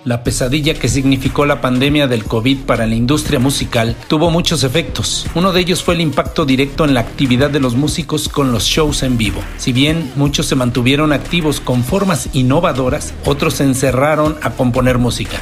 La 0.05 0.23
pesadilla 0.23 0.75
que 0.75 0.87
significó 0.87 1.45
la 1.45 1.59
pandemia 1.59 2.07
del 2.07 2.23
COVID 2.23 2.59
para 2.59 2.87
la 2.87 2.95
industria 2.95 3.39
musical 3.39 3.97
tuvo 4.07 4.31
muchos 4.31 4.63
efectos. 4.63 5.27
Uno 5.35 5.51
de 5.51 5.59
ellos 5.59 5.83
fue 5.83 5.95
el 5.95 5.99
impacto 5.99 6.45
directo 6.45 6.85
en 6.85 6.93
la 6.93 7.01
actividad 7.01 7.49
de 7.49 7.59
los 7.59 7.75
músicos 7.75 8.29
con 8.29 8.53
los 8.53 8.63
shows 8.63 9.03
en 9.03 9.17
vivo. 9.17 9.41
Si 9.57 9.73
bien 9.73 10.13
muchos 10.15 10.45
se 10.45 10.55
mantuvieron 10.55 11.11
activos 11.11 11.59
con 11.59 11.83
formas 11.83 12.29
innovadoras, 12.31 13.13
otros 13.25 13.55
se 13.55 13.65
encerraron 13.65 14.37
a 14.41 14.51
componer 14.51 14.99
música. 14.99 15.37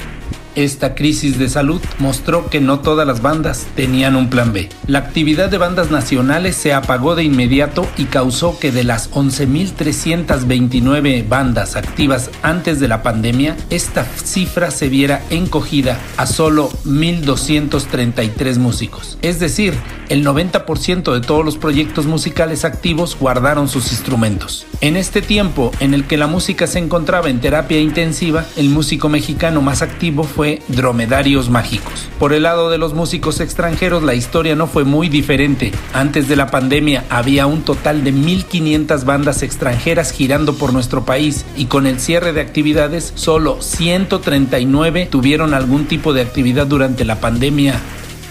Esta 0.55 0.95
crisis 0.95 1.37
de 1.37 1.49
salud 1.49 1.81
mostró 1.99 2.49
que 2.49 2.61
no 2.61 2.79
todas 2.79 3.05
las 3.05 3.21
bandas 3.21 3.67
tenían 3.75 4.15
un 4.15 4.29
plan 4.29 4.53
B. 4.53 4.69
La 4.87 4.99
actividad 4.99 5.49
de 5.49 5.57
bandas 5.57 5.91
nacionales 5.91 6.55
se 6.55 6.71
apagó 6.73 7.15
de 7.15 7.25
inmediato 7.25 7.85
y 7.97 8.05
causó 8.05 8.57
que 8.57 8.71
de 8.71 8.85
las 8.85 9.11
11.329 9.11 11.27
bandas 11.27 11.75
activas 11.75 12.29
antes 12.41 12.79
de 12.79 12.87
la 12.87 13.03
pandemia, 13.03 13.57
esta 13.69 14.05
cifra 14.05 14.71
se 14.71 14.87
viera 14.87 15.21
encogida 15.29 15.99
a 16.15 16.25
solo 16.25 16.69
1.233 16.85 18.57
músicos. 18.57 19.17
Es 19.21 19.41
decir, 19.41 19.73
el 20.07 20.25
90% 20.25 21.13
de 21.13 21.19
todos 21.19 21.43
los 21.43 21.57
proyectos 21.57 22.05
musicales 22.05 22.63
activos 22.63 23.17
guardaron 23.19 23.67
sus 23.67 23.91
instrumentos. 23.91 24.65
En 24.79 24.95
este 24.95 25.21
tiempo 25.21 25.73
en 25.81 25.93
el 25.93 26.05
que 26.05 26.15
la 26.15 26.27
música 26.27 26.65
se 26.67 26.79
encontraba 26.79 27.29
en 27.29 27.41
terapia 27.41 27.79
intensiva, 27.79 28.45
el 28.55 28.69
músico 28.69 29.09
mexicano 29.09 29.61
más 29.61 29.81
activo 29.81 30.23
fue 30.23 30.44
Dromedarios 30.67 31.49
Mágicos. 31.49 32.07
Por 32.19 32.33
el 32.33 32.43
lado 32.43 32.69
de 32.69 32.77
los 32.77 32.93
músicos 32.93 33.39
extranjeros, 33.39 34.03
la 34.03 34.13
historia 34.13 34.55
no 34.55 34.67
fue 34.67 34.83
muy 34.83 35.09
diferente. 35.09 35.71
Antes 35.93 36.27
de 36.27 36.35
la 36.35 36.47
pandemia 36.47 37.03
había 37.09 37.45
un 37.45 37.63
total 37.63 38.03
de 38.03 38.13
1.500 38.13 39.03
bandas 39.05 39.43
extranjeras 39.43 40.11
girando 40.11 40.55
por 40.55 40.73
nuestro 40.73 41.05
país 41.05 41.45
y 41.57 41.65
con 41.65 41.87
el 41.87 41.99
cierre 41.99 42.33
de 42.33 42.41
actividades, 42.41 43.11
solo 43.15 43.61
139 43.61 45.07
tuvieron 45.11 45.53
algún 45.53 45.85
tipo 45.85 46.13
de 46.13 46.21
actividad 46.21 46.67
durante 46.67 47.05
la 47.05 47.19
pandemia 47.19 47.81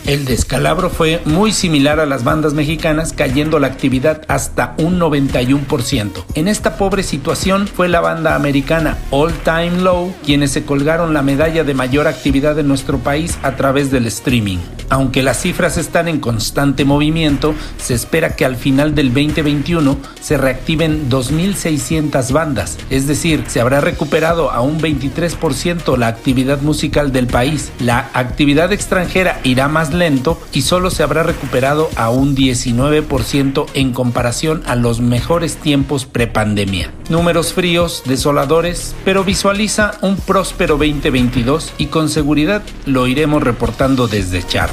el 0.06 0.24
descalabro 0.24 0.90
fue 0.90 1.20
muy 1.24 1.52
similar 1.52 2.00
a 2.00 2.06
las 2.06 2.24
bandas 2.24 2.54
mexicanas, 2.54 3.12
cayendo 3.12 3.58
la 3.58 3.68
actividad 3.68 4.22
hasta 4.28 4.74
un 4.78 5.00
91%. 5.00 6.24
En 6.34 6.48
esta 6.48 6.76
pobre 6.76 7.02
situación 7.02 7.66
fue 7.66 7.88
la 7.88 8.00
banda 8.00 8.34
americana 8.34 8.98
All 9.10 9.32
Time 9.44 9.80
Low 9.82 10.14
quienes 10.24 10.50
se 10.50 10.64
colgaron 10.64 11.14
la 11.14 11.22
medalla 11.22 11.64
de 11.64 11.74
mayor 11.74 12.06
actividad 12.06 12.58
en 12.58 12.68
nuestro 12.68 12.98
país 12.98 13.38
a 13.42 13.56
través 13.56 13.90
del 13.90 14.06
streaming. 14.06 14.58
Aunque 14.90 15.22
las 15.22 15.40
cifras 15.40 15.76
están 15.76 16.08
en 16.08 16.20
constante 16.20 16.84
movimiento, 16.84 17.54
se 17.78 17.94
espera 17.94 18.36
que 18.36 18.44
al 18.44 18.56
final 18.56 18.94
del 18.94 19.12
2021 19.12 19.96
se 20.20 20.36
reactiven 20.36 21.10
2.600 21.10 22.32
bandas, 22.32 22.78
es 22.90 23.06
decir, 23.06 23.44
se 23.46 23.60
habrá 23.60 23.80
recuperado 23.80 24.50
a 24.50 24.60
un 24.60 24.80
23% 24.80 25.96
la 25.96 26.08
actividad 26.08 26.60
musical 26.60 27.12
del 27.12 27.26
país. 27.26 27.72
La 27.78 28.10
actividad 28.14 28.72
extranjera 28.72 29.40
irá 29.44 29.68
más 29.68 29.92
lento 29.92 30.40
y 30.52 30.62
solo 30.62 30.90
se 30.90 31.02
habrá 31.02 31.22
recuperado 31.22 31.90
a 31.96 32.10
un 32.10 32.36
19% 32.36 33.66
en 33.74 33.92
comparación 33.92 34.62
a 34.66 34.76
los 34.76 35.00
mejores 35.00 35.56
tiempos 35.56 36.06
prepandemia. 36.06 36.90
Números 37.08 37.52
fríos, 37.52 38.02
desoladores, 38.06 38.94
pero 39.04 39.24
visualiza 39.24 39.92
un 40.00 40.16
próspero 40.16 40.76
2022 40.76 41.72
y 41.78 41.86
con 41.86 42.08
seguridad 42.08 42.62
lo 42.86 43.06
iremos 43.06 43.42
reportando 43.42 44.08
desde 44.08 44.46
Char. 44.46 44.70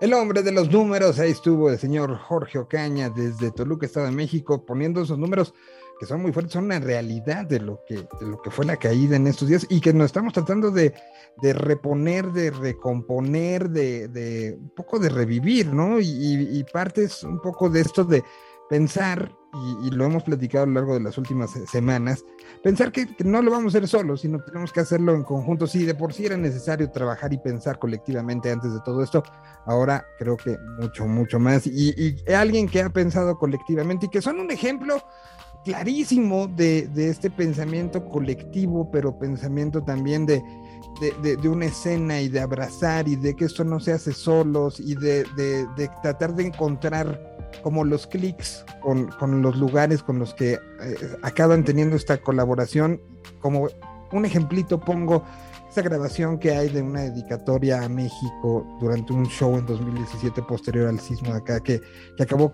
El 0.00 0.14
hombre 0.14 0.42
de 0.42 0.50
los 0.50 0.70
números, 0.70 1.18
ahí 1.18 1.30
estuvo 1.30 1.68
el 1.68 1.78
señor 1.78 2.16
Jorge 2.16 2.58
Ocaña 2.58 3.10
desde 3.10 3.50
Toluca, 3.50 3.84
Estado 3.84 4.06
de 4.06 4.12
México, 4.12 4.64
poniendo 4.64 5.02
esos 5.02 5.18
números 5.18 5.52
que 5.98 6.06
son 6.06 6.22
muy 6.22 6.32
fuertes, 6.32 6.54
son 6.54 6.64
una 6.64 6.80
realidad 6.80 7.44
de 7.44 7.60
lo 7.60 7.84
que, 7.86 7.96
de 7.96 8.26
lo 8.26 8.40
que 8.40 8.50
fue 8.50 8.64
la 8.64 8.78
caída 8.78 9.16
en 9.16 9.26
estos 9.26 9.48
días 9.48 9.66
y 9.68 9.82
que 9.82 9.92
nos 9.92 10.06
estamos 10.06 10.32
tratando 10.32 10.70
de, 10.70 10.94
de 11.42 11.52
reponer, 11.52 12.32
de 12.32 12.50
recomponer, 12.50 13.68
de, 13.68 14.08
de, 14.08 14.56
un 14.58 14.70
poco 14.70 14.98
de 14.98 15.10
revivir, 15.10 15.66
¿no? 15.66 16.00
Y, 16.00 16.06
y, 16.08 16.64
partes 16.72 17.22
un 17.22 17.38
poco 17.38 17.68
de 17.68 17.82
esto 17.82 18.02
de 18.02 18.24
pensar, 18.70 19.32
y, 19.82 19.90
lo 19.90 20.04
hemos 20.04 20.22
platicado 20.22 20.62
a 20.62 20.66
lo 20.68 20.74
largo 20.74 20.94
de 20.94 21.00
las 21.00 21.18
últimas 21.18 21.50
semanas, 21.68 22.24
pensar 22.62 22.92
que, 22.92 23.04
que, 23.16 23.24
no 23.24 23.42
lo 23.42 23.50
vamos 23.50 23.74
a 23.74 23.78
hacer 23.78 23.88
solos, 23.88 24.20
sino 24.20 24.38
tenemos 24.44 24.72
que 24.72 24.78
hacerlo 24.78 25.12
en 25.12 25.24
conjunto. 25.24 25.66
Sí, 25.66 25.84
de 25.84 25.96
por 25.96 26.12
sí 26.12 26.26
era 26.26 26.36
necesario 26.36 26.88
trabajar 26.92 27.32
y 27.32 27.38
pensar 27.38 27.80
colectivamente 27.80 28.50
antes 28.50 28.72
de 28.72 28.78
todo 28.84 29.02
esto, 29.02 29.24
ahora 29.66 30.06
creo 30.20 30.36
que 30.36 30.56
mucho, 30.78 31.04
mucho 31.06 31.40
más. 31.40 31.66
Y, 31.66 32.16
alguien 32.32 32.68
que 32.68 32.80
ha 32.80 32.88
pensado 32.90 33.36
colectivamente 33.36 34.06
y 34.06 34.08
que 34.08 34.22
son 34.22 34.38
un 34.38 34.52
ejemplo 34.52 35.02
clarísimo 35.64 36.46
de, 36.46 36.86
de, 36.86 37.08
este 37.08 37.28
pensamiento 37.28 38.08
colectivo, 38.08 38.88
pero 38.92 39.18
pensamiento 39.18 39.82
también 39.82 40.24
de, 40.26 40.42
de, 41.00 41.36
de, 41.36 41.48
una 41.48 41.66
escena 41.66 42.20
y 42.20 42.28
de 42.28 42.40
abrazar 42.40 43.08
y 43.08 43.16
de 43.16 43.34
que 43.34 43.46
esto 43.46 43.64
no 43.64 43.80
se 43.80 43.92
hace 43.92 44.12
solos 44.12 44.80
y 44.80 44.94
de, 44.94 45.24
tratar 46.02 46.34
de 46.34 46.46
encontrar 46.46 47.29
como 47.62 47.84
los 47.84 48.06
clics 48.06 48.64
con, 48.80 49.08
con, 49.08 49.42
los 49.42 49.56
lugares 49.56 50.02
con 50.02 50.18
los 50.18 50.34
que 50.34 50.52
eh, 50.52 50.58
acaban 51.22 51.64
teniendo 51.64 51.96
esta 51.96 52.18
colaboración. 52.18 53.00
Como 53.40 53.68
un 54.12 54.24
ejemplito 54.24 54.80
pongo 54.80 55.24
esa 55.70 55.82
grabación 55.82 56.38
que 56.38 56.50
hay 56.50 56.68
de 56.68 56.82
una 56.82 57.02
dedicatoria 57.02 57.82
a 57.82 57.88
México 57.88 58.66
durante 58.80 59.12
un 59.12 59.26
show 59.26 59.56
en 59.56 59.66
2017 59.66 60.42
posterior 60.42 60.88
al 60.88 60.98
sismo 60.98 61.32
de 61.32 61.38
acá, 61.38 61.60
que, 61.60 61.80
que 62.16 62.22
acabó 62.22 62.52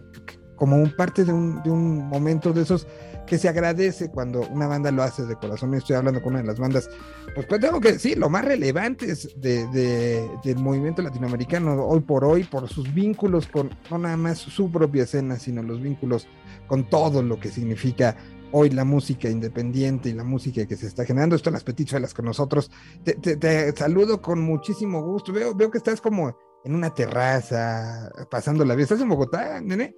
como 0.57 0.77
un 0.77 0.95
parte 0.95 1.25
de 1.25 1.33
un, 1.33 1.63
de 1.63 1.71
un, 1.71 2.09
momento 2.09 2.53
de 2.53 2.63
esos 2.63 2.87
que 3.27 3.39
se 3.39 3.49
agradece 3.49 4.11
cuando 4.11 4.41
una 4.49 4.67
banda 4.67 4.91
lo 4.91 5.03
hace 5.03 5.25
de 5.27 5.37
corazón. 5.37 5.75
Estoy 5.75 5.97
hablando 5.97 6.23
con 6.23 6.33
una 6.33 6.43
de 6.43 6.49
las 6.49 6.59
bandas, 6.59 6.89
pues, 7.35 7.47
pues 7.47 7.61
tengo 7.61 7.81
que 7.81 7.93
decir, 7.93 8.19
lo 8.19 8.31
más 8.31 8.45
relevantes 8.45 9.29
de, 9.37 9.67
de, 9.69 10.29
del 10.45 10.59
movimiento 10.59 11.03
latinoamericano 11.03 11.85
hoy 11.85 12.01
por 12.01 12.25
hoy, 12.25 12.45
por 12.45 12.69
sus 12.69 12.93
vínculos 12.95 13.47
con 13.47 13.71
no 13.91 13.99
nada 13.99 14.17
más 14.17 14.39
su 14.39 14.71
propia 14.71 15.05
escena, 15.05 15.39
sino 15.39 15.63
los 15.63 15.81
vínculos 15.83 16.29
con 16.67 16.89
todo 16.89 17.23
lo 17.23 17.39
que 17.39 17.51
significa 17.51 18.17
hoy 18.53 18.71
la 18.71 18.85
música 18.85 19.29
independiente 19.29 20.09
y 20.09 20.13
la 20.13 20.25
música 20.25 20.67
que 20.67 20.77
se 20.77 20.87
está 20.87 21.05
generando. 21.05 21.37
Esto 21.37 21.51
las 21.51 21.65
Petit 21.65 21.91
con 22.15 22.25
nosotros. 22.25 22.71
Te, 23.05 23.15
te, 23.15 23.37
te, 23.37 23.73
saludo 23.77 24.23
con 24.23 24.41
muchísimo 24.41 25.03
gusto. 25.03 25.33
Veo, 25.33 25.55
veo 25.55 25.71
que 25.71 25.79
estás 25.79 26.01
como 26.01 26.37
en 26.65 26.75
una 26.75 26.95
terraza, 26.95 28.11
pasando 28.31 28.65
la 28.65 28.75
vida. 28.75 28.85
¿Estás 28.85 29.01
en 29.01 29.09
Bogotá, 29.09 29.61
nene? 29.61 29.95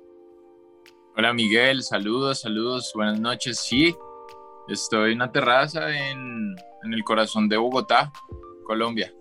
Hola 1.19 1.33
Miguel, 1.33 1.83
saludos, 1.83 2.43
saludos, 2.43 2.93
buenas 2.95 3.19
noches. 3.19 3.59
Sí, 3.59 3.93
estoy 4.69 5.11
en 5.11 5.17
una 5.17 5.33
terraza 5.33 5.91
en, 5.91 6.55
en 6.85 6.93
el 6.93 7.03
corazón 7.03 7.49
de 7.49 7.57
Bogotá, 7.57 8.13
Colombia. 8.65 9.13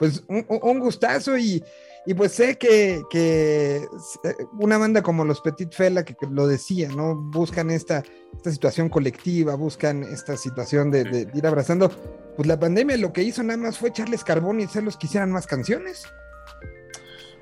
Pues 0.00 0.24
un, 0.26 0.44
un 0.48 0.80
gustazo 0.80 1.38
y, 1.38 1.62
y, 2.06 2.14
pues 2.14 2.32
sé 2.32 2.58
que, 2.58 3.02
que, 3.08 3.86
una 4.58 4.78
banda 4.78 5.00
como 5.00 5.24
los 5.24 5.40
Petit 5.40 5.72
Fela, 5.72 6.04
que, 6.04 6.16
que, 6.16 6.26
lo 6.26 6.48
decía, 6.48 6.88
¿no? 6.88 7.14
Buscan 7.14 7.70
esta, 7.70 8.02
esta 8.34 8.50
situación 8.50 8.88
colectiva, 8.88 9.54
buscan 9.54 10.02
esta 10.02 10.36
situación 10.36 10.90
de, 10.90 11.04
de, 11.04 11.28
ir 11.32 11.46
abrazando. 11.46 11.88
Pues 12.34 12.48
la 12.48 12.58
pandemia 12.58 12.96
lo 12.96 13.12
que 13.12 13.22
hizo 13.22 13.44
nada 13.44 13.58
más 13.58 13.78
fue 13.78 13.90
echarles 13.90 14.24
carbón 14.24 14.58
y 14.58 14.64
hacerlos 14.64 14.96
que 14.96 15.06
hicieran 15.06 15.30
más 15.30 15.46
canciones. 15.46 16.04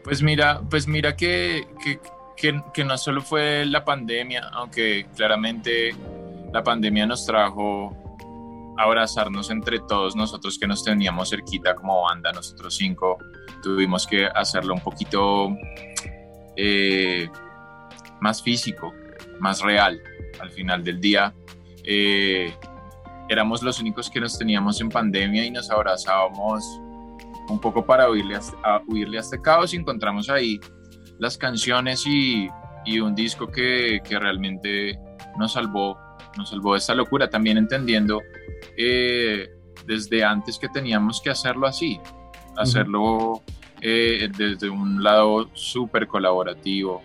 Pues 0.05 0.22
mira, 0.22 0.61
pues 0.68 0.87
mira 0.87 1.16
que, 1.16 1.66
que 1.83 1.99
que, 2.41 2.84
no 2.84 2.97
solo 2.97 3.20
fue 3.20 3.66
la 3.66 3.84
pandemia, 3.84 4.49
aunque 4.53 5.07
claramente 5.14 5.95
la 6.53 6.62
pandemia 6.62 7.07
nos 7.07 7.26
trajo 7.26 7.95
abrazarnos 8.78 9.51
entre 9.51 9.78
todos 9.80 10.16
nosotros 10.16 10.59
que 10.59 10.66
nos 10.66 10.82
teníamos 10.82 11.28
cerquita 11.28 11.74
como 11.74 12.03
banda, 12.03 12.32
nosotros 12.32 12.74
cinco, 12.74 13.18
tuvimos 13.62 14.07
que 14.07 14.26
hacerlo 14.26 14.72
un 14.72 14.80
poquito 14.80 15.55
eh, 16.57 17.28
más 18.22 18.43
físico, 18.43 18.95
más 19.38 19.61
real 19.61 20.01
al 20.41 20.51
final 20.51 20.82
del 20.82 20.99
día. 20.99 21.34
Eh, 21.84 22.55
éramos 23.28 23.62
los 23.62 23.80
únicos 23.80 24.09
que 24.09 24.18
nos 24.18 24.38
teníamos 24.38 24.80
en 24.80 24.88
pandemia 24.88 25.45
y 25.45 25.51
nos 25.51 25.70
abrazábamos 25.70 26.64
un 27.51 27.61
poco 27.61 27.84
para 27.84 28.09
huirle 28.11 28.36
a, 28.36 28.41
a 28.62 28.82
huirle 28.86 29.18
a 29.18 29.20
este 29.20 29.41
caos 29.43 29.74
y 29.74 29.76
encontramos 29.76 30.30
ahí 30.30 30.59
las 31.21 31.39
canciones 31.39 32.05
y, 32.07 32.49
y 32.85 32.99
un 32.99 33.14
disco 33.14 33.47
que, 33.47 34.01
que, 34.03 34.18
realmente 34.18 34.99
nos 35.39 35.53
salvó, 35.53 35.97
nos 36.37 36.51
salvó 36.51 36.73
de 36.73 36.79
esta 36.79 36.95
locura, 36.95 37.31
también 37.31 37.57
entendiendo 37.59 38.21
eh, 38.77 39.49
desde 39.87 40.25
antes 40.25 40.59
que 40.59 40.68
teníamos 40.68 41.21
que 41.21 41.31
hacerlo 41.31 41.66
así, 41.66 42.01
hacerlo 42.57 43.43
eh, 43.81 44.29
desde 44.37 44.68
un 44.68 45.03
lado 45.03 45.49
súper 45.55 46.07
colaborativo 46.07 47.03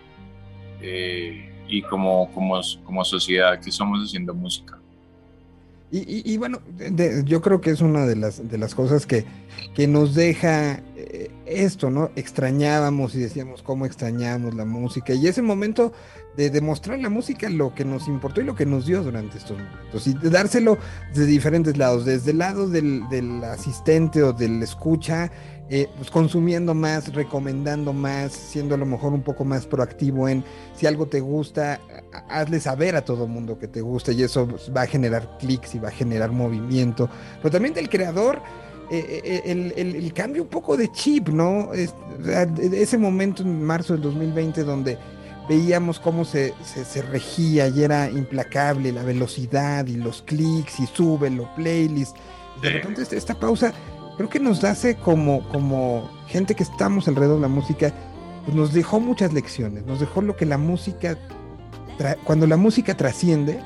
eh, 0.80 1.50
y 1.68 1.82
como, 1.82 2.30
como, 2.32 2.60
como 2.84 3.04
sociedad 3.04 3.60
que 3.60 3.70
somos 3.70 4.00
haciendo 4.04 4.34
música. 4.34 4.78
Y, 5.90 5.98
y- 5.98 6.22
y 6.34 6.36
bueno, 6.36 6.58
de- 6.66 7.22
yo 7.24 7.40
creo 7.40 7.60
que 7.60 7.70
es 7.70 7.80
una 7.80 8.06
de 8.06 8.16
las, 8.16 8.48
de 8.48 8.58
las 8.58 8.74
cosas 8.74 9.06
que, 9.06 9.24
que 9.74 9.86
nos 9.86 10.14
deja 10.14 10.80
esto, 11.46 11.90
¿no? 11.90 12.10
Extrañábamos 12.16 13.14
y 13.14 13.18
decíamos 13.20 13.62
cómo 13.62 13.86
extrañábamos 13.86 14.54
la 14.54 14.64
música 14.64 15.14
y 15.14 15.26
ese 15.26 15.42
momento 15.42 15.92
de 16.36 16.50
demostrar 16.50 16.98
la 16.98 17.08
música 17.08 17.48
lo 17.48 17.74
que 17.74 17.84
nos 17.84 18.08
importó 18.08 18.40
y 18.40 18.44
lo 18.44 18.54
que 18.54 18.66
nos 18.66 18.84
dio 18.86 19.02
durante 19.02 19.38
estos 19.38 19.56
momentos 19.56 20.06
y 20.06 20.12
de 20.14 20.28
dárselo 20.28 20.76
de 21.14 21.24
diferentes 21.24 21.76
lados, 21.78 22.04
desde 22.04 22.32
el 22.32 22.38
lado 22.38 22.68
del, 22.68 23.04
asistente 23.44 24.22
o 24.22 24.32
del 24.32 24.62
escucha, 24.62 25.30
eh, 25.70 25.88
pues 25.96 26.10
consumiendo 26.10 26.74
más, 26.74 27.12
recomendando 27.14 27.92
más, 27.92 28.32
siendo 28.32 28.74
a 28.74 28.78
lo 28.78 28.86
mejor 28.86 29.12
un 29.14 29.22
poco 29.22 29.44
más 29.44 29.66
proactivo 29.66 30.28
en 30.28 30.44
si 30.76 30.86
algo 30.86 31.06
te 31.06 31.20
gusta, 31.20 31.80
ha- 32.12 32.40
hazle 32.40 32.60
saber 32.60 32.96
a 32.96 33.04
todo 33.04 33.26
mundo 33.26 33.58
que 33.58 33.66
te 33.66 33.80
gusta 33.80 34.12
y 34.12 34.22
eso 34.22 34.46
va 34.76 34.82
a 34.82 34.86
generar 34.86 35.38
clics 35.38 35.74
y 35.74 35.78
va 35.78 35.88
a 35.88 35.92
generar 35.92 36.30
movimiento, 36.32 37.08
pero 37.38 37.50
también 37.50 37.74
del 37.74 37.88
creador. 37.88 38.40
Eh, 38.90 39.20
eh, 39.24 39.42
el, 39.46 39.72
el- 39.76 39.96
el 39.96 40.12
cambio 40.12 40.42
un 40.42 40.48
poco 40.48 40.76
de 40.76 40.90
chip, 40.92 41.28
¿no? 41.28 41.72
Es- 41.74 41.94
de- 42.18 42.82
ese 42.82 42.98
momento 42.98 43.42
en 43.42 43.62
marzo 43.62 43.92
del 43.94 44.02
2020 44.02 44.62
donde 44.64 44.98
veíamos 45.48 46.00
cómo 46.00 46.24
se, 46.24 46.54
se, 46.64 46.84
se 46.84 47.02
regía 47.02 47.68
y 47.68 47.82
era 47.82 48.10
implacable 48.10 48.90
la 48.92 49.02
velocidad 49.04 49.86
y 49.86 49.94
los 49.96 50.22
clics 50.22 50.80
y 50.80 50.86
súbelo, 50.86 51.48
playlist. 51.56 52.16
De 52.62 52.70
repente 52.70 53.02
esta- 53.02 53.16
esta 53.16 53.34
pausa 53.38 53.72
creo 54.16 54.28
que 54.28 54.40
nos 54.40 54.64
hace 54.64 54.96
como, 54.96 55.46
como 55.50 56.10
gente 56.28 56.54
que 56.54 56.62
estamos 56.62 57.06
alrededor 57.06 57.36
de 57.36 57.42
la 57.42 57.48
música, 57.48 57.92
pues 58.44 58.56
nos 58.56 58.72
dejó 58.72 58.98
muchas 58.98 59.32
lecciones, 59.32 59.84
nos 59.86 60.00
dejó 60.00 60.22
lo 60.22 60.36
que 60.36 60.46
la 60.46 60.58
música, 60.58 61.18
cuando 62.24 62.46
la 62.46 62.56
música 62.56 62.96
trasciende, 62.96 63.60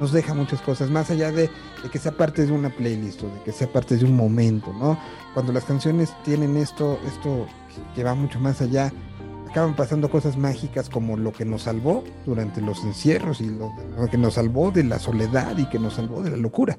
nos 0.00 0.12
deja 0.12 0.34
muchas 0.34 0.60
cosas, 0.62 0.90
más 0.90 1.10
allá 1.10 1.30
de, 1.32 1.50
de 1.82 1.90
que 1.90 1.98
sea 1.98 2.12
parte 2.12 2.44
de 2.46 2.52
una 2.52 2.70
playlist 2.70 3.22
o 3.22 3.28
de 3.28 3.42
que 3.44 3.52
sea 3.52 3.68
parte 3.72 3.96
de 3.96 4.04
un 4.04 4.14
momento, 4.16 4.72
¿no? 4.72 4.98
Cuando 5.34 5.52
las 5.52 5.64
canciones 5.64 6.14
tienen 6.24 6.56
esto, 6.56 6.98
esto 7.06 7.46
que 7.94 8.04
va 8.04 8.14
mucho 8.14 8.38
más 8.40 8.60
allá, 8.60 8.92
acaban 9.50 9.74
pasando 9.76 10.10
cosas 10.10 10.36
mágicas 10.36 10.90
como 10.90 11.16
lo 11.16 11.32
que 11.32 11.44
nos 11.44 11.62
salvó 11.62 12.04
durante 12.26 12.60
los 12.60 12.84
encierros 12.84 13.40
y 13.40 13.48
lo, 13.48 13.70
lo 13.96 14.06
que 14.08 14.18
nos 14.18 14.34
salvó 14.34 14.70
de 14.70 14.84
la 14.84 14.98
soledad 14.98 15.56
y 15.56 15.66
que 15.66 15.78
nos 15.78 15.94
salvó 15.94 16.22
de 16.22 16.30
la 16.30 16.36
locura. 16.36 16.78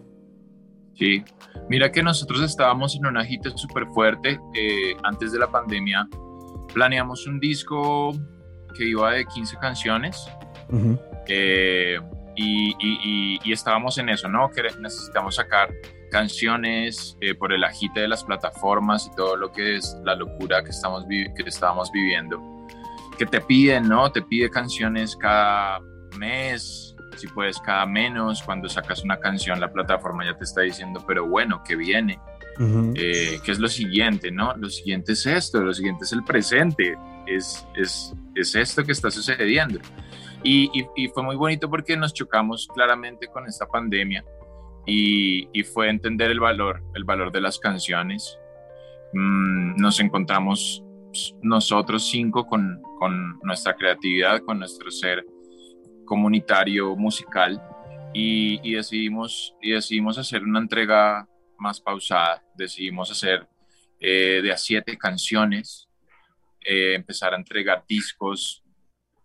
Sí, 0.96 1.24
mira 1.70 1.92
que 1.92 2.02
nosotros 2.02 2.42
estábamos 2.42 2.96
en 2.96 3.06
un 3.06 3.18
agite 3.18 3.50
súper 3.56 3.86
fuerte. 3.94 4.40
eh, 4.56 4.96
antes 5.04 5.32
de 5.32 5.40
la 5.40 5.48
pandemia 5.48 6.08
planeamos 6.74 7.26
un 7.28 7.40
disco 7.40 8.12
que 8.76 8.88
iba 8.90 9.12
de 9.12 9.26
15 9.26 9.58
canciones 9.58 10.28
Ujú. 10.72 11.00
eh, 11.28 11.98
y, 12.38 12.70
y- 12.80 13.40
y- 13.44 13.52
estábamos 13.52 13.98
en 13.98 14.10
eso, 14.10 14.30
¿no? 14.30 14.50
Que 14.52 14.62
necesitamos 14.80 15.36
sacar 15.36 15.74
canciones 16.12 17.18
eh, 17.22 17.34
por 17.36 17.52
el 17.52 17.64
agite 17.64 18.02
de 18.02 18.08
las 18.08 18.24
plataformas 18.24 19.10
y 19.12 19.16
todo 19.16 19.36
lo 19.36 19.52
que 19.52 19.76
es 19.78 19.96
la 20.04 20.16
locura 20.16 20.64
que, 20.64 20.70
estamos 20.70 21.06
que 21.08 21.44
estábamos 21.46 21.92
viviendo. 21.92 22.40
Que 23.18 23.26
te 23.26 23.42
piden, 23.42 23.88
¿no? 23.90 24.12
Te 24.12 24.22
pide 24.22 24.50
canciones 24.50 25.16
cada 25.16 25.80
mes, 26.20 26.96
si 27.18 27.28
puedes 27.28 27.58
cada 27.60 27.86
menos. 27.86 28.44
Cuando 28.44 28.70
sacas 28.70 29.04
una 29.04 29.18
canción, 29.20 29.60
la 29.60 29.72
plataforma 29.72 30.24
ya 30.26 30.38
te 30.38 30.44
está 30.44 30.62
diciendo, 30.62 31.04
pero 31.08 31.26
bueno, 31.28 31.64
que 31.64 31.76
viene. 31.76 32.20
Ujú. 32.60 32.94
Eh, 32.96 33.40
¿Qué 33.44 33.52
es 33.52 33.60
lo 33.60 33.68
siguiente, 33.68 34.32
no? 34.32 34.56
Lo 34.58 34.70
siguiente 34.70 35.14
es 35.14 35.26
esto, 35.26 35.62
lo 35.62 35.74
siguiente 35.74 36.06
es 36.06 36.12
el 36.14 36.24
presente, 36.24 36.96
es, 37.28 37.66
es, 37.76 38.14
es 38.36 38.56
esto 38.56 38.84
que 38.84 38.92
está 38.92 39.10
sucediendo. 39.12 39.80
Y, 40.44 40.86
fue 41.14 41.24
muy 41.24 41.36
bonito 41.36 41.70
porque 41.70 41.98
nos 41.98 42.14
chocamos 42.14 42.68
claramente 42.74 43.28
con 43.28 43.46
esta 43.48 43.66
pandemia 43.66 44.24
y, 44.86 45.64
fue 45.64 45.90
entender 45.90 46.32
el 46.32 46.40
valor, 46.40 46.82
el 46.96 47.04
valor 47.04 47.32
de 47.32 47.42
las 47.42 47.60
canciones. 47.60 48.38
Mm, 49.14 49.76
nos 49.78 50.00
encontramos 50.00 50.84
nosotros 51.42 52.10
cinco 52.10 52.46
con, 52.48 52.82
con 53.00 53.40
nuestra 53.44 53.76
creatividad, 53.76 54.42
con 54.42 54.60
nuestro 54.60 54.92
ser 54.92 55.26
comunitario 56.06 56.96
musical 56.96 57.62
y, 58.14 58.60
y 58.64 58.76
decidimos, 58.76 59.56
y 59.62 59.72
decidimos 59.72 60.18
hacer 60.18 60.44
una 60.44 60.60
entrega 60.60 61.28
más 61.58 61.82
pausada. 61.82 62.44
Decidimos 62.56 63.12
hacer 63.12 63.48
eh, 64.00 64.42
de 64.44 64.52
a 64.52 64.58
siete 64.58 64.98
canciones, 64.98 65.90
eh, 66.62 66.94
empezar 66.94 67.34
a 67.34 67.38
entregar 67.38 67.84
discos 67.88 68.64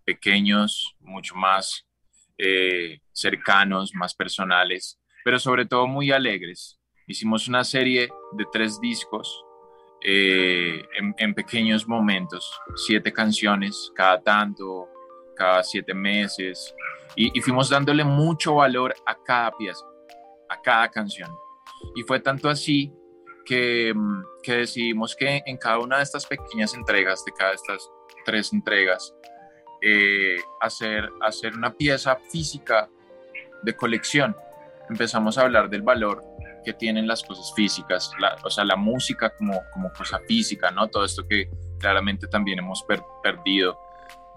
pequeños, 0.02 0.94
mucho 1.00 1.34
más 1.34 1.86
eh, 2.38 3.00
cercanos, 3.12 3.94
más 3.94 4.14
personales, 4.14 4.98
pero 5.24 5.38
sobre 5.38 5.66
todo 5.66 5.86
muy 5.86 6.10
alegres. 6.10 6.78
Hicimos 7.06 7.48
una 7.48 7.64
serie 7.64 8.08
de 8.32 8.44
tres 8.52 8.80
discos 8.80 9.44
eh, 10.04 10.82
en, 11.18 11.34
pequeños 11.34 11.86
momentos, 11.86 12.50
siete 12.74 13.12
canciones 13.12 13.92
cada 13.94 14.20
tanto, 14.20 14.88
cada 15.36 15.62
siete 15.62 15.94
meses, 15.94 16.74
y, 17.14 17.36
y 17.36 17.40
fuimos 17.40 17.68
dándole 17.68 18.02
mucho 18.04 18.56
valor 18.56 18.94
a 19.06 19.16
cada 19.22 19.52
pieza, 19.52 19.84
a 20.48 20.60
cada 20.60 20.88
canción. 20.88 21.30
Y 21.94 22.02
fue 22.02 22.20
tanto 22.20 22.48
así 22.48 22.92
que, 23.44 23.92
mm, 23.94 24.22
que 24.42 24.52
decidimos 24.58 25.14
que 25.14 25.42
en 25.46 25.56
cada 25.56 25.78
una 25.78 25.98
de 25.98 26.02
estas 26.04 26.26
pequeñas 26.26 26.74
entregas, 26.74 27.24
de 27.24 27.32
cada 27.32 27.52
estas 27.52 27.88
tres 28.24 28.52
entregas, 28.52 29.14
eh, 29.82 30.36
hacer, 30.60 31.08
hacer 31.20 31.54
una 31.54 31.72
pieza 31.74 32.16
física 32.30 32.88
de 33.62 33.74
colección. 33.74 34.36
Empezamos 34.88 35.38
a 35.38 35.42
hablar 35.42 35.68
del 35.70 35.82
valor 35.82 36.22
que 36.64 36.72
tienen 36.72 37.06
las 37.08 37.22
cosas 37.24 37.52
físicas, 37.56 38.12
la- 38.20 38.36
o 38.44 38.50
sea, 38.50 38.64
la 38.64 38.76
música 38.76 39.30
como, 39.36 39.60
como 39.72 39.92
cosa 39.92 40.20
física, 40.28 40.70
¿no? 40.70 40.88
Todo 40.88 41.04
esto 41.04 41.26
que 41.26 41.50
claramente 41.80 42.26
también 42.28 42.60
hemos 42.60 42.82
per- 42.84 43.02
perdido 43.22 43.76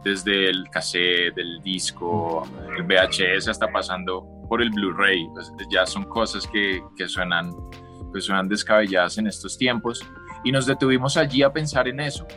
desde 0.03 0.49
el 0.49 0.67
cassette, 0.71 1.37
el 1.37 1.61
disco, 1.61 2.47
el 2.75 2.83
VHS, 2.83 3.47
hasta 3.49 3.71
pasando 3.71 4.25
por 4.49 4.61
el 4.61 4.69
Blu-ray. 4.71 5.27
Pues, 5.33 5.51
ya 5.71 5.85
son 5.85 6.03
cosas 6.05 6.47
que, 6.47 6.81
que 6.97 7.07
suenan, 7.07 7.51
que 8.13 8.21
suenan 8.21 8.47
descabelladas 8.47 9.17
en 9.19 9.27
estos 9.27 9.57
tiempos. 9.57 10.01
Y 10.43 10.51
nos 10.51 10.65
detuvimos 10.65 11.17
allí 11.17 11.43
a 11.43 11.51
pensar 11.53 11.87
en 11.87 11.99
eso. 11.99 12.27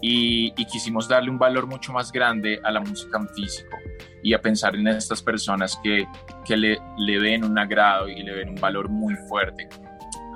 Y, 0.00 0.52
y 0.56 0.64
quisimos 0.66 1.08
darle 1.08 1.30
un 1.30 1.38
valor 1.38 1.66
mucho 1.66 1.92
más 1.92 2.12
grande 2.12 2.60
a 2.62 2.70
la 2.70 2.80
música 2.80 3.18
en 3.18 3.28
físico 3.30 3.76
y 4.22 4.32
a 4.32 4.40
pensar 4.40 4.76
en 4.76 4.86
estas 4.86 5.22
personas 5.22 5.78
que, 5.82 6.06
que 6.44 6.56
le, 6.56 6.78
le 6.98 7.18
ven 7.18 7.44
un 7.44 7.58
agrado 7.58 8.08
y 8.08 8.22
le 8.22 8.32
ven 8.32 8.50
un 8.50 8.56
valor 8.56 8.88
muy 8.88 9.14
fuerte 9.28 9.68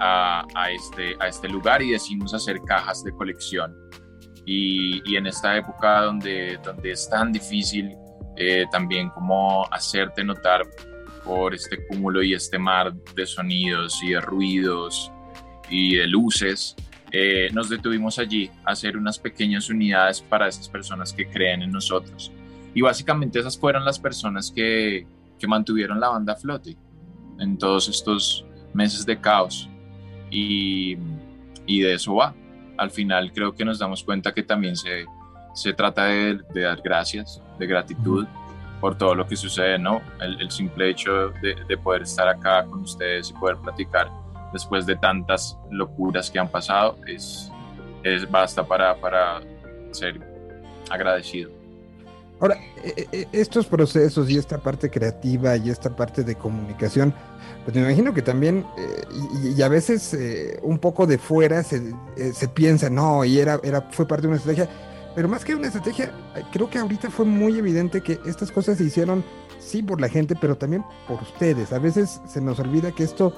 a, 0.01 0.45
a 0.55 0.71
este, 0.71 1.15
a 1.21 1.29
este 1.29 1.49
lugar 1.49 1.81
y 1.83 1.93
decidimos 1.93 2.35
hacer 2.35 2.61
cajas 2.67 3.05
de 3.05 3.13
colección. 3.13 3.77
Y, 4.45 5.01
y 5.09 5.17
en 5.17 5.29
esta 5.29 5.57
época 5.57 6.03
donde, 6.03 6.59
donde 6.65 6.91
es 6.91 7.09
tan 7.09 7.33
difícil 7.33 7.97
eh, 8.37 8.65
también 8.73 9.11
como 9.11 9.65
hacerte 9.71 10.25
notar 10.25 10.63
por 11.25 11.55
este 11.55 11.87
cúmulo 11.87 12.23
y 12.23 12.35
este 12.35 12.59
mar 12.59 12.93
de 13.15 13.27
sonidos 13.27 14.03
y 14.03 14.11
de 14.11 14.21
ruidos 14.21 15.13
y 15.69 15.97
de 15.97 16.07
luces, 16.07 16.75
eh, 17.13 17.51
nos 17.53 17.69
detuvimos 17.69 18.19
allí 18.19 18.51
a 18.65 18.73
hacer 18.73 18.97
unas 18.97 19.19
pequeñas 19.19 19.69
unidades 19.69 20.23
para 20.23 20.49
esas 20.49 20.69
personas 20.69 21.13
que 21.13 21.29
creen 21.29 21.63
en 21.63 21.71
nosotros. 21.71 22.33
Y 22.75 22.81
básicamente 22.81 23.39
esas 23.39 23.59
fueron 23.59 23.85
las 23.85 23.99
personas 23.99 24.51
que, 24.51 25.07
que 25.39 25.47
mantuvieron 25.47 26.01
la 26.01 26.09
banda 26.09 26.33
a 26.33 26.37
flote 26.37 26.75
en 27.39 27.59
todos 27.59 27.89
estos 27.89 28.47
meses 28.73 29.05
de 29.05 29.21
caos. 29.21 29.69
Y, 30.31 30.97
y 31.67 31.81
de 31.81 31.95
eso 31.95 32.15
va. 32.15 32.35
Al 32.79 32.91
final 32.91 33.31
creo 33.35 33.53
que 33.53 33.65
nos 33.67 33.79
damos 33.79 34.03
cuenta 34.03 34.33
que 34.33 34.43
también 34.43 34.75
se, 34.75 35.05
se 35.55 35.75
trata 35.75 36.07
de, 36.07 36.41
de 36.55 36.63
dar 36.63 36.81
gracias, 36.83 37.43
de 37.59 37.67
gratitud 37.67 38.27
por 38.81 38.97
todo 38.97 39.15
lo 39.15 39.27
que 39.27 39.37
sucede, 39.37 39.79
¿no? 39.79 40.01
El, 40.19 40.41
el 40.41 40.51
simple 40.51 40.89
hecho 40.89 41.29
de, 41.43 41.57
de 41.69 41.77
poder 41.77 42.03
estar 42.03 42.27
acá 42.27 42.65
con 42.65 42.81
ustedes 42.81 43.29
y 43.29 43.35
poder 43.35 43.59
platicar 43.59 44.11
después 44.53 44.87
de 44.87 44.97
tantas 44.97 45.57
locuras 45.71 46.31
que 46.31 46.39
han 46.39 46.49
pasado 46.49 46.97
es, 47.07 47.51
es 48.03 48.31
basta 48.31 48.65
para, 48.65 48.95
para 49.01 49.41
ser 49.93 50.21
agradecido. 50.91 51.51
Ahora, 52.41 52.57
eh, 52.83 53.07
eh, 53.13 53.27
estos 53.33 53.67
procesos 53.67 54.29
y 54.29 54.37
esta 54.37 54.59
parte 54.59 54.91
creativa 54.91 55.57
y 55.57 55.71
esta 55.71 55.95
parte 55.95 56.25
de 56.25 56.35
comunicación, 56.35 57.15
pues 57.65 57.77
me 57.77 57.83
imagino 57.83 58.13
que 58.13 58.23
también, 58.23 58.67
eh, 58.77 59.05
y, 59.45 59.49
y 59.51 59.63
a 59.63 59.69
veces 59.69 60.13
eh, 60.15 60.59
un 60.63 60.79
poco 60.79 61.07
de 61.07 61.19
fuera 61.19 61.63
se, 61.63 61.95
eh, 62.17 62.33
se 62.35 62.49
piensa, 62.49 62.91
no, 62.91 63.25
y 63.25 63.39
era, 63.39 63.61
era, 63.63 63.83
fue 63.93 64.09
parte 64.09 64.23
de 64.23 64.29
una 64.29 64.37
estrategia, 64.39 64.69
pero 65.15 65.29
más 65.29 65.45
que 65.45 65.55
una 65.55 65.69
estrategia, 65.69 66.07
eh, 66.35 66.43
creo 66.51 66.69
que 66.69 66.79
ahorita 66.79 67.11
fue 67.11 67.27
muy 67.27 67.59
evidente 67.59 68.01
que 68.01 68.19
estas 68.27 68.51
cosas 68.51 68.79
se 68.79 68.85
hicieron, 68.85 69.23
sí, 69.61 69.81
por 69.81 70.01
la 70.01 70.09
gente, 70.09 70.35
pero 70.41 70.57
también 70.57 70.85
por 71.07 71.23
ustedes. 71.23 71.73
A 71.73 71.79
veces 71.79 72.21
se 72.27 72.41
nos 72.41 72.59
olvida 72.59 72.91
que 72.91 73.05
esto, 73.05 73.33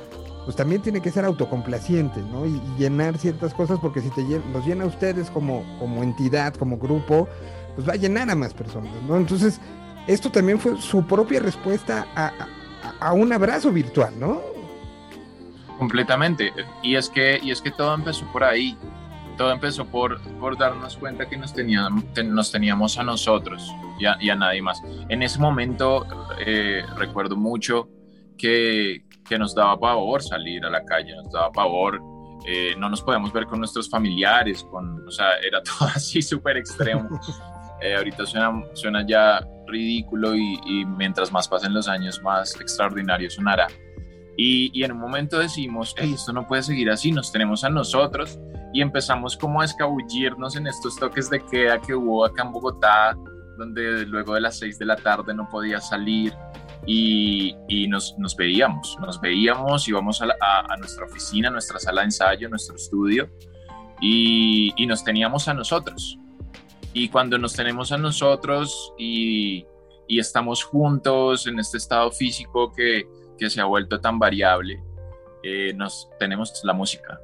pues 0.45 0.57
también 0.57 0.82
tiene 0.82 1.01
que 1.01 1.11
ser 1.11 1.24
autocomplaciente, 1.24 2.20
¿no? 2.20 2.47
Y, 2.47 2.61
llenar 2.78 3.18
ciertas 3.18 3.55
cosas, 3.55 3.78
porque 3.80 4.01
si 4.01 4.11
te 4.11 4.22
llen- 4.22 4.42
los 4.53 4.66
llena 4.66 4.84
a 4.84 4.86
ustedes 4.86 5.30
como, 5.30 5.64
como 5.78 6.03
entidad, 6.03 6.55
como 6.55 6.78
grupo, 6.78 7.28
pues 7.74 7.88
va 7.88 7.95
a 7.95 7.97
llenar 7.97 8.30
a 8.30 8.34
más 8.34 8.55
personas, 8.55 8.92
¿no? 9.09 9.16
Entonces, 9.16 9.61
esto 10.07 10.30
también 10.30 10.59
fue 10.59 10.80
su 10.80 11.05
propia 11.07 11.40
respuesta 11.40 12.07
a, 12.14 12.26
a- 12.26 13.09
a 13.09 13.12
un 13.14 13.32
abrazo 13.32 13.70
virtual, 13.72 14.12
¿no? 14.18 14.40
Completamente. 15.78 16.53
Y 16.82 16.97
es 16.97 17.09
que, 17.09 17.38
y 17.42 17.51
es 17.51 17.61
que 17.61 17.70
todo 17.70 17.95
empezó 17.95 18.24
por 18.32 18.45
ahí. 18.45 18.76
Todo 19.36 19.51
empezó 19.51 19.84
por, 19.86 20.20
por 20.38 20.57
darnos 20.57 20.97
cuenta 20.97 21.28
que 21.28 21.36
nos 21.36 21.53
teníamos, 21.53 22.05
nos 22.24 22.53
teníamos 22.53 22.99
a 22.99 23.03
nosotros 23.03 23.68
y 23.99 24.05
a, 24.07 24.16
y 24.20 24.30
a 24.30 24.36
nadie 24.36 24.62
más. 24.62 24.80
En 25.09 25.24
ese 25.24 25.40
momento 25.40 26.07
eh, 26.47 26.84
recuerdo 26.97 27.36
mucho 27.36 27.88
que, 28.38 29.04
que 29.25 29.39
nos 29.39 29.55
daba 29.55 29.79
pavor 29.79 30.22
salir 30.22 30.64
a 30.64 30.70
la 30.70 30.85
calle, 30.85 31.14
nos 31.16 31.31
daba 31.31 31.51
pavor, 31.51 32.01
eh, 32.47 32.75
no 32.79 32.89
nos 32.89 33.03
podíamos 33.03 33.33
ver 33.33 33.47
con 33.47 33.59
nuestros 33.59 33.89
familiares, 33.89 34.64
con, 34.70 35.07
o 35.07 35.11
sea, 35.11 35.37
era 35.47 35.62
todo 35.64 35.89
así 35.95 36.22
súper 36.22 36.57
extremo. 36.57 37.09
Eh, 37.81 37.97
ahorita 37.97 38.25
suena, 38.25 38.62
suena 38.72 39.07
ya 39.07 39.47
ridículo 39.66 40.35
y, 40.35 40.59
y 40.64 40.87
mientras 40.87 41.31
más 41.31 41.49
pasen 41.49 41.75
los 41.75 41.87
años, 41.87 42.22
más 42.22 42.59
extraordinario 42.59 43.29
sonará. 43.29 43.66
Y, 44.39 44.70
y, 44.72 44.85
en 44.85 44.93
un 44.93 44.99
momento 44.99 45.39
decimos, 45.39 45.95
hey, 45.99 46.12
esto 46.14 46.33
no 46.33 46.47
puede 46.47 46.62
seguir 46.62 46.89
así, 46.89 47.12
nos 47.12 47.31
tenemos 47.31 47.62
a 47.62 47.68
nosotros 47.68 48.39
y 48.72 48.81
empezamos 48.81 49.37
como 49.37 49.61
a 49.61 49.64
escabullirnos 49.64 50.57
en 50.57 50.66
estos 50.66 50.97
toques 50.97 51.29
de 51.29 51.41
queda 51.45 51.81
que 51.81 51.95
hubo 51.95 52.25
acá 52.25 52.43
en 52.43 52.53
Bogotá, 52.53 53.16
donde 53.57 54.07
luego 54.07 54.35
de 54.35 54.41
las 54.41 54.59
seis 54.59 54.79
de 54.79 54.87
la 54.87 54.97
tarde 54.97 55.35
no 55.35 55.49
podía 55.49 55.81
salir 55.81 56.33
y, 56.87 57.57
y 57.69 57.89
nos, 57.89 58.15
nos, 58.19 58.37
veíamos, 58.37 58.97
nos 59.01 59.21
veíamos, 59.21 59.89
íbamos 59.89 60.21
a, 60.21 60.27
la, 60.27 60.37
a, 60.41 60.73
a, 60.73 60.77
nuestra 60.77 61.05
oficina, 61.05 61.51
nuestra 61.51 61.79
sala 61.79 62.03
de 62.03 62.07
ensayo, 62.07 62.49
nuestro 62.49 62.77
estudio 62.77 63.31
y, 64.01 64.73
y 64.77 64.87
nos 64.87 65.05
teníamos 65.05 65.49
a 65.49 65.55
nosotros. 65.55 66.19
Y 66.93 67.09
cuando 67.09 67.39
nos 67.39 67.55
tenemos 67.55 67.91
a 67.91 67.99
nosotros 67.99 68.93
y, 68.99 69.67
y 70.07 70.19
estamos 70.19 70.63
juntos 70.63 71.47
en 71.47 71.59
este 71.59 71.79
estado 71.79 72.11
físico 72.11 72.73
que, 72.73 73.05
que 73.39 73.51
se 73.51 73.61
ha 73.61 73.65
vuelto 73.65 74.01
tan 74.01 74.19
variable, 74.19 74.83
eh, 75.43 75.73
nos 75.75 76.09
tenemos 76.19 76.61
la 76.65 76.73
música, 76.73 77.21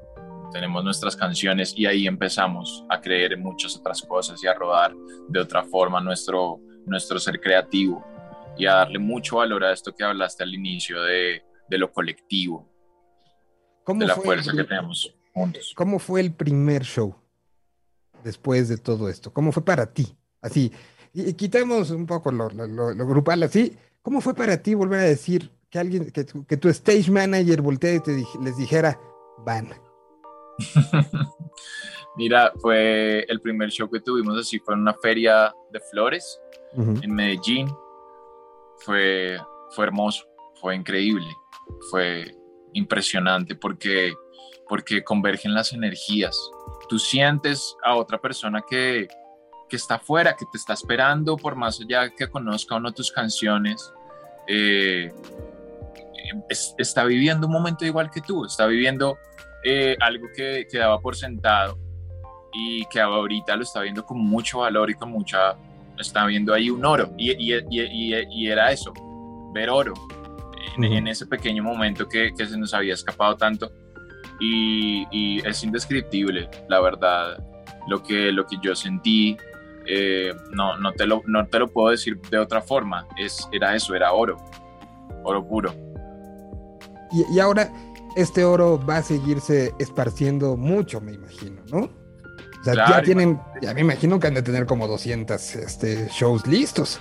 tenemos 0.52 0.82
nuestras 0.84 1.16
canciones 1.16 1.72
y 1.76 1.86
ahí 1.86 2.06
empezamos 2.06 2.84
a 2.88 3.00
creer 3.00 3.32
en 3.32 3.42
muchas 3.42 3.76
otras 3.76 4.02
cosas 4.02 4.42
y 4.42 4.46
a 4.46 4.54
rodar 4.54 4.92
de 5.28 5.40
otra 5.40 5.62
forma 5.64 6.00
nuestro, 6.00 6.60
nuestro 6.86 7.18
ser 7.18 7.40
creativo 7.40 8.04
y 8.56 8.66
a 8.66 8.74
darle 8.74 8.98
mucho 8.98 9.36
valor 9.36 9.64
a 9.64 9.72
esto 9.72 9.94
que 9.94 10.04
hablaste 10.04 10.42
al 10.42 10.52
inicio 10.54 11.00
de, 11.02 11.42
de 11.68 11.78
lo 11.78 11.92
colectivo, 11.92 12.68
¿Cómo 13.84 14.00
de 14.00 14.06
la 14.06 14.14
fue 14.14 14.24
fuerza 14.24 14.50
el- 14.50 14.56
que 14.58 14.64
tenemos 14.64 15.14
juntos. 15.32 15.72
¿Cómo 15.76 15.98
fue 15.98 16.20
el 16.20 16.32
primer 16.32 16.82
show 16.84 17.14
después 18.24 18.68
de 18.68 18.76
todo 18.76 19.08
esto? 19.08 19.32
¿Cómo 19.32 19.52
fue 19.52 19.64
para 19.64 19.86
ti? 19.92 20.14
Así, 20.42 20.72
y, 21.12 21.30
y 21.30 21.34
quitemos 21.34 21.90
un 21.90 22.06
poco 22.06 22.30
lo, 22.32 22.48
lo- 22.50 22.66
lo- 22.66 22.92
lo 22.94 23.06
grupal 23.06 23.42
así. 23.42 23.76
¿Cómo 24.02 24.20
fue 24.20 24.34
para 24.34 24.62
ti 24.62 24.74
volver 24.74 25.00
a 25.00 25.04
decir 25.04 25.50
que 25.70 25.78
alguien, 25.78 26.10
que, 26.10 26.26
que 26.48 26.56
tu 26.56 26.68
stage 26.68 27.10
manager 27.10 27.60
voltea 27.62 27.94
y 27.94 28.00
te 28.00 28.22
les 28.42 28.56
dijera, 28.56 28.98
van? 29.44 29.68
Mira, 32.16 32.52
fue 32.60 33.24
el 33.28 33.40
primer 33.40 33.70
show 33.70 33.88
que 33.90 34.00
tuvimos 34.00 34.36
así, 34.38 34.58
fue 34.58 34.74
en 34.74 34.80
una 34.80 34.94
feria 34.94 35.54
de 35.70 35.80
flores 35.90 36.40
en 37.02 37.14
Medellín. 37.14 37.68
Fue, 38.80 39.38
fue 39.70 39.84
hermoso, 39.86 40.24
fue 40.60 40.74
increíble, 40.74 41.26
fue 41.90 42.34
impresionante 42.72 43.54
porque, 43.54 44.12
porque 44.68 45.04
convergen 45.04 45.52
las 45.54 45.72
energías. 45.72 46.36
Tú 46.88 46.98
sientes 46.98 47.76
a 47.84 47.94
otra 47.96 48.18
persona 48.18 48.62
que, 48.68 49.06
que 49.68 49.76
está 49.76 49.96
afuera, 49.96 50.34
que 50.36 50.46
te 50.50 50.56
está 50.58 50.72
esperando, 50.72 51.36
por 51.36 51.56
más 51.56 51.80
allá 51.80 52.08
que 52.10 52.28
conozca 52.28 52.76
o 52.76 52.80
no 52.80 52.92
tus 52.92 53.10
canciones. 53.12 53.92
eh, 54.48 55.12
es- 56.48 56.74
está 56.78 57.04
viviendo 57.04 57.46
un 57.46 57.52
momento 57.52 57.84
igual 57.84 58.10
que 58.10 58.20
tú, 58.20 58.44
está 58.44 58.66
viviendo 58.66 59.18
eh, 59.64 59.96
algo 60.00 60.26
que, 60.34 60.66
que 60.70 60.78
daba 60.78 61.00
por 61.00 61.16
sentado 61.16 61.78
y 62.52 62.84
que 62.86 63.00
ahorita 63.00 63.54
lo 63.56 63.62
está 63.62 63.80
viendo 63.82 64.04
con 64.04 64.18
mucho 64.18 64.58
valor 64.60 64.90
y 64.90 64.94
con 64.94 65.10
mucha, 65.10 65.56
está 65.98 66.26
viendo 66.26 66.52
ahí 66.54 66.70
un 66.70 66.84
oro. 66.84 67.12
Y, 67.16 67.30
y- 67.32 67.54
y- 67.70 67.80
y- 68.14 68.26
y 68.30 68.48
era 68.48 68.72
eso, 68.72 68.92
ver 69.54 69.70
oro 69.70 69.94
en, 70.76 70.84
Ujú. 70.84 70.94
en 70.94 71.08
ese 71.08 71.26
pequeño 71.26 71.62
momento 71.62 72.08
que, 72.08 72.32
que 72.36 72.46
se 72.46 72.58
nos 72.58 72.74
había 72.74 72.94
escapado 72.94 73.36
tanto. 73.36 73.70
Y, 74.40 75.06
y 75.10 75.46
es 75.46 75.62
indescriptible, 75.62 76.48
la 76.68 76.80
verdad, 76.80 77.38
lo 77.88 78.02
que, 78.02 78.32
lo 78.32 78.46
que 78.46 78.56
yo 78.62 78.74
sentí. 78.74 79.36
eh, 79.86 80.32
no, 80.52 80.76
no, 80.78 80.92
te 80.92 81.06
lo, 81.06 81.22
no 81.26 81.46
te 81.46 81.58
lo 81.58 81.68
puedo 81.68 81.90
decir 81.90 82.18
de 82.30 82.38
otra 82.38 82.60
forma. 82.62 83.06
Es, 83.18 83.48
era 83.52 83.74
eso, 83.74 83.94
era 83.94 84.12
oro, 84.12 84.36
oro 85.24 85.46
puro. 85.46 85.74
Y, 87.12 87.36
y 87.36 87.40
ahora 87.40 87.70
este 88.16 88.44
oro 88.44 88.84
va 88.84 88.98
a 88.98 89.02
seguirse 89.02 89.74
esparciendo 89.78 90.56
mucho, 90.56 91.00
me 91.00 91.12
imagino, 91.12 91.62
¿no? 91.70 91.78
O 91.78 92.64
sea, 92.64 92.74
ya 92.74 92.84
Claro, 92.84 93.02
tienen, 93.02 93.40
ya 93.62 93.72
me 93.72 93.80
imagino 93.80 94.20
que 94.20 94.26
han 94.26 94.34
de 94.34 94.42
tener 94.42 94.66
como 94.66 94.86
200 94.86 95.56
este, 95.56 96.08
shows 96.08 96.46
listos. 96.46 97.00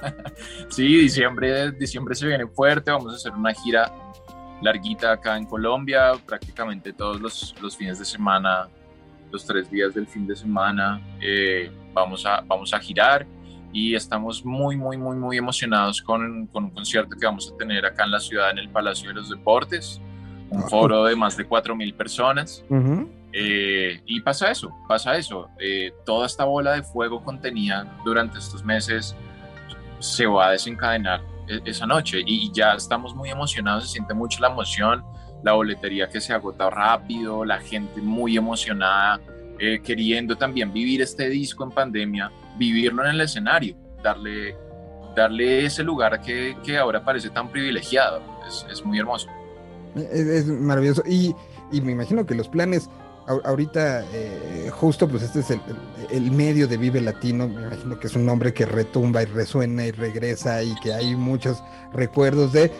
Sí, 0.70 0.86
diciembre, 0.96 1.72
diciembre 1.72 2.14
se 2.14 2.28
viene 2.28 2.46
fuerte, 2.46 2.92
vamos 2.92 3.12
a 3.12 3.16
hacer 3.16 3.32
una 3.32 3.52
gira 3.52 3.92
larguita 4.62 5.12
acá 5.12 5.36
en 5.36 5.44
Colombia, 5.44 6.12
prácticamente 6.24 6.92
todos 6.92 7.20
los, 7.20 7.54
los 7.60 7.76
fines 7.76 7.98
de 7.98 8.04
semana, 8.04 8.68
los 9.32 9.44
tres 9.44 9.68
días 9.70 9.94
del 9.94 10.06
fin 10.06 10.26
de 10.26 10.36
semana, 10.36 11.00
eh, 11.20 11.70
vamos, 11.92 12.24
a, 12.26 12.42
vamos 12.42 12.72
a 12.72 12.78
girar 12.78 13.26
y 13.72 13.94
estamos 13.94 14.44
muy, 14.44 14.76
muy, 14.76 14.96
muy, 14.96 15.16
muy 15.16 15.36
emocionados 15.36 16.00
con, 16.00 16.46
con 16.46 16.64
un 16.64 16.70
concierto 16.70 17.16
que 17.18 17.26
vamos 17.26 17.52
a 17.52 17.56
tener 17.56 17.84
acá 17.84 18.04
en 18.04 18.12
la 18.12 18.20
ciudad, 18.20 18.50
en 18.50 18.58
el 18.58 18.70
Palacio 18.70 19.08
de 19.08 19.14
los 19.16 19.28
Deportes, 19.28 20.00
un 20.50 20.62
Ah. 20.62 20.66
foro 20.68 21.04
de 21.04 21.14
más 21.16 21.36
de 21.36 21.46
4.000 21.46 21.94
personas. 21.94 22.64
Eh, 23.32 24.00
y 24.06 24.20
pasa 24.22 24.50
eso, 24.50 24.70
pasa 24.88 25.16
eso. 25.16 25.48
Eh, 25.60 25.92
toda 26.06 26.26
esta 26.26 26.44
bola 26.44 26.72
de 26.72 26.82
fuego 26.82 27.22
contenida 27.22 27.86
durante 28.04 28.38
estos 28.38 28.64
meses 28.64 29.14
se 29.98 30.26
va 30.26 30.48
a 30.48 30.50
desencadenar 30.52 31.20
e- 31.46 31.60
esa 31.66 31.86
noche 31.86 32.22
y 32.26 32.50
ya 32.52 32.72
estamos 32.74 33.14
muy 33.14 33.28
emocionados, 33.30 33.84
se 33.84 33.90
siente 33.90 34.14
mucho 34.14 34.40
la 34.40 34.48
emoción, 34.48 35.04
la 35.42 35.52
boletería 35.52 36.08
que 36.08 36.20
se 36.20 36.32
agota 36.32 36.70
rápido, 36.70 37.44
la 37.44 37.58
gente 37.58 38.00
muy 38.00 38.36
emocionada, 38.36 39.20
eh, 39.58 39.80
queriendo 39.84 40.36
también 40.36 40.72
vivir 40.72 41.02
este 41.02 41.28
disco 41.28 41.64
en 41.64 41.70
pandemia, 41.70 42.30
vivirlo 42.56 43.04
en 43.04 43.10
el 43.10 43.20
escenario, 43.20 43.76
darle, 44.02 44.56
darle 45.14 45.64
ese 45.66 45.82
lugar 45.82 46.20
que, 46.22 46.56
que 46.64 46.78
ahora 46.78 47.04
parece 47.04 47.28
tan 47.30 47.48
privilegiado. 47.50 48.22
Es, 48.46 48.66
es 48.70 48.84
muy 48.84 48.98
hermoso. 48.98 49.28
Es, 49.98 50.46
maravilloso. 50.46 51.02
Y, 51.06 51.34
y 51.72 51.80
me 51.80 51.92
imagino 51.92 52.24
que 52.26 52.34
los 52.34 52.48
planes, 52.48 52.88
ahorita, 53.44 54.04
eh, 54.12 54.70
justo 54.72 55.08
pues 55.08 55.22
este 55.22 55.40
es 55.40 55.50
el, 55.50 55.60
el- 56.10 56.30
medio 56.30 56.66
de 56.68 56.76
Vive 56.76 57.00
Latino, 57.00 57.48
me 57.48 57.62
imagino 57.62 57.98
que 57.98 58.06
es 58.06 58.14
un 58.16 58.24
nombre 58.26 58.52
que 58.54 58.66
retumba 58.66 59.22
y 59.22 59.26
resuena 59.26 59.84
y 59.86 59.90
regresa 59.90 60.62
y 60.62 60.74
que 60.80 60.94
hay 60.94 61.14
muchos 61.14 61.62
recuerdos 61.92 62.52
de, 62.52 62.72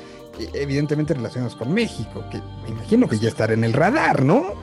evidentemente 0.55 1.14
relacionados 1.14 1.57
con 1.57 1.73
México, 1.75 2.25
que 2.31 2.39
me 2.62 2.71
imagino 2.71 3.09
que 3.09 3.19
ya 3.19 3.29
estará 3.29 3.53
en 3.55 3.64
el 3.64 3.73
radar, 3.73 4.23
¿no? 4.25 4.55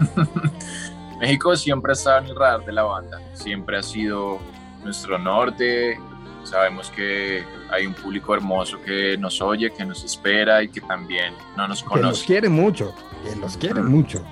México 1.20 1.54
siempre 1.56 1.92
ha 1.92 1.94
estado 1.94 2.18
en 2.18 2.26
el 2.26 2.36
radar 2.36 2.64
de 2.64 2.72
la 2.72 2.82
banda, 2.82 3.20
siempre 3.34 3.78
ha 3.78 3.82
sido 3.82 4.38
nuestro 4.82 5.18
norte. 5.18 5.98
Sabemos 6.44 6.90
que 6.90 7.44
hay 7.70 7.86
un 7.86 7.94
público 7.94 8.34
hermoso 8.34 8.80
que 8.82 9.16
nos 9.18 9.40
oye, 9.40 9.70
que 9.72 9.84
nos 9.84 10.02
espera 10.04 10.62
y 10.62 10.68
que 10.68 10.80
también 10.80 11.34
no 11.56 11.68
nos 11.68 11.82
Que 11.82 11.88
los 11.88 11.98
conoce. 12.00 12.26
quiere 12.26 12.48
mucho, 12.48 12.94
que 13.24 13.36
los 13.36 13.56
quiere 13.56 13.82
mucho. 13.82 14.24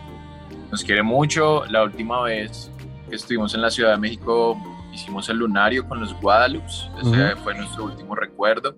Nos 0.71 0.83
quiere 0.85 1.03
mucho. 1.03 1.65
La 1.67 1.85
última 1.85 2.23
vez 2.23 2.71
que 3.09 3.17
estuvimos 3.17 3.55
en 3.55 3.63
la 3.63 3.71
Ciudad 3.71 3.93
de 3.93 3.99
México 3.99 4.57
hicimos 4.93 5.29
el 5.29 5.39
lunario 5.39 5.87
con 5.89 6.01
los 6.01 6.13
Guadalupe. 6.21 6.67
Ese 7.03 7.37
fue 7.37 7.55
nuestro 7.55 7.85
último 7.85 8.15
recuerdo. 8.15 8.75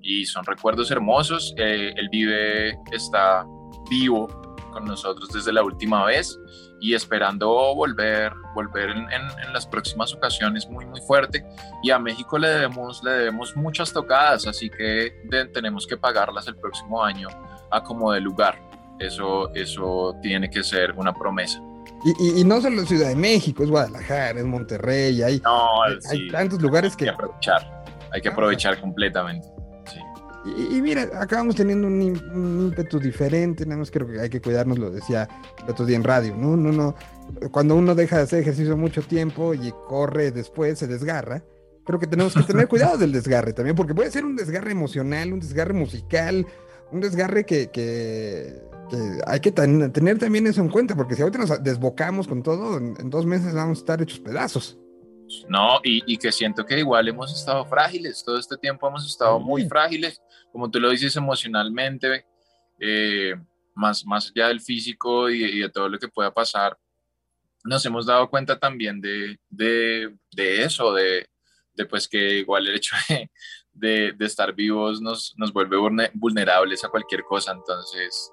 Y 0.00 0.24
son 0.26 0.44
recuerdos 0.44 0.90
hermosos. 0.90 1.54
Eh, 1.56 1.92
el 1.96 2.08
Vive 2.08 2.78
está 2.92 3.44
vivo 3.90 4.28
con 4.78 4.86
nosotros 4.88 5.28
desde 5.32 5.52
la 5.52 5.62
última 5.62 6.04
vez 6.04 6.38
y 6.80 6.94
esperando 6.94 7.48
volver, 7.74 8.32
volver 8.54 8.90
en, 8.90 8.98
en- 8.98 9.38
en 9.46 9.52
las 9.52 9.66
próximas 9.66 10.14
ocasiones 10.14 10.68
muy, 10.68 10.86
muy 10.86 11.00
fuerte. 11.00 11.44
Y 11.82 11.90
a 11.90 11.98
México 11.98 12.38
le 12.38 12.48
debemos, 12.48 13.02
le 13.02 13.10
debemos 13.10 13.56
muchas 13.56 13.92
tocadas, 13.92 14.46
así 14.46 14.70
que 14.70 15.12
de- 15.24 15.46
tenemos 15.52 15.86
que 15.86 15.96
pagarlas 15.96 16.46
el 16.48 16.56
próximo 16.56 17.02
año 17.02 17.28
a 17.70 17.82
como 17.82 18.12
de 18.12 18.20
lugar. 18.20 18.58
Eso, 19.00 19.52
eso 19.54 20.16
tiene 20.22 20.48
que 20.50 20.62
ser 20.62 20.92
una 20.92 21.12
promesa. 21.12 21.60
Y, 22.04 22.10
y- 22.38 22.40
y 22.40 22.44
no 22.44 22.60
solo 22.60 22.84
Ciudad 22.86 23.08
de 23.08 23.16
México, 23.16 23.62
es 23.64 23.70
Guadalajara, 23.70 24.38
es 24.40 24.46
Monterrey, 24.46 25.20
hay, 25.22 25.40
No, 25.40 25.82
hay, 25.82 26.00
sí, 26.00 26.08
hay 26.16 26.28
tantos 26.30 26.60
lugares 26.62 26.92
hay 26.92 26.96
que 26.96 27.04
que... 27.06 27.10
aprovechar. 27.10 27.84
Hay 28.12 28.20
que 28.20 28.28
Ah. 28.28 28.32
aprovechar 28.32 28.80
completamente. 28.80 29.48
Y, 30.44 30.76
y 30.76 30.82
mira, 30.82 31.08
acabamos 31.20 31.56
teniendo 31.56 31.86
un, 31.88 31.94
un 32.00 32.66
ímpetu 32.66 32.98
diferente, 32.98 33.66
nada 33.66 33.78
más 33.78 33.90
creo 33.90 34.06
que 34.06 34.20
hay 34.20 34.30
que 34.30 34.40
cuidarnos, 34.40 34.78
lo 34.78 34.90
decía 34.90 35.28
el 35.64 35.70
otro 35.70 35.84
día 35.84 35.96
en 35.96 36.04
radio, 36.04 36.34
¿no? 36.36 36.56
No, 36.56 36.70
no, 36.72 36.94
cuando 37.50 37.74
uno 37.74 37.94
deja 37.94 38.16
de 38.18 38.22
hacer 38.22 38.40
ejercicio 38.40 38.76
mucho 38.76 39.02
tiempo 39.02 39.52
y 39.54 39.72
corre 39.88 40.30
después, 40.30 40.78
se 40.78 40.86
desgarra, 40.86 41.42
creo 41.84 41.98
que 41.98 42.06
tenemos 42.06 42.34
que 42.34 42.42
tener 42.44 42.68
cuidado 42.68 42.96
del 42.98 43.12
desgarre 43.12 43.52
también, 43.52 43.74
porque 43.76 43.94
puede 43.94 44.10
ser 44.10 44.24
un 44.24 44.36
desgarre 44.36 44.70
emocional, 44.70 45.32
un 45.32 45.40
desgarre 45.40 45.74
musical, 45.74 46.46
un 46.92 47.00
desgarre 47.00 47.44
que, 47.44 47.68
que, 47.70 48.62
que 48.88 48.96
hay 49.26 49.40
que 49.40 49.50
ten- 49.52 49.92
tener 49.92 50.18
también 50.18 50.46
eso 50.46 50.60
en 50.62 50.68
cuenta, 50.68 50.94
porque 50.94 51.14
si 51.16 51.22
ahorita 51.22 51.38
nos 51.38 51.62
desbocamos 51.62 52.28
con 52.28 52.42
todo, 52.42 52.78
en, 52.78 52.94
en 52.98 53.10
dos 53.10 53.26
meses 53.26 53.52
vamos 53.54 53.78
a 53.78 53.80
estar 53.80 54.00
hechos 54.00 54.20
pedazos. 54.20 54.78
No, 55.48 55.80
y, 55.82 56.02
y 56.12 56.16
que 56.16 56.32
siento 56.32 56.64
que 56.64 56.78
igual 56.78 57.08
hemos 57.08 57.32
estado 57.34 57.64
frágiles, 57.66 58.22
todo 58.24 58.38
este 58.38 58.56
tiempo 58.56 58.88
hemos 58.88 59.06
estado 59.06 59.38
muy 59.38 59.68
frágiles, 59.68 60.22
como 60.52 60.70
tú 60.70 60.80
lo 60.80 60.90
dices 60.90 61.14
emocionalmente, 61.16 62.24
eh, 62.80 63.34
más, 63.74 64.04
más 64.06 64.30
allá 64.30 64.48
del 64.48 64.60
físico 64.60 65.28
y, 65.30 65.44
y 65.44 65.58
de 65.60 65.68
todo 65.68 65.88
lo 65.88 65.98
que 65.98 66.08
pueda 66.08 66.32
pasar, 66.32 66.76
nos 67.64 67.84
hemos 67.84 68.06
dado 68.06 68.28
cuenta 68.30 68.58
también 68.58 69.00
de, 69.00 69.38
de, 69.50 70.14
de 70.32 70.62
eso, 70.62 70.92
de, 70.94 71.28
de 71.74 71.84
pues 71.86 72.08
que 72.08 72.38
igual 72.38 72.66
el 72.66 72.76
hecho 72.76 72.96
de, 73.72 74.12
de, 74.12 74.26
estar 74.26 74.54
vivos 74.54 75.00
nos, 75.00 75.34
nos 75.36 75.52
vuelve 75.52 75.76
vulne- 75.76 76.10
vulnerables 76.14 76.84
a 76.84 76.88
cualquier 76.88 77.22
cosa, 77.24 77.52
entonces, 77.52 78.32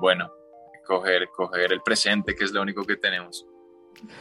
bueno, 0.00 0.30
coger, 0.86 1.28
coger 1.34 1.72
el 1.72 1.80
presente, 1.80 2.34
que 2.34 2.44
es 2.44 2.52
lo 2.52 2.62
único 2.62 2.84
que 2.84 2.96
tenemos. 2.96 3.46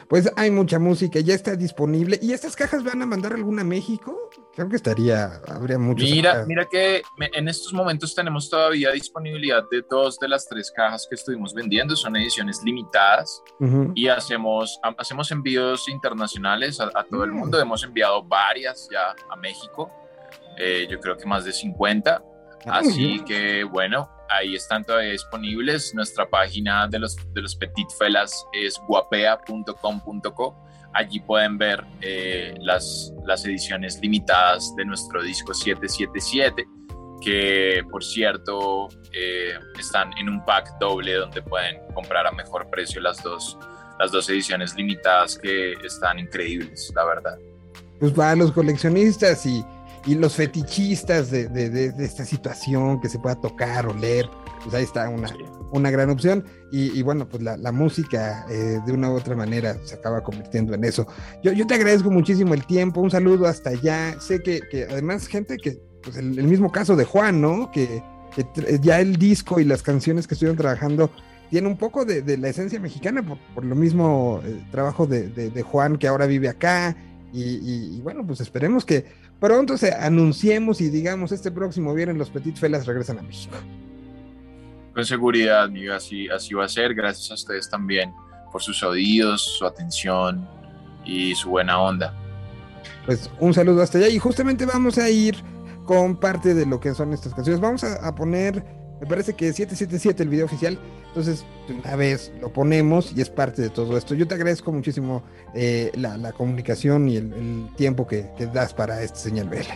Pues 0.08 0.32
hay 0.36 0.52
mucha 0.52 0.80
música, 0.80 1.20
ya 1.20 1.34
está 1.34 1.56
disponible. 1.56 2.20
¿Y 2.22 2.34
estas 2.34 2.56
cajas 2.56 2.84
van 2.84 3.02
a 3.02 3.06
mandar 3.06 3.34
alguna 3.34 3.62
a 3.62 3.66
México? 3.66 4.30
Creo 4.56 4.70
que 4.70 4.76
estaría, 4.76 5.42
habría 5.48 5.78
muchos. 5.80 6.08
Mira, 6.10 6.46
mira 6.48 6.66
que 6.70 7.02
en 7.20 7.48
estos 7.48 7.74
momentos 7.74 8.14
tenemos 8.14 8.50
todavía 8.50 8.92
disponibilidad 8.92 9.64
de 9.72 9.84
dos 9.90 10.20
de 10.20 10.28
las 10.28 10.48
tres 10.48 10.72
cajas 10.76 11.08
que 11.10 11.16
estuvimos 11.16 11.54
vendiendo, 11.54 11.96
son 11.96 12.16
ediciones 12.16 12.62
limitadas 12.64 13.42
y 13.96 14.08
hacemos, 14.08 14.80
ha- 14.84 14.94
hacemos 14.98 15.32
envíos 15.32 15.88
internacionales 15.90 16.80
a, 16.80 16.86
a 16.94 17.04
todo 17.04 17.24
el 17.24 17.32
Mm. 17.32 17.36
mundo. 17.36 17.60
Hemos 17.60 17.84
enviado 17.84 18.24
varias 18.24 18.88
ya 18.92 19.16
a 19.30 19.36
México, 19.38 19.92
eh, 20.58 20.88
yo 20.90 21.00
creo 21.00 21.18
que 21.18 21.26
más 21.26 21.46
de 21.46 21.52
50. 21.52 22.22
Ah, 22.66 22.80
Así 22.80 23.22
que 23.26 23.64
bueno, 23.64 24.10
ahí 24.30 24.56
están 24.56 24.84
todavía 24.84 25.12
disponibles. 25.12 25.94
Nuestra 25.94 26.30
página 26.30 26.88
de 26.88 27.00
los, 27.00 27.18
de 27.34 27.42
los 27.42 27.56
Petit 27.56 27.90
Felas 27.98 28.46
es 28.54 28.80
guapea.com.co. 28.88 30.56
Allí 30.94 31.20
pueden 31.20 31.58
ver 31.58 31.84
eh, 32.02 32.56
las, 32.60 33.12
las 33.26 33.46
ediciones 33.46 34.00
limitadas 34.00 34.76
de 34.76 34.86
nuestro 34.86 35.24
disco 35.24 35.54
777, 35.54 36.68
que 37.22 37.84
por 37.90 38.04
cierto 38.04 38.90
eh, 39.12 39.54
están 39.80 40.12
en 40.20 40.30
un 40.30 40.46
pack 40.46 40.78
doble 40.80 41.16
donde 41.16 41.42
pueden 41.42 41.80
comprar 41.94 42.28
a 42.28 42.32
mejor 42.32 42.70
precio 42.70 43.02
las 43.02 43.24
dos, 43.24 43.58
las 44.00 44.12
dos 44.12 44.30
ediciones 44.30 44.76
limitadas 44.76 45.38
que 45.38 45.74
están 45.84 46.20
increíbles, 46.20 46.92
la 46.96 47.06
verdad. 47.06 47.38
Pues 48.00 48.12
para 48.12 48.36
los 48.36 48.52
coleccionistas 48.52 49.46
y, 49.48 49.66
y 50.06 50.16
los 50.16 50.36
fetichistas 50.36 51.32
de, 51.32 51.48
de- 51.48 51.70
de- 51.70 51.92
de 51.92 52.06
esta 52.06 52.26
situación 52.26 53.00
que 53.02 53.10
se 53.10 53.20
pueda 53.20 53.36
tocar 53.36 53.88
o 53.88 53.94
leer, 53.94 54.30
pues 54.64 54.76
ahí 54.76 54.84
está 54.84 55.08
una, 55.10 55.30
una 55.72 55.92
gran 55.92 56.10
opción. 56.10 56.44
Y, 56.72 56.98
y 56.98 57.02
bueno, 57.04 57.28
pues 57.28 57.42
la, 57.44 57.56
la 57.58 57.72
música 57.72 58.46
eh, 58.50 58.80
de 58.86 58.92
una 58.92 59.12
u 59.12 59.16
otra 59.16 59.36
manera 59.36 59.78
se 59.86 59.96
acaba 59.96 60.22
convirtiendo 60.22 60.74
en 60.74 60.84
eso. 60.84 61.08
Yo, 61.44 61.52
yo 61.54 61.66
te 61.68 61.76
agradezco 61.76 62.12
muchísimo 62.12 62.54
el 62.54 62.66
tiempo, 62.66 63.02
un 63.02 63.12
saludo 63.12 63.48
hasta 63.48 63.70
allá. 63.72 64.20
Sé 64.20 64.42
que, 64.42 64.62
que 64.70 64.84
además 64.84 65.28
gente 65.28 65.58
que, 65.58 65.80
pues 66.02 66.18
el, 66.18 66.38
el 66.38 66.48
mismo 66.48 66.72
caso 66.72 66.96
de 66.96 67.06
Juan, 67.06 67.40
¿no? 67.42 67.72
Que, 67.72 68.04
que 68.36 68.44
tr- 68.46 68.80
ya 68.82 69.00
el 69.00 69.16
disco 69.18 69.60
y 69.60 69.64
las 69.64 69.84
canciones 69.84 70.28
que 70.28 70.34
estuvieron 70.34 70.58
trabajando 70.58 71.10
tiene 71.50 71.68
un 71.68 71.78
poco 71.78 72.04
de, 72.04 72.24
de 72.24 72.38
la 72.38 72.50
esencia 72.50 72.80
mexicana 72.80 73.22
por, 73.24 73.38
por 73.54 73.64
lo 73.64 73.76
mismo 73.76 74.42
eh, 74.44 74.60
trabajo 74.72 75.06
de, 75.06 75.30
de- 75.30 75.50
de 75.52 75.62
Juan 75.62 75.98
que 75.98 76.08
ahora 76.08 76.26
vive 76.26 76.50
acá. 76.50 76.98
Y, 77.32 77.42
y- 77.42 77.98
y 77.98 78.02
bueno, 78.02 78.26
pues 78.26 78.42
esperemos 78.42 78.86
que 78.86 79.06
pronto 79.40 79.78
se 79.78 79.94
anunciemos 79.94 80.82
y 80.82 80.90
digamos 80.90 81.32
este 81.32 81.52
próximo 81.52 81.94
viernes 81.94 82.18
los 82.18 82.30
Petit 82.30 82.58
Felas 82.58 82.86
regresan 82.86 83.20
a 83.20 83.22
México. 83.22 83.56
Con 84.94 85.06
seguridad, 85.06 85.64
amiga, 85.64 85.96
así, 85.96 86.30
así 86.30 86.54
va 86.54 86.66
a 86.66 86.70
ser. 86.70 86.94
Gracias 86.94 87.32
a 87.32 87.34
ustedes 87.34 87.70
también 87.70 88.14
por 88.52 88.62
sus 88.62 88.84
oídos, 88.84 89.42
su 89.58 89.66
atención 89.66 90.48
y 91.04 91.34
su 91.36 91.50
buena 91.50 91.82
onda. 91.82 92.14
Pues 93.06 93.30
un 93.40 93.54
saludo 93.54 93.82
hasta 93.82 93.98
allá 93.98 94.08
y 94.10 94.20
justamente 94.20 94.66
vamos 94.66 94.98
a 94.98 95.10
ir 95.10 95.36
con 95.86 96.16
parte 96.16 96.54
de 96.54 96.66
lo 96.66 96.80
que 96.80 96.94
son 96.94 97.12
estas 97.12 97.34
canciones. 97.34 97.60
Vamos 97.60 97.84
a, 97.84 98.08
a 98.08 98.16
poner, 98.16 98.64
me 99.04 99.10
parece 99.10 99.34
que 99.34 99.52
777 99.52 100.24
el 100.24 100.30
video 100.30 100.46
oficial, 100.46 100.80
entonces 101.08 101.46
de 101.68 101.74
una 101.74 101.98
vez 101.98 102.32
lo 102.40 102.54
ponemos 102.54 103.12
y 103.14 103.20
es 103.20 103.30
parte 103.30 103.62
de 103.62 103.70
todo 103.70 103.98
esto. 103.98 104.16
Yo 104.16 104.26
te 104.30 104.36
agradezco 104.36 104.72
muchísimo 104.72 105.24
eh, 105.54 105.92
la, 105.96 106.16
la 106.16 106.32
comunicación 106.32 107.10
y 107.10 107.18
el, 107.18 107.34
el 107.34 107.68
tiempo 107.76 108.08
que, 108.08 108.30
que 108.38 108.46
das 108.48 108.74
para 108.74 109.02
este 109.02 109.20
señal 109.20 109.50
BL. 109.50 109.68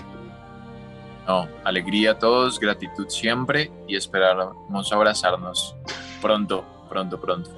No, 1.28 1.45
alegría 1.65 2.11
a 2.11 2.19
todos, 2.19 2.57
gratitud 2.57 3.09
siempre 3.09 3.69
y 3.86 3.97
esperamos 3.97 4.93
abrazarnos 4.93 5.75
pronto, 6.21 6.63
pronto, 6.88 7.19
pronto. 7.19 7.49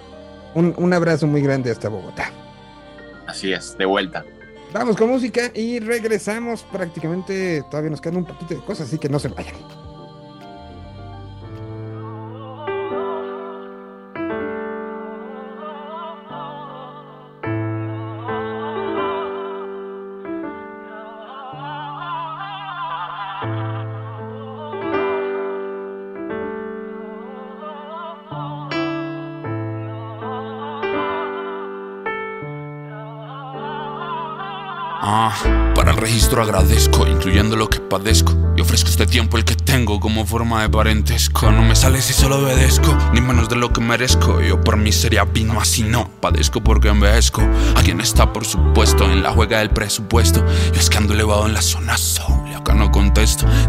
Un, 0.56 0.74
un 0.76 0.92
abrazo 0.92 1.28
muy 1.28 1.44
grande 1.44 1.70
hasta 1.70 1.88
Bogotá. 1.88 2.32
Así 3.28 3.54
es, 3.54 3.78
de 3.78 3.86
vuelta. 3.86 4.26
Vamos 4.74 4.98
con 4.98 5.08
música 5.08 5.52
y 5.54 5.80
regresamos 5.80 6.64
prácticamente, 6.64 7.64
todavía 7.70 7.92
nos 7.92 8.02
quedan 8.02 8.18
un 8.18 8.26
poquito 8.26 8.56
de 8.56 8.62
cosas, 8.62 8.88
así 8.88 8.98
que 8.98 9.08
no 9.08 9.20
se 9.20 9.28
vayan. 9.28 9.89
Para 35.76 35.92
el 35.92 35.98
registro 35.98 36.42
agradezco, 36.42 37.08
incluyendo 37.08 37.56
lo 37.56 37.70
que 37.70 37.80
padezco. 37.80 38.36
Y 38.56 38.62
ofrezco 38.62 38.90
este 38.90 39.06
tiempo 39.06 39.38
el 39.38 39.46
que 39.46 39.56
tengo 39.56 40.00
como 40.00 40.26
forma 40.26 40.62
de 40.62 40.70
parentesco. 40.70 41.52
No 41.52 41.62
me 41.62 41.76
sale 41.76 42.02
si 42.02 42.14
solo 42.14 42.40
obedezco, 42.40 42.98
ni 43.14 43.22
menos 43.22 43.48
de 43.50 43.56
lo 43.56 43.72
que 43.72 43.82
merezco. 43.82 44.42
Yo 44.42 44.60
por 44.62 44.78
mí 44.78 44.92
sería 44.92 45.24
vino 45.24 45.60
así 45.60 45.84
no, 45.84 46.10
padezco 46.20 46.62
porque 46.62 46.90
envejezco. 46.90 47.42
A 47.76 47.82
quien 47.82 48.02
está, 48.02 48.34
por 48.34 48.46
supuesto, 48.46 49.06
en 49.06 49.24
la 49.24 49.32
juega 49.32 49.60
del 49.60 49.70
presupuesto. 49.70 50.46
Yo 50.74 50.80
es 50.80 50.90
que 50.90 50.98
ando 50.98 51.14
elevado 51.14 51.46
en 51.46 51.54
la 51.54 51.62
zona 51.62 51.98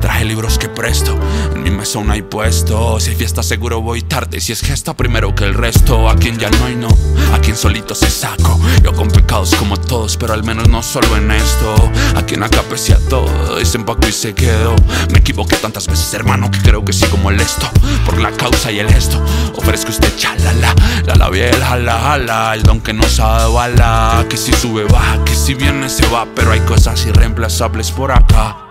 Traje 0.01 0.25
libros 0.25 0.59
que 0.59 0.69
presto, 0.69 1.19
en 1.53 1.65
mi 1.65 1.71
mesón 1.71 2.09
hay 2.13 2.23
puesto. 2.23 3.01
Si 3.01 3.11
hay 3.11 3.17
fiesta 3.17 3.43
seguro 3.43 3.81
voy 3.81 4.01
tarde, 4.01 4.41
si 4.41 4.53
es 4.53 4.61
gesta 4.61 4.95
primero 4.95 5.35
que 5.35 5.43
el 5.43 5.55
resto. 5.55 6.09
A 6.09 6.15
quien 6.15 6.39
ya 6.39 6.51
no 6.51 6.67
hay 6.67 6.77
no, 6.77 6.87
a 7.35 7.39
quien 7.41 7.57
solito 7.57 7.97
se 7.97 8.09
saco. 8.11 8.61
Yo 8.85 8.93
con 8.93 9.09
pecados 9.09 9.53
como 9.57 9.77
todos, 9.77 10.17
pero 10.17 10.35
al 10.35 10.45
menos 10.45 10.69
no 10.69 10.85
solo 10.85 11.17
en 11.17 11.33
esto. 11.33 11.75
A 12.15 12.23
quien 12.23 12.45
acá 12.45 12.61
aprecia 12.61 12.97
todo, 13.09 13.57
dicen 13.59 13.85
y 14.09 14.13
se 14.13 14.35
quedó. 14.35 14.77
Me 15.11 15.19
equivoqué 15.19 15.57
tantas 15.57 15.89
veces, 15.89 16.15
hermano, 16.15 16.49
que 16.49 16.61
creo 16.61 16.85
que 16.85 16.93
sigo 16.93 17.17
molesto. 17.17 17.69
Por 18.07 18.21
la 18.21 18.31
causa 18.31 18.71
y 18.71 18.79
el 18.79 18.89
gesto, 18.89 19.21
ofrezco 19.57 19.91
este 19.91 20.15
chalala. 20.15 20.73
La 21.07 21.17
labia 21.17 21.51
y 21.51 21.55
el 21.55 21.65
jala 21.65 21.99
jala, 21.99 22.55
el 22.55 22.63
don 22.63 22.81
que 22.81 22.93
nos 22.93 23.19
ha 23.19 23.49
dado. 23.49 24.29
Que 24.29 24.37
si 24.37 24.53
sube 24.53 24.85
baja, 24.85 25.25
que 25.25 25.35
si 25.35 25.55
viene 25.55 25.91
se 25.91 26.07
va, 26.07 26.25
pero 26.37 26.53
hay 26.53 26.61
cosas 26.61 27.05
irreemplazables 27.05 27.91
por 27.91 28.13
acá. 28.13 28.70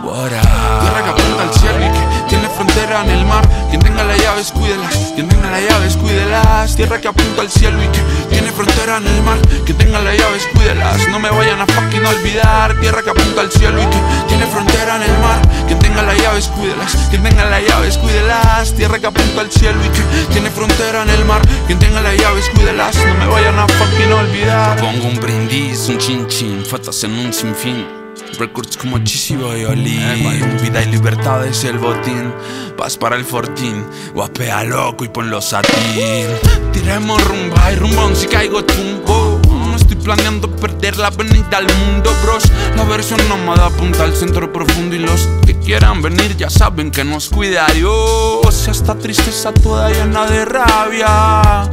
Tierra 0.00 1.02
que 1.02 1.10
apunta 1.10 1.42
al 1.42 1.54
cielo 1.54 1.78
y 1.78 1.90
que 1.90 2.28
tiene 2.28 2.48
frontera 2.48 3.02
en 3.02 3.10
el 3.10 3.26
mar. 3.26 3.48
Quien 3.68 3.80
tenga 3.82 4.04
las 4.04 4.18
llaves, 4.18 4.52
cuídelas. 4.52 4.94
Quien 5.14 5.28
tenga 5.28 5.50
las 5.50 5.62
llaves, 5.68 5.96
cuídelas. 5.96 6.76
Tierra 6.76 7.00
que 7.00 7.08
apunta 7.08 7.42
al 7.42 7.50
cielo 7.50 7.82
y 7.82 7.88
que 7.88 8.00
tiene 8.30 8.52
frontera 8.52 8.98
en 8.98 9.06
el 9.08 9.22
mar. 9.22 9.38
Quien 9.64 9.76
tenga 9.76 9.98
las 10.00 10.16
llaves, 10.16 10.46
cuídelas. 10.54 11.08
No 11.08 11.18
me 11.18 11.30
vayan 11.30 11.60
a 11.60 11.66
fucking 11.66 12.06
olvidar. 12.06 12.78
Tierra 12.80 13.02
que 13.02 13.10
apunta 13.10 13.40
al 13.40 13.50
cielo 13.50 13.82
y 13.82 13.86
que 13.86 13.98
tiene 14.28 14.46
frontera 14.46 14.96
en 14.96 15.02
el 15.02 15.18
mar. 15.18 15.40
Quien 15.66 15.78
tenga 15.80 16.02
las 16.02 16.16
llaves, 16.16 16.46
cuídelas. 16.48 16.94
Quien 17.10 17.22
tenga 17.24 17.44
las 17.46 17.62
llaves, 17.66 17.98
cuídelas. 17.98 18.74
Tierra 18.74 18.98
que 19.00 19.06
apunta 19.08 19.40
al 19.40 19.50
cielo 19.50 19.80
y 19.84 19.88
que 19.88 20.32
tiene 20.32 20.50
frontera 20.50 21.02
en 21.02 21.10
el 21.10 21.24
mar. 21.24 21.42
Quien 21.66 21.78
tenga 21.80 22.00
las 22.00 22.16
llaves, 22.16 22.48
cuídelas. 22.54 22.94
No 23.04 23.14
me 23.14 23.26
vayan 23.26 23.58
a 23.58 23.66
fucking 23.66 24.12
olvidar. 24.12 24.78
Pongo 24.80 25.08
un 25.08 25.18
brindis, 25.18 25.88
un 25.88 25.98
chin 25.98 26.26
chin, 26.28 26.64
fotos 26.64 27.02
en 27.02 27.18
un 27.18 27.32
sinfín. 27.32 27.97
Records 28.38 28.76
como 28.76 28.98
Chisi 29.00 29.34
Violín 29.34 30.58
Vida 30.62 30.82
y 30.82 30.86
libertad 30.92 31.44
es 31.44 31.64
el 31.64 31.78
botín. 31.78 32.32
Vas 32.76 32.96
para 32.96 33.16
el 33.16 33.24
fortín. 33.24 33.84
Guapea 34.14 34.62
loco 34.62 35.04
y 35.04 35.08
ponlo 35.08 35.40
satín. 35.40 36.26
Tiremos 36.72 37.22
rumba 37.24 37.72
y 37.72 37.76
rumbón 37.76 38.14
si 38.14 38.28
caigo 38.28 38.64
tumbo 38.64 39.40
No 39.48 39.74
estoy 39.74 39.96
planeando 39.96 40.48
perder 40.54 40.98
la 40.98 41.08
avenida 41.08 41.58
al 41.58 41.66
mundo, 41.66 42.14
bros. 42.22 42.44
La 42.76 42.84
versión 42.84 43.20
nómada 43.28 43.66
apunta 43.66 44.04
al 44.04 44.14
centro 44.14 44.52
profundo 44.52 44.94
y 44.94 45.00
los 45.00 45.28
que 45.44 45.57
quieran 45.58 46.02
venir 46.02 46.36
ya 46.36 46.50
saben 46.50 46.90
que 46.90 47.04
nos 47.04 47.28
cuida 47.28 47.66
Dios. 47.74 48.68
Esta 48.68 48.94
tristeza 48.96 49.52
toda 49.52 49.90
llena 49.90 50.26
de 50.26 50.44
rabia. 50.44 51.70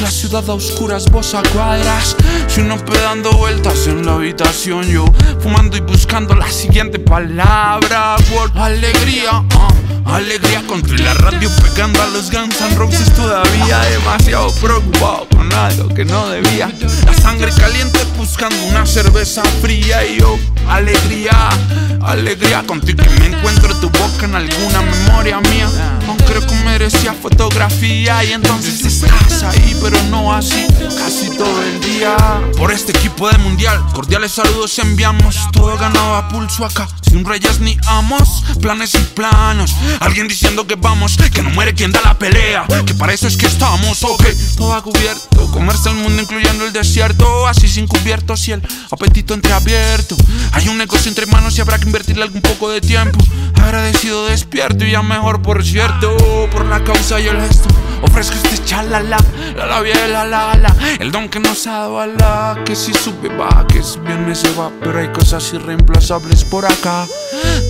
La 0.00 0.10
ciudad 0.10 0.48
a 0.48 0.54
oscuras, 0.54 1.10
vos 1.10 1.34
a 1.34 1.42
cuadras. 1.42 2.16
Si 2.48 2.60
uno 2.60 2.76
dando 2.92 3.32
vueltas 3.32 3.86
en 3.86 4.04
la 4.04 4.14
habitación, 4.14 4.86
yo 4.86 5.04
fumando 5.40 5.76
y 5.76 5.80
buscando 5.80 6.34
la 6.34 6.50
siguiente 6.50 6.98
palabra. 6.98 8.16
Por 8.32 8.56
alegría, 8.58 9.44
ah, 9.54 9.68
alegría 10.16 10.62
contra 10.66 10.96
la 10.98 11.14
radio 11.14 11.50
pegando 11.62 12.02
a 12.02 12.06
los 12.06 12.30
Guns 12.30 12.60
N' 12.60 12.76
Roses 12.76 13.12
todavía. 13.14 13.78
Demasiado 13.90 14.50
preocupado 14.54 15.26
con 15.30 15.52
algo 15.52 15.88
que 15.88 16.04
no 16.04 16.28
debía. 16.28 16.70
La 17.06 17.14
sangre 17.14 17.50
caliente 17.52 18.04
buscando 18.16 18.56
una 18.64 18.86
cerveza 18.86 19.42
fría 19.60 20.04
y 20.06 20.18
yo, 20.18 20.38
alegría, 20.68 21.50
alegría 22.00 22.62
contigo 22.66 23.02
encuentro 23.26 23.74
tu 23.76 23.90
boca 23.90 24.26
en 24.26 24.34
alguna 24.34 24.82
memoria 24.82 25.40
mía. 25.40 25.68
Creo 26.26 26.46
que 26.46 26.54
merecía 26.64 27.12
fotografía 27.12 28.24
y 28.24 28.32
entonces 28.32 28.84
estás 28.84 29.42
ahí, 29.42 29.76
pero 29.80 30.02
no 30.04 30.32
así, 30.34 30.66
casi 30.98 31.30
todo 31.30 31.62
el 31.62 31.80
día. 31.80 32.16
Por 32.56 32.72
este 32.72 32.92
equipo 32.92 33.28
de 33.28 33.38
mundial, 33.38 33.84
cordiales 33.92 34.32
saludos 34.32 34.78
enviamos. 34.78 35.36
Todo 35.52 35.76
ganado 35.76 36.16
a 36.16 36.28
pulso 36.28 36.64
acá, 36.64 36.88
sin 37.02 37.24
reyes 37.24 37.60
ni 37.60 37.76
amos, 37.86 38.44
planes 38.60 38.94
y 38.94 38.98
planos. 38.98 39.74
Alguien 40.00 40.28
diciendo 40.28 40.66
que 40.66 40.74
vamos, 40.74 41.16
que 41.32 41.42
no 41.42 41.50
muere 41.50 41.74
quien 41.74 41.92
da 41.92 42.00
la 42.04 42.18
pelea, 42.18 42.66
que 42.86 42.94
para 42.94 43.12
eso 43.12 43.28
es 43.28 43.36
que 43.36 43.46
estamos, 43.46 44.02
ok. 44.02 44.24
Todo 44.56 44.74
a 44.74 44.82
cubierto, 44.82 45.50
comerse 45.52 45.90
el 45.90 45.96
mundo 45.96 46.22
incluyendo 46.22 46.64
el 46.64 46.72
desierto, 46.72 47.46
así 47.46 47.68
sin 47.68 47.86
cubiertos 47.86 48.46
y 48.48 48.52
el 48.52 48.62
apetito 48.90 49.34
entreabierto. 49.34 50.16
Hay 50.52 50.68
un 50.68 50.78
negocio 50.78 51.08
entre 51.08 51.26
manos 51.26 51.56
y 51.58 51.60
habrá 51.60 51.78
que 51.78 51.86
invertirle 51.86 52.22
algún 52.22 52.40
poco 52.42 52.70
de 52.70 52.80
tiempo. 52.80 53.18
Agradecido 53.62 54.26
despierto 54.26 54.84
y 54.84 54.92
ya 54.92 55.02
mejor 55.02 55.40
por 55.42 55.64
cierto, 55.64 56.13
por 56.50 56.64
la 56.66 56.82
causa 56.82 57.20
y 57.20 57.26
el 57.28 57.40
gesto. 57.40 57.68
Ofrezco 58.02 58.34
este 58.34 58.62
chalala, 58.64 59.16
la 59.56 59.66
la 59.66 59.80
la 59.80 60.24
la 60.24 60.54
la, 60.54 60.76
el 61.00 61.10
don 61.10 61.28
que 61.28 61.40
nos 61.40 61.66
ha 61.66 61.88
dado 61.88 62.06
la 62.06 62.58
que 62.64 62.76
si 62.76 62.92
sube 62.92 63.28
va, 63.28 63.66
que 63.66 63.82
si 63.82 63.98
viene 64.00 64.34
se 64.34 64.52
va, 64.52 64.70
pero 64.80 64.98
hay 64.98 65.08
cosas 65.08 65.52
irreemplazables 65.54 66.44
por 66.44 66.66
acá. 66.66 67.06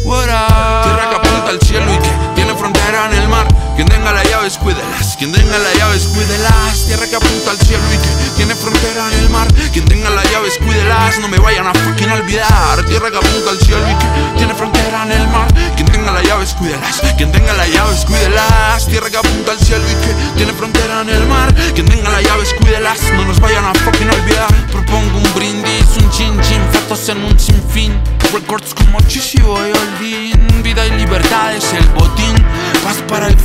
Por 0.05 0.29
acá. 0.29 0.83
Tierra 0.85 1.11
que 1.11 1.17
apunta 1.17 1.51
al 1.51 1.61
cielo 1.61 1.87
y 1.93 1.99
que 1.99 2.11
tiene 2.35 2.55
frontera 2.55 3.11
en 3.13 3.23
el 3.23 3.29
mar. 3.29 3.47
Quien 3.75 3.89
tenga 3.89 4.12
las 4.12 4.25
llaves, 4.31 4.57
cuídelas. 4.59 5.16
Quien 5.16 5.33
tenga 5.33 5.59
las 5.59 5.75
llaves, 5.75 6.07
cuídelas. 6.07 6.85
Tierra 6.87 7.07
que 7.09 7.16
apunta 7.16 7.51
al 7.51 7.59
cielo 7.59 7.83
y 7.93 7.99
que 7.99 8.35
tiene 8.37 8.55
frontera 8.55 9.09
en 9.11 9.18
el 9.18 9.31
mar. 9.31 9.49
Quien 9.72 9.85
tenga 9.87 10.11
las 10.11 10.31
llaves, 10.31 10.59
cuídelas. 10.59 11.18
No 11.18 11.29
me 11.29 11.39
vayan 11.39 11.66
a 11.66 11.75
fucking 11.75 12.11
olvidar. 12.11 12.85
Tierra 12.87 13.11
que 13.11 13.16
apunta 13.16 13.51
al 13.51 13.59
cielo 13.59 13.83
y 13.91 13.95
que 13.95 14.39
tiene 14.39 14.55
frontera 14.55 15.03
en 15.03 15.12
el 15.12 15.29
mar. 15.29 15.49
Quien 15.75 15.89
tenga 15.91 16.12
las 16.12 16.22
llaves, 16.22 16.55
cuídelas. 16.55 17.03
Quien 17.16 17.33
tenga 17.33 17.53
las 17.55 17.68
llaves, 17.68 18.05
cuídelas. 18.05 18.87
Tierra 18.87 19.11
que 19.11 19.16
apunta 19.16 19.53
al 19.53 19.59
cielo 19.59 19.85
y 19.91 20.07
que 20.07 20.14
tiene 20.37 20.53
frontera 20.53 21.01
en 21.01 21.09
el 21.09 21.27
mar. 21.27 21.53
Quien 21.75 21.87
tenga 21.87 22.11
las 22.11 22.22
llaves, 22.22 22.55
cuídelas. 22.61 22.99
No 23.16 23.25
nos 23.25 23.41
vayan 23.41 23.64
a 23.64 23.75
fucking 23.75 24.09
olvidar. 24.09 24.55
Propongo 24.70 25.18
un 25.18 25.35
brindis, 25.35 25.97
un 25.97 26.11
chin 26.11 26.41
chin, 26.43 26.62
fotos 26.72 27.09
en 27.09 27.25
un 27.25 27.39
sinfín. 27.39 28.01
Records 28.33 28.75
como 28.75 29.01
Chishibo 29.03 29.59
y 29.66 29.72
Olvin. 29.72 30.62
Vida 30.62 30.87
y 30.87 30.91
libertad 30.93 31.55
es 31.55 31.72
el 31.72 31.87
botín. 31.89 32.35
Paz 32.83 33.03
para 33.09 33.29
el 33.29 33.37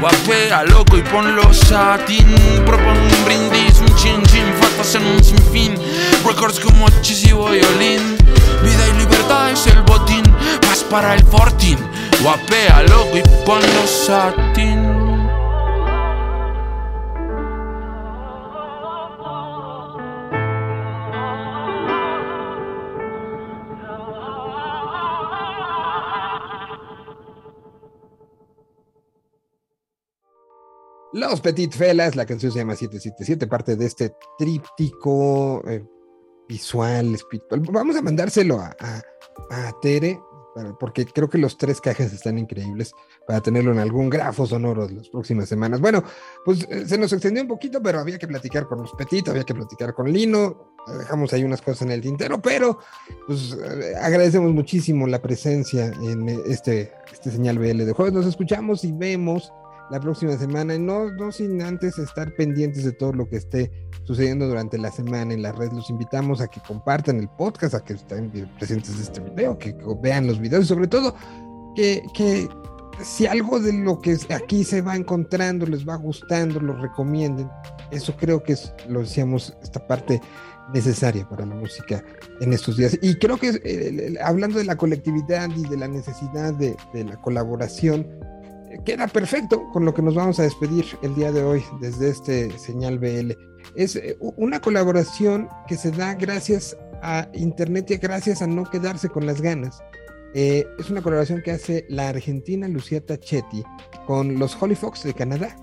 Guapea 0.00 0.64
loco 0.64 0.96
y 0.96 1.02
ponlo 1.02 1.52
satín. 1.54 2.26
Propongo 2.66 2.90
un 2.90 3.24
brindis, 3.24 3.78
un 3.78 3.94
chin 3.96 4.20
chin, 4.24 4.52
fotos 4.60 4.94
en 4.96 5.06
un 5.06 5.22
sinfín. 5.22 5.74
Records 6.26 6.58
como 6.58 6.88
Chishibo 7.02 7.54
y 7.54 7.60
Olin. 7.60 8.16
Vida 8.62 8.88
y 8.88 8.98
libertad 8.98 9.50
es 9.50 9.66
el 9.68 9.82
botín. 9.82 10.24
Paz 10.62 10.84
para 10.90 11.14
el 11.14 11.24
fortín. 11.24 11.78
Guapea 12.20 12.82
loco 12.82 13.16
y 13.16 13.22
ponlo 13.46 13.86
satín. 13.86 14.81
Los 31.12 31.42
Petit 31.42 31.74
Felas, 31.74 32.16
la 32.16 32.24
canción 32.24 32.50
se 32.50 32.60
llama 32.60 32.74
777, 32.74 33.46
parte 33.46 33.76
de 33.76 33.84
este 33.84 34.14
tríptico 34.38 35.62
eh, 35.68 35.84
visual, 36.48 37.14
espiritual. 37.14 37.60
Vamos 37.70 37.96
a 37.96 38.02
mandárselo 38.02 38.58
a, 38.60 38.74
Tere, 39.82 40.18
porque 40.80 41.04
creo 41.04 41.28
que 41.28 41.36
los 41.36 41.58
tres 41.58 41.80
cajas 41.80 42.12
están 42.12 42.38
increíbles 42.38 42.92
para 43.26 43.40
tenerlo 43.40 43.72
en 43.72 43.78
algún 43.78 44.08
grafo 44.08 44.46
sonoro 44.46 44.88
las 44.88 45.10
próximas 45.10 45.48
semanas. 45.50 45.80
Bueno, 45.80 46.02
pues 46.46 46.66
eh, 46.70 46.86
se 46.86 46.96
nos 46.96 47.12
extendió 47.12 47.42
un 47.42 47.48
poquito, 47.48 47.82
pero 47.82 48.00
había 48.00 48.18
que 48.18 48.28
platicar 48.28 48.66
con 48.66 48.80
los 48.80 48.92
Petit, 48.92 49.28
había 49.28 49.44
que 49.44 49.54
platicar 49.54 49.92
con 49.92 50.10
Lino, 50.10 50.74
dejamos 50.98 51.32
ahí 51.34 51.44
unas 51.44 51.60
cosas 51.60 51.82
en 51.82 51.92
el 51.92 52.00
tintero, 52.00 52.40
pero 52.40 52.78
pues 53.26 53.52
eh, 53.52 53.94
agradecemos 54.00 54.50
muchísimo 54.52 55.06
la 55.06 55.20
presencia 55.20 55.86
en 55.88 56.26
este, 56.46 56.92
este 57.12 57.30
señal 57.30 57.58
BL 57.58 57.84
de 57.84 57.92
jueves. 57.92 58.14
Nos 58.14 58.26
escuchamos 58.26 58.82
y 58.84 58.92
vemos 58.92 59.52
la 59.92 60.00
próxima 60.00 60.34
semana, 60.38 60.78
no, 60.78 61.10
no 61.10 61.30
sin 61.30 61.60
antes 61.60 61.98
estar 61.98 62.34
pendientes 62.34 62.82
de 62.82 62.92
todo 62.92 63.12
lo 63.12 63.28
que 63.28 63.36
esté 63.36 63.70
sucediendo 64.04 64.48
durante 64.48 64.78
la 64.78 64.90
semana 64.90 65.34
en 65.34 65.42
la 65.42 65.52
red. 65.52 65.70
Los 65.70 65.90
invitamos 65.90 66.40
a 66.40 66.48
que 66.48 66.62
compartan 66.66 67.18
el 67.18 67.28
podcast, 67.28 67.74
a 67.74 67.84
que 67.84 67.92
estén 67.92 68.30
presentes 68.58 68.96
de 68.96 69.02
este 69.02 69.20
video, 69.20 69.58
que, 69.58 69.76
vean 70.00 70.26
los 70.26 70.40
videos 70.40 70.64
y 70.64 70.68
sobre 70.68 70.86
todo 70.86 71.14
que, 71.76 72.02
que 72.14 72.48
si 73.02 73.26
algo 73.26 73.60
de 73.60 73.74
lo 73.74 74.00
que 74.00 74.16
aquí 74.34 74.64
se 74.64 74.80
va 74.80 74.96
encontrando 74.96 75.66
les 75.66 75.86
va 75.86 75.96
gustando, 75.96 76.58
lo 76.58 76.72
recomienden. 76.72 77.50
Eso 77.90 78.16
creo 78.16 78.42
que 78.42 78.54
es, 78.54 78.72
lo 78.88 79.00
decíamos, 79.00 79.54
esta 79.62 79.86
parte 79.86 80.22
necesaria 80.72 81.28
para 81.28 81.44
la 81.44 81.54
música 81.54 82.02
en 82.40 82.54
estos 82.54 82.78
días. 82.78 82.98
Y 83.02 83.16
creo 83.16 83.36
que 83.36 83.60
eh, 83.62 84.14
hablando 84.24 84.56
de 84.56 84.64
la 84.64 84.76
colectividad 84.76 85.50
y 85.54 85.68
de 85.68 85.76
la 85.76 85.86
necesidad 85.86 86.54
de, 86.54 86.74
de 86.94 87.04
la 87.04 87.20
colaboración, 87.20 88.06
queda 88.84 89.06
perfecto 89.06 89.68
con 89.72 89.84
lo 89.84 89.94
que 89.94 90.02
nos 90.02 90.14
vamos 90.14 90.38
a 90.38 90.44
despedir 90.44 90.84
el 91.02 91.14
día 91.14 91.32
de 91.32 91.42
hoy 91.42 91.62
desde 91.80 92.10
este 92.10 92.58
señal 92.58 92.98
BL. 92.98 93.32
Es 93.74 93.96
eh, 93.96 94.16
una 94.20 94.60
colaboración 94.60 95.48
que 95.68 95.76
se 95.76 95.90
da 95.90 96.14
gracias 96.14 96.76
a 97.02 97.28
Internet 97.34 97.90
y 97.90 97.96
gracias 97.96 98.42
a 98.42 98.46
no 98.46 98.64
quedarse 98.64 99.08
con 99.08 99.26
las 99.26 99.40
ganas. 99.40 99.82
Eh, 100.34 100.66
es 100.78 100.90
una 100.90 101.02
colaboración 101.02 101.42
que 101.42 101.50
hace 101.50 101.84
la 101.88 102.08
argentina 102.08 102.66
Lucía 102.68 103.04
Tachetti 103.04 103.62
con 104.06 104.38
los 104.38 104.60
Holy 104.60 104.74
Fox 104.74 105.02
de 105.04 105.14
Canadá. 105.14 105.56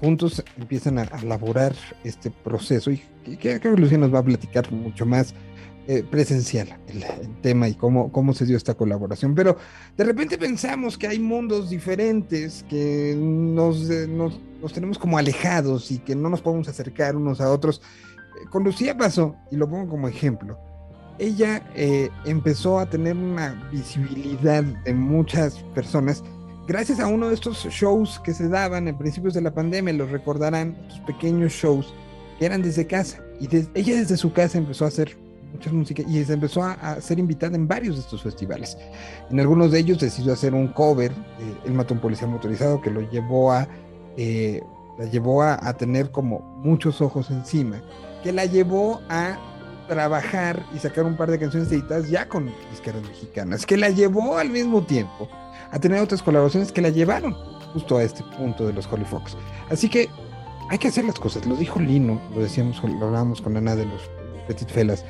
Juntos 0.00 0.44
empiezan 0.56 0.98
a, 0.98 1.02
a 1.10 1.20
elaborar 1.20 1.74
este 2.04 2.30
proceso 2.30 2.90
y, 2.90 3.02
y 3.26 3.36
creo 3.36 3.60
que 3.60 3.70
Lucía 3.70 3.98
nos 3.98 4.12
va 4.12 4.20
a 4.20 4.24
platicar 4.24 4.70
mucho 4.70 5.06
más 5.06 5.34
eh, 5.86 6.02
presencial 6.10 6.78
el, 6.88 7.02
el 7.02 7.40
tema 7.42 7.68
y 7.68 7.74
cómo, 7.74 8.10
cómo 8.12 8.32
se 8.32 8.46
dio 8.46 8.56
esta 8.56 8.74
colaboración. 8.74 9.34
Pero 9.34 9.56
de 9.96 10.04
repente 10.04 10.38
pensamos 10.38 10.96
que 10.96 11.06
hay 11.06 11.18
mundos 11.18 11.70
diferentes, 11.70 12.64
que 12.68 13.14
nos, 13.18 13.90
eh, 13.90 14.06
nos, 14.08 14.40
nos 14.62 14.72
tenemos 14.72 14.98
como 14.98 15.18
alejados 15.18 15.90
y 15.90 15.98
que 15.98 16.14
no 16.14 16.28
nos 16.30 16.40
podemos 16.40 16.68
acercar 16.68 17.16
unos 17.16 17.40
a 17.40 17.50
otros. 17.50 17.82
Eh, 18.42 18.48
Con 18.50 18.64
Lucía 18.64 18.96
pasó, 18.96 19.36
y 19.50 19.56
lo 19.56 19.68
pongo 19.68 19.88
como 19.90 20.08
ejemplo, 20.08 20.58
ella 21.18 21.62
eh, 21.76 22.10
empezó 22.24 22.78
a 22.80 22.86
tener 22.90 23.16
una 23.16 23.68
visibilidad 23.70 24.64
de 24.64 24.94
muchas 24.94 25.58
personas 25.74 26.24
gracias 26.66 26.98
a 26.98 27.06
uno 27.06 27.28
de 27.28 27.34
estos 27.34 27.58
shows 27.66 28.18
que 28.24 28.32
se 28.32 28.48
daban 28.48 28.88
en 28.88 28.96
principios 28.98 29.34
de 29.34 29.42
la 29.42 29.52
pandemia, 29.54 29.92
los 29.92 30.10
recordarán, 30.10 30.76
estos 30.88 31.00
pequeños 31.00 31.52
shows 31.52 31.92
que 32.38 32.46
eran 32.46 32.62
desde 32.62 32.86
casa. 32.86 33.20
Y 33.38 33.46
des- 33.46 33.68
ella 33.74 33.94
desde 33.96 34.16
su 34.16 34.32
casa 34.32 34.58
empezó 34.58 34.86
a 34.86 34.88
hacer 34.88 35.16
mucha 35.54 35.72
música 35.72 36.02
y 36.06 36.22
se 36.24 36.32
empezó 36.32 36.62
a, 36.62 37.00
ser 37.00 37.18
invitada 37.18 37.56
en 37.56 37.66
varios 37.66 37.96
de 37.96 38.02
estos 38.02 38.22
festivales. 38.22 38.76
En 39.30 39.40
algunos 39.40 39.70
de 39.70 39.78
ellos 39.78 39.98
decidió 39.98 40.32
hacer 40.32 40.52
un 40.52 40.68
cover 40.68 41.12
de 41.12 41.68
El 41.68 41.72
mató 41.72 41.94
a 41.94 41.96
un 41.96 42.00
policía 42.00 42.26
motorizado 42.26 42.80
que 42.80 42.90
lo 42.90 43.00
llevó 43.10 43.52
a, 43.52 43.68
eh, 44.16 44.62
la 44.98 45.06
llevó 45.06 45.42
a, 45.42 45.58
a 45.66 45.76
tener 45.76 46.10
como 46.10 46.40
muchos 46.62 47.00
ojos 47.00 47.30
encima, 47.30 47.82
que 48.22 48.32
la 48.32 48.44
llevó 48.46 49.00
a 49.08 49.38
trabajar 49.88 50.64
y 50.74 50.78
sacar 50.78 51.04
un 51.04 51.16
par 51.16 51.30
de 51.30 51.38
canciones 51.38 51.70
editadas 51.70 52.08
ya 52.08 52.28
con 52.28 52.50
disqueras 52.70 53.02
mexicanas, 53.02 53.66
que 53.66 53.76
la 53.76 53.90
llevó 53.90 54.38
al 54.38 54.50
mismo 54.50 54.82
tiempo 54.82 55.28
a 55.70 55.78
tener 55.78 56.00
otras 56.00 56.22
colaboraciones 56.22 56.72
que 56.72 56.80
la 56.80 56.88
llevaron 56.88 57.34
justo 57.72 57.98
a 57.98 58.02
este 58.02 58.22
punto 58.36 58.66
de 58.66 58.72
los 58.72 58.90
Holy 58.90 59.04
Fox. 59.04 59.36
Así 59.70 59.88
que 59.88 60.08
hay 60.70 60.78
que 60.78 60.88
hacer 60.88 61.04
las 61.04 61.18
cosas, 61.18 61.44
lo 61.46 61.56
dijo 61.56 61.78
Lino, 61.80 62.20
lo 62.34 62.40
decíamos, 62.40 62.82
lo 62.82 63.06
hablábamos 63.06 63.42
con 63.42 63.56
Ana 63.56 63.76
de 63.76 63.84
los 63.84 64.00
Petit 64.46 64.68
Felas. 64.68 65.04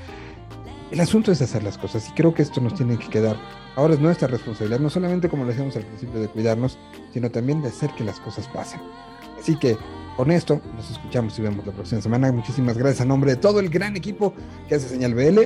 El 0.90 1.00
asunto 1.00 1.32
es 1.32 1.42
hacer 1.42 1.62
las 1.62 1.78
cosas 1.78 2.08
y 2.08 2.12
creo 2.12 2.34
que 2.34 2.42
esto 2.42 2.60
nos 2.60 2.74
tiene 2.74 2.98
que 2.98 3.08
quedar. 3.08 3.36
Ahora 3.76 3.94
es 3.94 4.00
nuestra 4.00 4.28
responsabilidad, 4.28 4.80
no 4.80 4.90
solamente 4.90 5.28
como 5.28 5.44
lo 5.44 5.50
decíamos 5.50 5.74
al 5.76 5.84
principio 5.84 6.20
de 6.20 6.28
cuidarnos, 6.28 6.78
sino 7.12 7.30
también 7.30 7.62
de 7.62 7.68
hacer 7.68 7.90
que 7.96 8.04
las 8.04 8.20
cosas 8.20 8.46
pasen. 8.48 8.80
Así 9.38 9.58
que 9.58 9.76
con 10.16 10.30
esto, 10.30 10.60
nos 10.76 10.90
escuchamos 10.90 11.36
y 11.38 11.42
vemos 11.42 11.66
la 11.66 11.72
próxima 11.72 12.00
semana. 12.00 12.30
Muchísimas 12.30 12.78
gracias 12.78 13.00
a 13.00 13.04
nombre 13.04 13.32
de 13.32 13.36
todo 13.36 13.58
el 13.58 13.68
gran 13.68 13.96
equipo 13.96 14.32
que 14.68 14.76
hace 14.76 14.88
Señal 14.88 15.14
BL. 15.14 15.40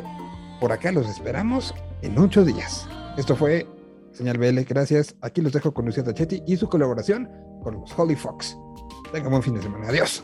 Por 0.60 0.72
acá 0.72 0.92
los 0.92 1.08
esperamos 1.08 1.74
en 2.02 2.18
ocho 2.18 2.44
días. 2.44 2.86
Esto 3.16 3.34
fue 3.34 3.66
Señal 4.12 4.36
BL, 4.36 4.60
gracias. 4.68 5.14
Aquí 5.22 5.40
los 5.40 5.52
dejo 5.52 5.72
con 5.72 5.86
Lucía 5.86 6.04
Tachetti 6.04 6.42
y 6.46 6.56
su 6.56 6.68
colaboración 6.68 7.30
con 7.62 7.80
los 7.80 7.98
Holy 7.98 8.16
Fox. 8.16 8.58
Tengan 9.12 9.30
buen 9.30 9.42
fin 9.42 9.54
de 9.54 9.62
semana. 9.62 9.88
Adiós. 9.88 10.22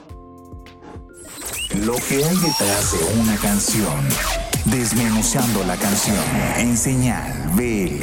Lo 1.87 1.95
que 2.09 2.23
hay 2.23 2.37
detrás 2.37 2.93
de 2.93 3.21
una 3.21 3.37
canción. 3.37 4.44
Desmenuzando 4.71 5.63
la 5.65 5.77
canción 5.77 6.17
en 6.59 6.75
Señal 6.79 7.51
BL. 7.55 8.03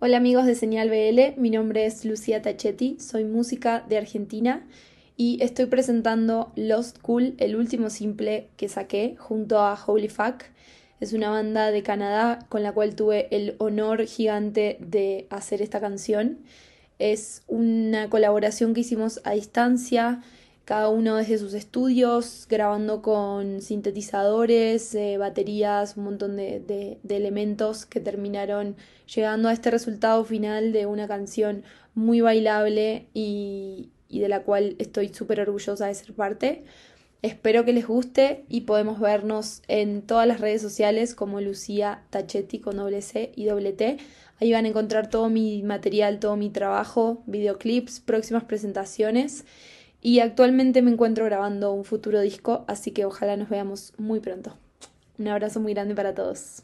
Hola 0.00 0.16
amigos 0.16 0.44
de 0.44 0.56
Señal 0.56 0.90
BL, 0.90 1.40
mi 1.40 1.50
nombre 1.50 1.86
es 1.86 2.04
Lucía 2.04 2.42
Tachetti, 2.42 2.98
soy 2.98 3.24
música 3.24 3.84
de 3.88 3.96
Argentina 3.96 4.66
y 5.16 5.40
estoy 5.40 5.66
presentando 5.66 6.50
Lost 6.56 6.98
Cool, 6.98 7.34
el 7.38 7.54
último 7.54 7.90
simple 7.90 8.48
que 8.56 8.68
saqué 8.68 9.14
junto 9.20 9.60
a 9.60 9.78
Holy 9.86 10.08
Fuck. 10.08 10.42
Es 10.98 11.12
una 11.12 11.30
banda 11.30 11.70
de 11.70 11.84
Canadá 11.84 12.40
con 12.48 12.64
la 12.64 12.72
cual 12.72 12.96
tuve 12.96 13.28
el 13.30 13.54
honor 13.58 14.04
gigante 14.06 14.78
de 14.80 15.28
hacer 15.30 15.62
esta 15.62 15.80
canción. 15.80 16.38
Es 16.98 17.44
una 17.46 18.10
colaboración 18.10 18.74
que 18.74 18.80
hicimos 18.80 19.20
a 19.22 19.30
distancia, 19.30 20.22
cada 20.70 20.88
uno 20.88 21.16
desde 21.16 21.36
sus 21.36 21.54
estudios, 21.54 22.46
grabando 22.48 23.02
con 23.02 23.60
sintetizadores, 23.60 24.94
eh, 24.94 25.18
baterías, 25.18 25.96
un 25.96 26.04
montón 26.04 26.36
de, 26.36 27.00
elementos 27.08 27.86
que 27.86 27.98
terminaron 27.98 28.76
llegando 29.12 29.48
a 29.48 29.52
este 29.52 29.72
resultado 29.72 30.24
final 30.24 30.70
de 30.72 30.86
una 30.86 31.08
canción 31.08 31.64
muy 31.96 32.20
bailable 32.20 33.08
y, 33.14 33.88
y 34.08 34.20
de 34.20 34.28
la 34.28 34.44
cual 34.44 34.76
estoy 34.78 35.08
súper 35.08 35.40
orgullosa 35.40 35.88
de 35.88 35.94
ser 35.94 36.14
parte. 36.14 36.62
Espero 37.20 37.64
que 37.64 37.72
les 37.72 37.88
guste 37.88 38.44
y 38.48 38.60
podemos 38.60 39.00
vernos 39.00 39.62
en 39.66 40.02
todas 40.02 40.28
las 40.28 40.40
redes 40.40 40.62
sociales 40.62 41.16
como 41.16 41.40
Lucía 41.40 42.04
Tachetti 42.10 42.60
con 42.60 42.76
doble 42.76 43.02
C 43.02 43.32
y 43.34 43.46
doble 43.46 43.72
T. 43.72 43.96
Ahí 44.40 44.52
van 44.52 44.66
a 44.66 44.68
encontrar 44.68 45.10
todo 45.10 45.30
mi 45.30 45.64
material, 45.64 46.20
todo 46.20 46.36
mi 46.36 46.48
trabajo, 46.48 47.24
videoclips, 47.26 47.98
próximas 47.98 48.44
presentaciones. 48.44 49.44
Y 50.02 50.20
actualmente 50.20 50.82
me 50.82 50.90
encuentro 50.90 51.24
grabando 51.26 51.72
un 51.72 51.84
futuro 51.84 52.20
disco, 52.20 52.64
así 52.68 52.90
que 52.90 53.04
ojalá 53.04 53.36
nos 53.36 53.50
veamos 53.50 53.92
muy 53.98 54.20
pronto. 54.20 54.56
Un 55.18 55.28
abrazo 55.28 55.60
muy 55.60 55.74
grande 55.74 55.94
para 55.94 56.14
todos. 56.14 56.62